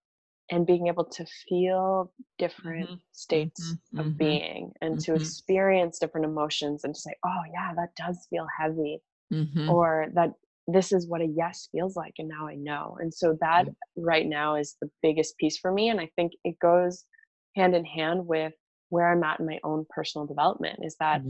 and 0.49 0.65
being 0.65 0.87
able 0.87 1.05
to 1.05 1.25
feel 1.47 2.11
different 2.39 2.85
mm-hmm. 2.85 2.95
states 3.11 3.73
mm-hmm. 3.73 3.99
of 3.99 4.05
mm-hmm. 4.07 4.17
being 4.17 4.71
and 4.81 4.99
to 4.99 5.11
mm-hmm. 5.11 5.21
experience 5.21 5.99
different 5.99 6.25
emotions 6.25 6.83
and 6.83 6.95
to 6.95 6.99
say, 7.01 7.11
oh, 7.25 7.41
yeah, 7.53 7.73
that 7.75 7.89
does 7.95 8.27
feel 8.29 8.47
heavy. 8.59 8.99
Mm-hmm. 9.31 9.69
Or 9.69 10.07
that 10.13 10.31
this 10.67 10.91
is 10.91 11.07
what 11.07 11.21
a 11.21 11.25
yes 11.25 11.69
feels 11.71 11.95
like. 11.95 12.13
And 12.17 12.27
now 12.27 12.47
I 12.47 12.55
know. 12.55 12.97
And 12.99 13.13
so 13.13 13.37
that 13.41 13.67
right 13.95 14.25
now 14.25 14.55
is 14.55 14.77
the 14.81 14.89
biggest 15.01 15.37
piece 15.37 15.57
for 15.57 15.71
me. 15.71 15.89
And 15.89 15.99
I 15.99 16.09
think 16.15 16.31
it 16.43 16.57
goes 16.59 17.03
hand 17.55 17.75
in 17.75 17.85
hand 17.85 18.25
with 18.25 18.53
where 18.89 19.11
I'm 19.11 19.23
at 19.23 19.39
in 19.39 19.45
my 19.45 19.59
own 19.63 19.85
personal 19.89 20.25
development 20.25 20.79
is 20.81 20.95
that 20.99 21.21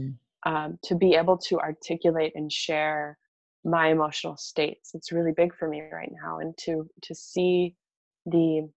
um, 0.48 0.78
to 0.84 0.94
be 0.94 1.14
able 1.14 1.36
to 1.36 1.58
articulate 1.58 2.32
and 2.34 2.50
share 2.50 3.18
my 3.64 3.88
emotional 3.88 4.36
states. 4.38 4.92
It's 4.94 5.12
really 5.12 5.32
big 5.36 5.54
for 5.54 5.68
me 5.68 5.82
right 5.92 6.10
now 6.22 6.38
and 6.38 6.56
to 6.64 6.88
to 7.02 7.14
see 7.14 7.74
the 8.24 8.68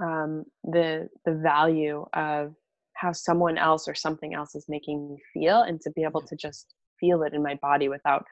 um, 0.00 0.44
the 0.62 1.08
the 1.24 1.34
value 1.34 2.06
of 2.14 2.54
how 2.94 3.12
someone 3.12 3.58
else 3.58 3.88
or 3.88 3.94
something 3.94 4.32
else 4.32 4.54
is 4.54 4.66
making 4.68 5.10
me 5.10 5.16
feel 5.34 5.62
and 5.62 5.80
to 5.80 5.90
be 5.90 6.04
able 6.04 6.20
to 6.20 6.36
just 6.36 6.74
feel 7.00 7.22
it 7.24 7.34
in 7.34 7.42
my 7.42 7.56
body 7.60 7.88
without 7.88 8.24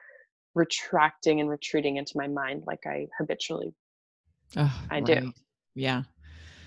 retracting 0.55 1.41
and 1.41 1.49
retreating 1.49 1.97
into 1.97 2.13
my 2.15 2.27
mind 2.27 2.63
like 2.67 2.81
i 2.85 3.07
habitually 3.17 3.73
oh, 4.57 4.81
i 4.91 4.95
right. 4.95 5.05
do 5.05 5.31
yeah. 5.75 6.03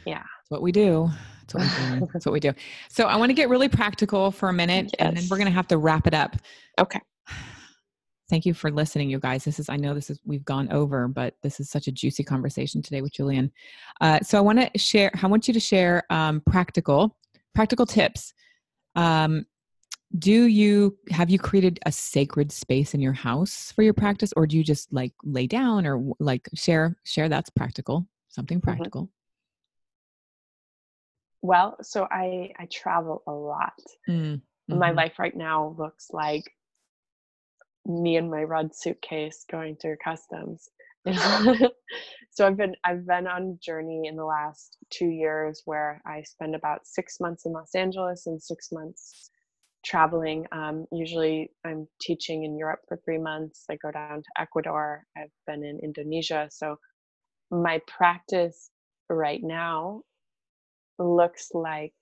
Yeah 0.07 0.23
what 0.49 0.63
we 0.63 0.71
do 0.71 1.09
that's 1.49 1.55
what, 1.55 1.63
we 1.63 1.99
do. 1.99 2.07
That's 2.13 2.27
what 2.27 2.33
we 2.33 2.41
do. 2.41 2.53
So 2.89 3.05
i 3.05 3.17
want 3.17 3.31
to 3.31 3.35
get 3.35 3.49
really 3.49 3.69
practical 3.69 4.31
for 4.31 4.49
a 4.49 4.53
minute 4.53 4.87
yes. 4.87 4.95
and 4.99 5.17
then 5.17 5.25
we're 5.31 5.39
going 5.39 5.49
to 5.49 5.53
have 5.53 5.69
to 5.69 5.79
wrap 5.79 6.07
it 6.07 6.15
up. 6.15 6.37
Okay. 6.79 7.01
Thank 8.31 8.47
you 8.47 8.55
for 8.55 8.71
listening 8.71 9.11
you 9.11 9.19
guys. 9.19 9.45
This 9.45 9.59
is 9.59 9.69
i 9.69 9.77
know 9.77 9.95
this 9.95 10.11
is 10.11 10.21
we've 10.25 10.45
gone 10.45 10.71
over 10.73 11.09
but 11.09 11.35
this 11.43 11.61
is 11.61 11.71
such 11.71 11.87
a 11.87 11.93
juicy 11.93 12.25
conversation 12.25 12.83
today 12.83 13.03
with 13.03 13.13
julian. 13.13 13.53
Uh, 14.01 14.21
so 14.21 14.39
i 14.39 14.41
want 14.41 14.61
to 14.61 14.79
share 14.79 15.11
i 15.23 15.27
want 15.27 15.49
you 15.49 15.55
to 15.55 15.61
share 15.61 16.05
um, 16.11 16.41
practical 16.47 17.17
practical 17.55 17.87
tips. 17.87 18.35
Um, 18.95 19.47
do 20.19 20.45
you 20.45 20.99
have 21.11 21.31
you 21.31 21.39
created 21.39 21.81
a 21.87 21.93
sacred 21.93 22.53
space 22.53 22.93
in 22.93 23.01
your 23.01 23.15
house 23.15 23.73
for 23.73 23.83
your 23.83 23.95
practice 23.95 24.33
or 24.37 24.47
do 24.47 24.59
you 24.59 24.65
just 24.65 24.93
like 24.93 25.13
lay 25.25 25.47
down 25.47 25.87
or 25.87 26.13
like 26.21 26.49
share 26.55 26.97
share 27.05 27.31
that's 27.31 27.49
practical 27.49 28.07
something 28.29 28.59
mm-hmm. 28.59 28.67
Well, 31.43 31.77
so 31.83 32.07
I 32.11 32.53
I 32.59 32.67
travel 32.73 33.23
a 33.27 33.33
lot. 33.33 33.79
Mm-hmm. 34.09 34.79
My 34.79 34.93
life 34.93 35.19
right 35.19 35.37
now 35.37 35.75
looks 35.77 36.09
like 36.13 36.45
me 37.85 38.17
and 38.17 38.31
my 38.31 38.43
red 38.43 38.75
suitcase 38.75 39.45
going 39.51 39.77
through 39.77 39.97
customs. 40.03 40.69
so 42.31 42.47
I've 42.47 42.57
been 42.57 42.77
I've 42.85 43.07
been 43.07 43.27
on 43.27 43.43
a 43.43 43.65
journey 43.65 44.03
in 44.07 44.17
the 44.17 44.25
last 44.25 44.79
two 44.91 45.09
years 45.09 45.63
where 45.65 46.01
I 46.07 46.23
spend 46.23 46.55
about 46.55 46.87
six 46.87 47.19
months 47.21 47.45
in 47.45 47.53
Los 47.53 47.75
Angeles 47.75 48.27
and 48.27 48.41
six 48.41 48.71
months 48.71 49.31
traveling. 49.85 50.47
Um, 50.53 50.87
usually 50.93 51.51
I'm 51.65 51.89
teaching 52.01 52.45
in 52.45 52.57
Europe 52.57 52.81
for 52.87 53.01
three 53.05 53.19
months. 53.19 53.65
I 53.69 53.77
go 53.83 53.91
down 53.91 54.23
to 54.23 54.41
Ecuador. 54.41 55.05
I've 55.17 55.33
been 55.47 55.65
in 55.65 55.81
Indonesia. 55.83 56.49
So 56.53 56.77
my 57.51 57.81
practice 57.89 58.71
right 59.11 59.41
now 59.43 60.03
looks 60.99 61.51
like 61.55 61.95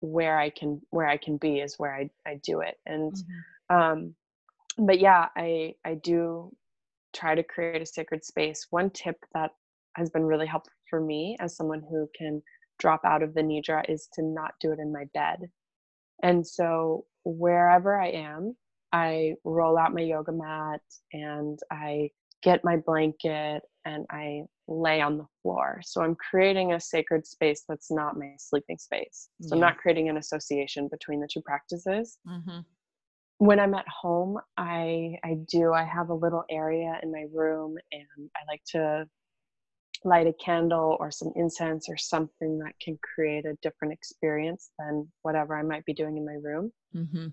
where 0.00 0.38
I 0.38 0.50
can 0.50 0.80
where 0.90 1.08
I 1.08 1.16
can 1.16 1.36
be 1.36 1.60
is 1.60 1.78
where 1.78 1.94
I, 1.94 2.10
I 2.26 2.40
do 2.44 2.60
it. 2.60 2.76
And 2.86 3.12
mm-hmm. 3.12 3.76
um 3.76 4.14
but 4.78 5.00
yeah, 5.00 5.28
I 5.36 5.74
I 5.84 5.94
do 5.94 6.54
try 7.14 7.34
to 7.34 7.42
create 7.42 7.80
a 7.80 7.86
sacred 7.86 8.24
space. 8.24 8.66
One 8.70 8.90
tip 8.90 9.16
that 9.34 9.52
has 9.96 10.10
been 10.10 10.24
really 10.24 10.46
helpful 10.46 10.72
for 10.90 11.00
me 11.00 11.36
as 11.40 11.56
someone 11.56 11.82
who 11.88 12.08
can 12.16 12.42
drop 12.78 13.04
out 13.04 13.22
of 13.22 13.34
the 13.34 13.40
nidra 13.40 13.88
is 13.88 14.08
to 14.14 14.22
not 14.22 14.54
do 14.60 14.72
it 14.72 14.80
in 14.80 14.92
my 14.92 15.04
bed. 15.14 15.38
And 16.22 16.46
so 16.46 17.04
wherever 17.24 18.00
I 18.00 18.08
am, 18.08 18.56
I 18.92 19.34
roll 19.44 19.78
out 19.78 19.94
my 19.94 20.02
yoga 20.02 20.32
mat 20.32 20.80
and 21.12 21.58
I 21.70 22.10
get 22.42 22.64
my 22.64 22.76
blanket 22.76 23.62
and 23.84 24.06
I 24.10 24.42
lay 24.66 25.00
on 25.00 25.18
the 25.18 25.26
floor. 25.42 25.80
So 25.84 26.02
I'm 26.02 26.14
creating 26.14 26.72
a 26.72 26.80
sacred 26.80 27.26
space 27.26 27.64
that's 27.68 27.90
not 27.90 28.16
my 28.16 28.34
sleeping 28.38 28.78
space. 28.78 29.28
So 29.42 29.48
yeah. 29.48 29.54
I'm 29.54 29.60
not 29.60 29.78
creating 29.78 30.08
an 30.08 30.16
association 30.16 30.88
between 30.88 31.20
the 31.20 31.28
two 31.30 31.42
practices. 31.42 32.18
Mm-hmm. 32.26 32.60
When 33.38 33.60
I'm 33.60 33.74
at 33.74 33.86
home, 33.88 34.38
I 34.56 35.16
I 35.24 35.36
do 35.48 35.72
I 35.72 35.84
have 35.84 36.08
a 36.08 36.14
little 36.14 36.44
area 36.50 36.98
in 37.02 37.10
my 37.10 37.24
room 37.32 37.76
and 37.92 38.30
I 38.36 38.40
like 38.48 38.62
to 38.68 39.06
light 40.04 40.26
a 40.26 40.32
candle 40.34 40.96
or 41.00 41.10
some 41.10 41.32
incense 41.34 41.88
or 41.88 41.96
something 41.96 42.58
that 42.58 42.74
can 42.80 42.98
create 43.02 43.46
a 43.46 43.56
different 43.62 43.92
experience 43.92 44.70
than 44.78 45.08
whatever 45.22 45.56
I 45.56 45.62
might 45.62 45.84
be 45.84 45.94
doing 45.94 46.16
in 46.16 46.24
my 46.24 46.36
room. 46.42 46.72
Mm-hmm 46.94 47.28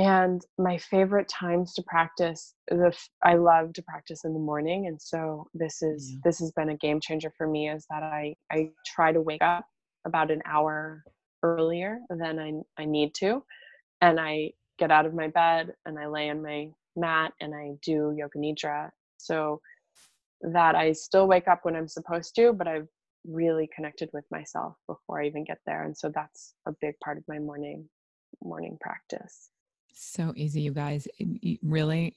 and 0.00 0.42
my 0.58 0.78
favorite 0.78 1.28
times 1.28 1.74
to 1.74 1.82
practice 1.86 2.54
the 2.68 2.92
i 3.24 3.34
love 3.34 3.72
to 3.72 3.82
practice 3.82 4.24
in 4.24 4.32
the 4.32 4.38
morning 4.38 4.86
and 4.86 5.00
so 5.00 5.46
this 5.52 5.82
is 5.82 6.10
yeah. 6.10 6.18
this 6.24 6.38
has 6.38 6.50
been 6.52 6.70
a 6.70 6.76
game 6.76 7.00
changer 7.00 7.32
for 7.36 7.46
me 7.46 7.68
is 7.68 7.86
that 7.90 8.02
i 8.02 8.34
i 8.50 8.68
try 8.86 9.12
to 9.12 9.20
wake 9.20 9.42
up 9.42 9.64
about 10.06 10.30
an 10.30 10.40
hour 10.46 11.02
earlier 11.42 11.98
than 12.08 12.38
i 12.38 12.52
i 12.80 12.84
need 12.84 13.14
to 13.14 13.42
and 14.00 14.18
i 14.18 14.50
get 14.78 14.90
out 14.90 15.06
of 15.06 15.14
my 15.14 15.28
bed 15.28 15.72
and 15.84 15.98
i 15.98 16.06
lay 16.06 16.30
on 16.30 16.42
my 16.42 16.68
mat 16.96 17.32
and 17.40 17.54
i 17.54 17.70
do 17.82 18.14
yoga 18.16 18.38
nidra 18.38 18.88
so 19.18 19.60
that 20.40 20.74
i 20.74 20.92
still 20.92 21.28
wake 21.28 21.46
up 21.46 21.60
when 21.62 21.76
i'm 21.76 21.88
supposed 21.88 22.34
to 22.34 22.52
but 22.52 22.66
i've 22.66 22.88
really 23.26 23.68
connected 23.74 24.08
with 24.12 24.24
myself 24.30 24.76
before 24.86 25.20
I 25.20 25.26
even 25.26 25.44
get 25.44 25.58
there. 25.66 25.84
And 25.84 25.96
so 25.96 26.10
that's 26.14 26.54
a 26.66 26.72
big 26.80 26.94
part 27.04 27.18
of 27.18 27.24
my 27.28 27.38
morning 27.38 27.88
morning 28.42 28.78
practice. 28.80 29.50
So 29.92 30.32
easy, 30.36 30.60
you 30.60 30.72
guys. 30.72 31.06
You 31.18 31.58
really 31.62 32.16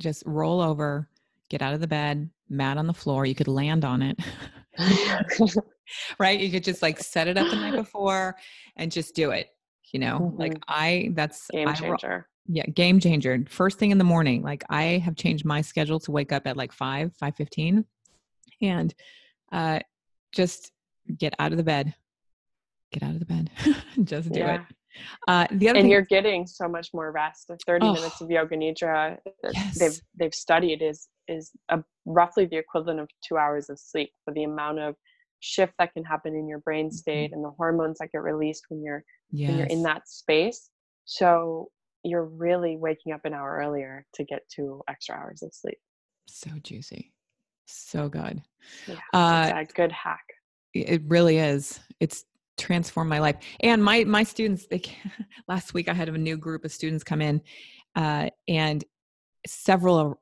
just 0.00 0.22
roll 0.26 0.60
over, 0.60 1.08
get 1.48 1.62
out 1.62 1.74
of 1.74 1.80
the 1.80 1.86
bed, 1.86 2.30
mat 2.48 2.78
on 2.78 2.86
the 2.86 2.94
floor. 2.94 3.26
You 3.26 3.34
could 3.34 3.48
land 3.48 3.84
on 3.84 4.02
it. 4.02 4.18
right? 6.18 6.38
You 6.38 6.50
could 6.50 6.64
just 6.64 6.82
like 6.82 7.00
set 7.00 7.28
it 7.28 7.36
up 7.36 7.48
the 7.48 7.56
night 7.56 7.74
before 7.76 8.36
and 8.76 8.90
just 8.90 9.14
do 9.14 9.30
it. 9.30 9.50
You 9.92 10.00
know, 10.00 10.18
mm-hmm. 10.20 10.40
like 10.40 10.62
I, 10.66 11.10
that's 11.12 11.46
game 11.48 11.72
changer. 11.74 12.26
I, 12.28 12.30
yeah, 12.46 12.66
game 12.66 13.00
changer. 13.00 13.44
First 13.48 13.78
thing 13.78 13.90
in 13.90 13.98
the 13.98 14.04
morning, 14.04 14.42
like 14.42 14.64
I 14.68 14.98
have 14.98 15.16
changed 15.16 15.44
my 15.44 15.60
schedule 15.60 16.00
to 16.00 16.10
wake 16.10 16.32
up 16.32 16.46
at 16.46 16.56
like 16.56 16.72
5, 16.72 17.12
5.15 17.22 17.84
and 18.60 18.94
uh, 19.52 19.80
just 20.32 20.72
get 21.16 21.34
out 21.38 21.52
of 21.52 21.58
the 21.58 21.64
bed. 21.64 21.94
Get 22.92 23.02
out 23.02 23.12
of 23.12 23.20
the 23.20 23.26
bed. 23.26 23.50
just 24.04 24.32
do 24.32 24.40
yeah. 24.40 24.54
it. 24.56 24.62
Uh, 25.28 25.46
the 25.50 25.68
other 25.68 25.78
and 25.78 25.84
thing, 25.84 25.90
you're 25.90 26.02
getting 26.02 26.46
so 26.46 26.68
much 26.68 26.88
more 26.94 27.12
rest. 27.12 27.46
The 27.48 27.58
30 27.66 27.86
oh, 27.86 27.92
minutes 27.94 28.20
of 28.20 28.30
yoga 28.30 28.56
nidra, 28.56 29.18
yes. 29.52 29.78
they've 29.78 30.00
they've 30.18 30.34
studied 30.34 30.82
is 30.82 31.08
is 31.28 31.50
a, 31.70 31.82
roughly 32.04 32.46
the 32.46 32.56
equivalent 32.56 33.00
of 33.00 33.08
two 33.26 33.36
hours 33.36 33.70
of 33.70 33.78
sleep 33.78 34.10
for 34.24 34.32
the 34.34 34.44
amount 34.44 34.78
of 34.78 34.94
shift 35.40 35.74
that 35.78 35.92
can 35.92 36.04
happen 36.04 36.34
in 36.34 36.48
your 36.48 36.60
brain 36.60 36.90
state 36.90 37.26
mm-hmm. 37.26 37.34
and 37.34 37.44
the 37.44 37.50
hormones 37.50 37.98
that 37.98 38.10
get 38.12 38.22
released 38.22 38.64
when 38.68 38.82
you're 38.82 39.04
yes. 39.30 39.48
when 39.48 39.58
you're 39.58 39.68
in 39.68 39.82
that 39.82 40.08
space. 40.08 40.70
So 41.04 41.68
you're 42.02 42.24
really 42.24 42.76
waking 42.76 43.12
up 43.12 43.20
an 43.24 43.34
hour 43.34 43.58
earlier 43.62 44.06
to 44.14 44.24
get 44.24 44.40
two 44.54 44.82
extra 44.88 45.16
hours 45.16 45.42
of 45.42 45.52
sleep. 45.52 45.78
So 46.28 46.50
juicy, 46.62 47.12
so 47.66 48.08
good. 48.08 48.42
Yeah, 48.86 48.96
uh, 49.12 49.52
a 49.54 49.64
good 49.64 49.92
hack. 49.92 50.24
It 50.72 51.02
really 51.06 51.38
is. 51.38 51.80
It's 52.00 52.24
transformed 52.56 53.10
my 53.10 53.18
life. 53.18 53.36
And 53.60 53.82
my 53.82 54.04
my 54.04 54.22
students, 54.22 54.66
they 54.66 54.82
last 55.48 55.74
week 55.74 55.88
I 55.88 55.94
had 55.94 56.08
a 56.08 56.18
new 56.18 56.36
group 56.36 56.64
of 56.64 56.72
students 56.72 57.04
come 57.04 57.20
in, 57.20 57.40
uh, 57.96 58.30
and 58.48 58.84
several 59.46 60.18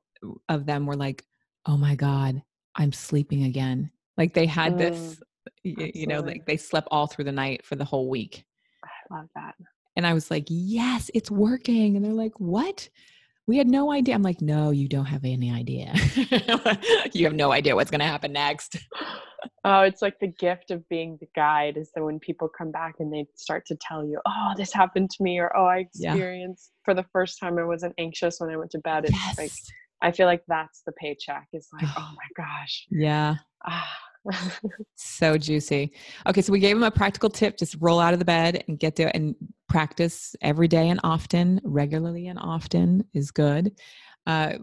of, 0.48 0.66
them 0.66 0.86
were 0.86 0.96
like, 0.96 1.24
"Oh 1.66 1.76
my 1.76 1.94
god, 1.94 2.42
I'm 2.74 2.92
sleeping 2.92 3.44
again." 3.44 3.90
Like 4.16 4.34
they 4.34 4.46
had 4.46 4.74
mm, 4.74 4.78
this, 4.78 5.22
you, 5.62 5.90
you 5.94 6.06
know, 6.06 6.20
like 6.20 6.46
they 6.46 6.56
slept 6.56 6.88
all 6.90 7.06
through 7.06 7.24
the 7.24 7.32
night 7.32 7.64
for 7.64 7.76
the 7.76 7.84
whole 7.84 8.08
week. 8.08 8.44
I 8.84 9.14
love 9.14 9.28
that. 9.34 9.54
And 9.96 10.06
I 10.06 10.14
was 10.14 10.30
like, 10.30 10.44
"Yes, 10.48 11.10
it's 11.14 11.30
working." 11.30 11.96
And 11.96 12.04
they're 12.04 12.12
like, 12.12 12.38
"What?" 12.38 12.88
We 13.46 13.56
had 13.58 13.68
no 13.68 13.90
idea. 13.90 14.14
I'm 14.14 14.22
like, 14.22 14.40
no, 14.40 14.70
you 14.70 14.88
don't 14.88 15.06
have 15.06 15.24
any 15.24 15.50
idea. 15.50 15.92
you 17.12 17.24
have 17.24 17.34
no 17.34 17.52
idea 17.52 17.74
what's 17.74 17.90
going 17.90 18.00
to 18.00 18.06
happen 18.06 18.32
next. 18.32 18.76
oh, 19.64 19.80
it's 19.80 20.00
like 20.00 20.18
the 20.20 20.28
gift 20.28 20.70
of 20.70 20.88
being 20.88 21.18
the 21.20 21.26
guide 21.34 21.76
is 21.76 21.90
that 21.94 22.04
when 22.04 22.20
people 22.20 22.48
come 22.48 22.70
back 22.70 22.96
and 23.00 23.12
they 23.12 23.26
start 23.34 23.66
to 23.66 23.76
tell 23.80 24.04
you, 24.04 24.20
oh, 24.26 24.52
this 24.56 24.72
happened 24.72 25.10
to 25.10 25.22
me, 25.22 25.38
or 25.38 25.54
oh, 25.56 25.66
I 25.66 25.78
experienced 25.78 26.70
yeah. 26.72 26.84
for 26.84 26.94
the 26.94 27.06
first 27.12 27.40
time 27.40 27.58
I 27.58 27.64
wasn't 27.64 27.94
anxious 27.98 28.36
when 28.38 28.50
I 28.50 28.56
went 28.56 28.70
to 28.72 28.78
bed. 28.78 29.06
It's 29.06 29.14
yes. 29.14 29.38
like, 29.38 29.52
I 30.02 30.12
feel 30.12 30.26
like 30.26 30.42
that's 30.46 30.82
the 30.86 30.92
paycheck. 30.92 31.48
It's 31.52 31.68
like, 31.72 31.90
oh 31.96 32.12
my 32.14 32.44
gosh. 32.44 32.86
Yeah. 32.90 33.36
Ah. 33.66 33.90
So 34.94 35.36
juicy. 35.36 35.92
Okay, 36.26 36.42
so 36.42 36.52
we 36.52 36.60
gave 36.60 36.76
him 36.76 36.82
a 36.82 36.90
practical 36.90 37.30
tip 37.30 37.56
just 37.56 37.76
roll 37.80 38.00
out 38.00 38.12
of 38.12 38.18
the 38.18 38.24
bed 38.24 38.64
and 38.68 38.78
get 38.78 38.96
there 38.96 39.10
and 39.14 39.34
practice 39.68 40.36
every 40.40 40.68
day 40.68 40.88
and 40.88 41.00
often, 41.02 41.60
regularly 41.64 42.28
and 42.28 42.38
often 42.38 43.04
is 43.14 43.30
good. 43.30 43.72
Uh, 44.26 44.54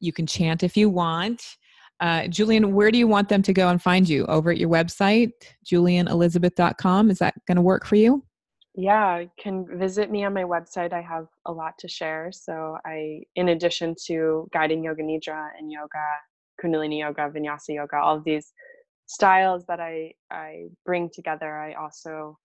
you 0.00 0.12
can 0.12 0.26
chant 0.26 0.62
if 0.62 0.76
you 0.76 0.88
want. 0.88 1.56
Uh, 2.00 2.26
Julian, 2.26 2.74
where 2.74 2.90
do 2.90 2.98
you 2.98 3.06
want 3.06 3.28
them 3.28 3.42
to 3.42 3.52
go 3.52 3.68
and 3.68 3.80
find 3.80 4.08
you? 4.08 4.26
Over 4.26 4.50
at 4.50 4.58
your 4.58 4.68
website, 4.68 5.30
julianelizabeth.com. 5.64 7.10
Is 7.10 7.18
that 7.18 7.34
going 7.46 7.56
to 7.56 7.62
work 7.62 7.86
for 7.86 7.96
you? 7.96 8.22
Yeah, 8.74 9.24
can 9.38 9.66
visit 9.78 10.10
me 10.10 10.24
on 10.24 10.34
my 10.34 10.42
website. 10.42 10.92
I 10.92 11.00
have 11.00 11.28
a 11.46 11.52
lot 11.52 11.78
to 11.78 11.88
share. 11.88 12.30
So, 12.30 12.76
I, 12.84 13.22
in 13.34 13.48
addition 13.48 13.94
to 14.06 14.46
guiding 14.52 14.84
yoga 14.84 15.02
nidra 15.02 15.48
and 15.58 15.72
yoga, 15.72 16.04
kundalini 16.62 16.98
yoga, 16.98 17.30
vinyasa 17.34 17.70
yoga, 17.70 17.96
all 17.96 18.16
of 18.16 18.24
these 18.24 18.52
styles 19.06 19.64
that 19.66 19.80
I, 19.80 20.12
I 20.30 20.66
bring 20.84 21.10
together, 21.12 21.56
I 21.56 21.74
also 21.74 22.38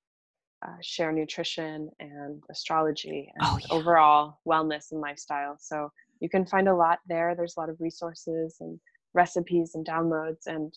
uh, 0.65 0.75
share 0.81 1.11
nutrition 1.11 1.89
and 1.99 2.43
astrology 2.49 3.31
and 3.35 3.47
oh, 3.47 3.59
yeah. 3.59 3.67
overall 3.71 4.39
wellness 4.47 4.91
and 4.91 5.01
lifestyle. 5.01 5.57
So 5.59 5.91
you 6.19 6.29
can 6.29 6.45
find 6.45 6.67
a 6.67 6.75
lot 6.75 6.99
there. 7.07 7.35
There's 7.35 7.55
a 7.57 7.59
lot 7.59 7.69
of 7.69 7.81
resources 7.81 8.57
and 8.59 8.79
recipes 9.13 9.71
and 9.75 9.85
downloads 9.85 10.47
and 10.47 10.73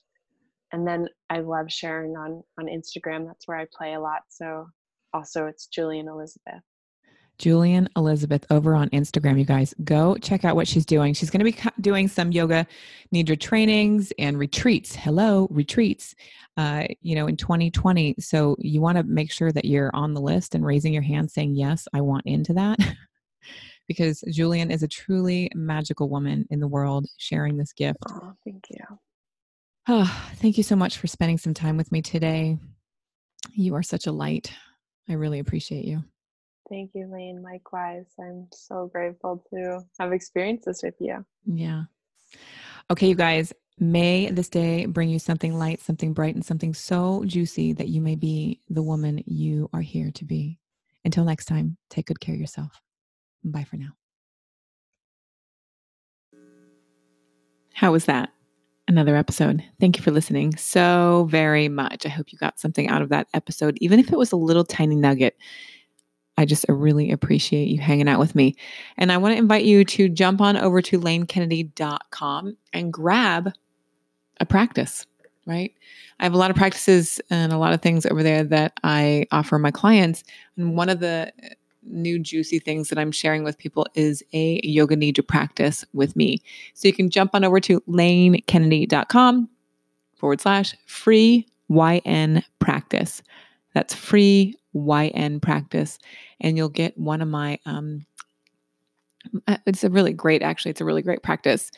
and 0.72 0.84
then 0.88 1.06
I 1.30 1.38
love 1.38 1.70
sharing 1.70 2.16
on 2.16 2.42
on 2.58 2.66
Instagram. 2.66 3.26
That's 3.26 3.46
where 3.46 3.58
I 3.58 3.66
play 3.72 3.94
a 3.94 4.00
lot. 4.00 4.22
So 4.28 4.66
also 5.12 5.46
it's 5.46 5.66
Julian 5.66 6.08
Elizabeth. 6.08 6.62
Julian 7.38 7.88
Elizabeth 7.96 8.44
over 8.50 8.74
on 8.74 8.88
Instagram, 8.90 9.38
you 9.38 9.44
guys. 9.44 9.74
Go 9.84 10.16
check 10.16 10.44
out 10.44 10.56
what 10.56 10.68
she's 10.68 10.86
doing. 10.86 11.14
She's 11.14 11.30
going 11.30 11.44
to 11.44 11.50
be 11.50 11.70
doing 11.80 12.08
some 12.08 12.32
yoga 12.32 12.66
nidra 13.12 13.38
trainings 13.38 14.12
and 14.18 14.38
retreats. 14.38 14.94
Hello, 14.94 15.48
retreats. 15.50 16.14
Uh, 16.56 16.84
you 17.02 17.16
know, 17.16 17.26
in 17.26 17.36
2020. 17.36 18.14
So 18.20 18.54
you 18.60 18.80
want 18.80 18.96
to 18.96 19.02
make 19.02 19.32
sure 19.32 19.50
that 19.50 19.64
you're 19.64 19.90
on 19.92 20.14
the 20.14 20.20
list 20.20 20.54
and 20.54 20.64
raising 20.64 20.92
your 20.92 21.02
hand 21.02 21.28
saying, 21.30 21.56
Yes, 21.56 21.88
I 21.92 22.00
want 22.00 22.26
into 22.26 22.52
that. 22.52 22.78
because 23.88 24.22
Julian 24.30 24.70
is 24.70 24.82
a 24.82 24.88
truly 24.88 25.50
magical 25.54 26.08
woman 26.08 26.46
in 26.50 26.60
the 26.60 26.68
world 26.68 27.06
sharing 27.18 27.56
this 27.56 27.72
gift. 27.72 27.98
Oh, 28.08 28.34
thank 28.44 28.64
you. 28.70 28.98
Oh, 29.88 30.28
thank 30.36 30.56
you 30.56 30.62
so 30.62 30.76
much 30.76 30.98
for 30.98 31.06
spending 31.06 31.38
some 31.38 31.54
time 31.54 31.76
with 31.76 31.92
me 31.92 32.00
today. 32.00 32.58
You 33.52 33.74
are 33.74 33.82
such 33.82 34.06
a 34.06 34.12
light. 34.12 34.52
I 35.08 35.14
really 35.14 35.40
appreciate 35.40 35.84
you. 35.84 36.04
Thank 36.68 36.92
you, 36.94 37.06
Lane. 37.06 37.42
Likewise. 37.42 38.06
I'm 38.18 38.46
so 38.52 38.86
grateful 38.92 39.44
to 39.52 39.80
have 39.98 40.12
experienced 40.12 40.64
this 40.64 40.82
with 40.82 40.94
you. 40.98 41.24
Yeah. 41.46 41.84
Okay, 42.90 43.08
you 43.08 43.14
guys, 43.14 43.52
may 43.78 44.30
this 44.30 44.48
day 44.48 44.86
bring 44.86 45.08
you 45.08 45.18
something 45.18 45.58
light, 45.58 45.80
something 45.80 46.12
bright, 46.12 46.34
and 46.34 46.44
something 46.44 46.74
so 46.74 47.24
juicy 47.26 47.72
that 47.74 47.88
you 47.88 48.00
may 48.00 48.14
be 48.14 48.60
the 48.68 48.82
woman 48.82 49.22
you 49.26 49.68
are 49.72 49.80
here 49.80 50.10
to 50.12 50.24
be. 50.24 50.58
Until 51.04 51.24
next 51.24 51.46
time, 51.46 51.76
take 51.90 52.06
good 52.06 52.20
care 52.20 52.34
of 52.34 52.40
yourself. 52.40 52.80
Bye 53.42 53.64
for 53.64 53.76
now. 53.76 53.90
How 57.74 57.92
was 57.92 58.06
that? 58.06 58.30
Another 58.86 59.16
episode. 59.16 59.62
Thank 59.80 59.96
you 59.96 60.02
for 60.02 60.10
listening 60.10 60.56
so 60.56 61.26
very 61.30 61.68
much. 61.68 62.06
I 62.06 62.10
hope 62.10 62.32
you 62.32 62.38
got 62.38 62.60
something 62.60 62.88
out 62.88 63.02
of 63.02 63.08
that 63.08 63.28
episode, 63.34 63.76
even 63.80 63.98
if 63.98 64.12
it 64.12 64.18
was 64.18 64.32
a 64.32 64.36
little 64.36 64.64
tiny 64.64 64.94
nugget. 64.94 65.36
I 66.36 66.44
just 66.44 66.64
really 66.68 67.10
appreciate 67.12 67.68
you 67.68 67.78
hanging 67.78 68.08
out 68.08 68.18
with 68.18 68.34
me. 68.34 68.56
And 68.96 69.12
I 69.12 69.18
want 69.18 69.32
to 69.34 69.38
invite 69.38 69.64
you 69.64 69.84
to 69.84 70.08
jump 70.08 70.40
on 70.40 70.56
over 70.56 70.82
to 70.82 70.98
lanekennedy.com 70.98 72.56
and 72.72 72.92
grab 72.92 73.52
a 74.40 74.46
practice, 74.46 75.06
right? 75.46 75.72
I 76.18 76.24
have 76.24 76.34
a 76.34 76.38
lot 76.38 76.50
of 76.50 76.56
practices 76.56 77.20
and 77.30 77.52
a 77.52 77.58
lot 77.58 77.72
of 77.72 77.82
things 77.82 78.06
over 78.06 78.22
there 78.22 78.44
that 78.44 78.72
I 78.82 79.26
offer 79.30 79.58
my 79.58 79.70
clients. 79.70 80.24
And 80.56 80.76
one 80.76 80.88
of 80.88 81.00
the 81.00 81.32
uh, 81.42 81.48
new 81.82 82.18
juicy 82.18 82.58
things 82.58 82.88
that 82.88 82.98
I'm 82.98 83.12
sharing 83.12 83.44
with 83.44 83.58
people 83.58 83.86
is 83.94 84.22
a 84.32 84.60
yoga 84.64 84.96
nidra 84.96 85.26
practice 85.26 85.84
with 85.92 86.16
me. 86.16 86.42
So 86.74 86.88
you 86.88 86.94
can 86.94 87.10
jump 87.10 87.34
on 87.34 87.44
over 87.44 87.60
to 87.60 87.80
lanekennedy.com 87.82 89.48
forward 90.16 90.40
slash 90.40 90.74
free 90.86 91.46
YN 91.68 92.42
practice. 92.58 93.22
That's 93.74 93.94
free 93.94 94.56
YN 94.74 95.40
practice, 95.40 95.98
and 96.40 96.56
you'll 96.56 96.68
get 96.68 96.98
one 96.98 97.22
of 97.22 97.28
my. 97.28 97.58
Um, 97.66 98.06
uh, 99.48 99.56
it's 99.66 99.84
a 99.84 99.88
really 99.90 100.12
great, 100.12 100.42
actually, 100.42 100.70
it's 100.70 100.82
a 100.82 100.84
really 100.84 101.00
great 101.00 101.22
practice 101.22 101.70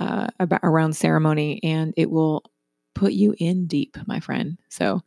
uh, 0.00 0.28
about 0.40 0.60
around 0.62 0.96
ceremony, 0.96 1.60
and 1.62 1.92
it 1.96 2.10
will 2.10 2.42
put 2.94 3.12
you 3.12 3.34
in 3.38 3.66
deep, 3.66 3.96
my 4.06 4.20
friend. 4.20 4.58
So 4.70 5.02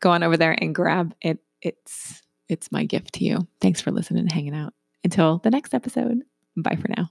go 0.00 0.10
on 0.10 0.22
over 0.22 0.36
there 0.36 0.56
and 0.60 0.74
grab 0.74 1.14
it. 1.22 1.38
It's 1.62 2.22
it's 2.48 2.72
my 2.72 2.84
gift 2.84 3.14
to 3.14 3.24
you. 3.24 3.46
Thanks 3.60 3.80
for 3.80 3.92
listening 3.92 4.20
and 4.20 4.32
hanging 4.32 4.54
out. 4.54 4.74
Until 5.04 5.38
the 5.38 5.50
next 5.50 5.72
episode. 5.72 6.20
Bye 6.56 6.76
for 6.80 6.88
now. 6.88 7.10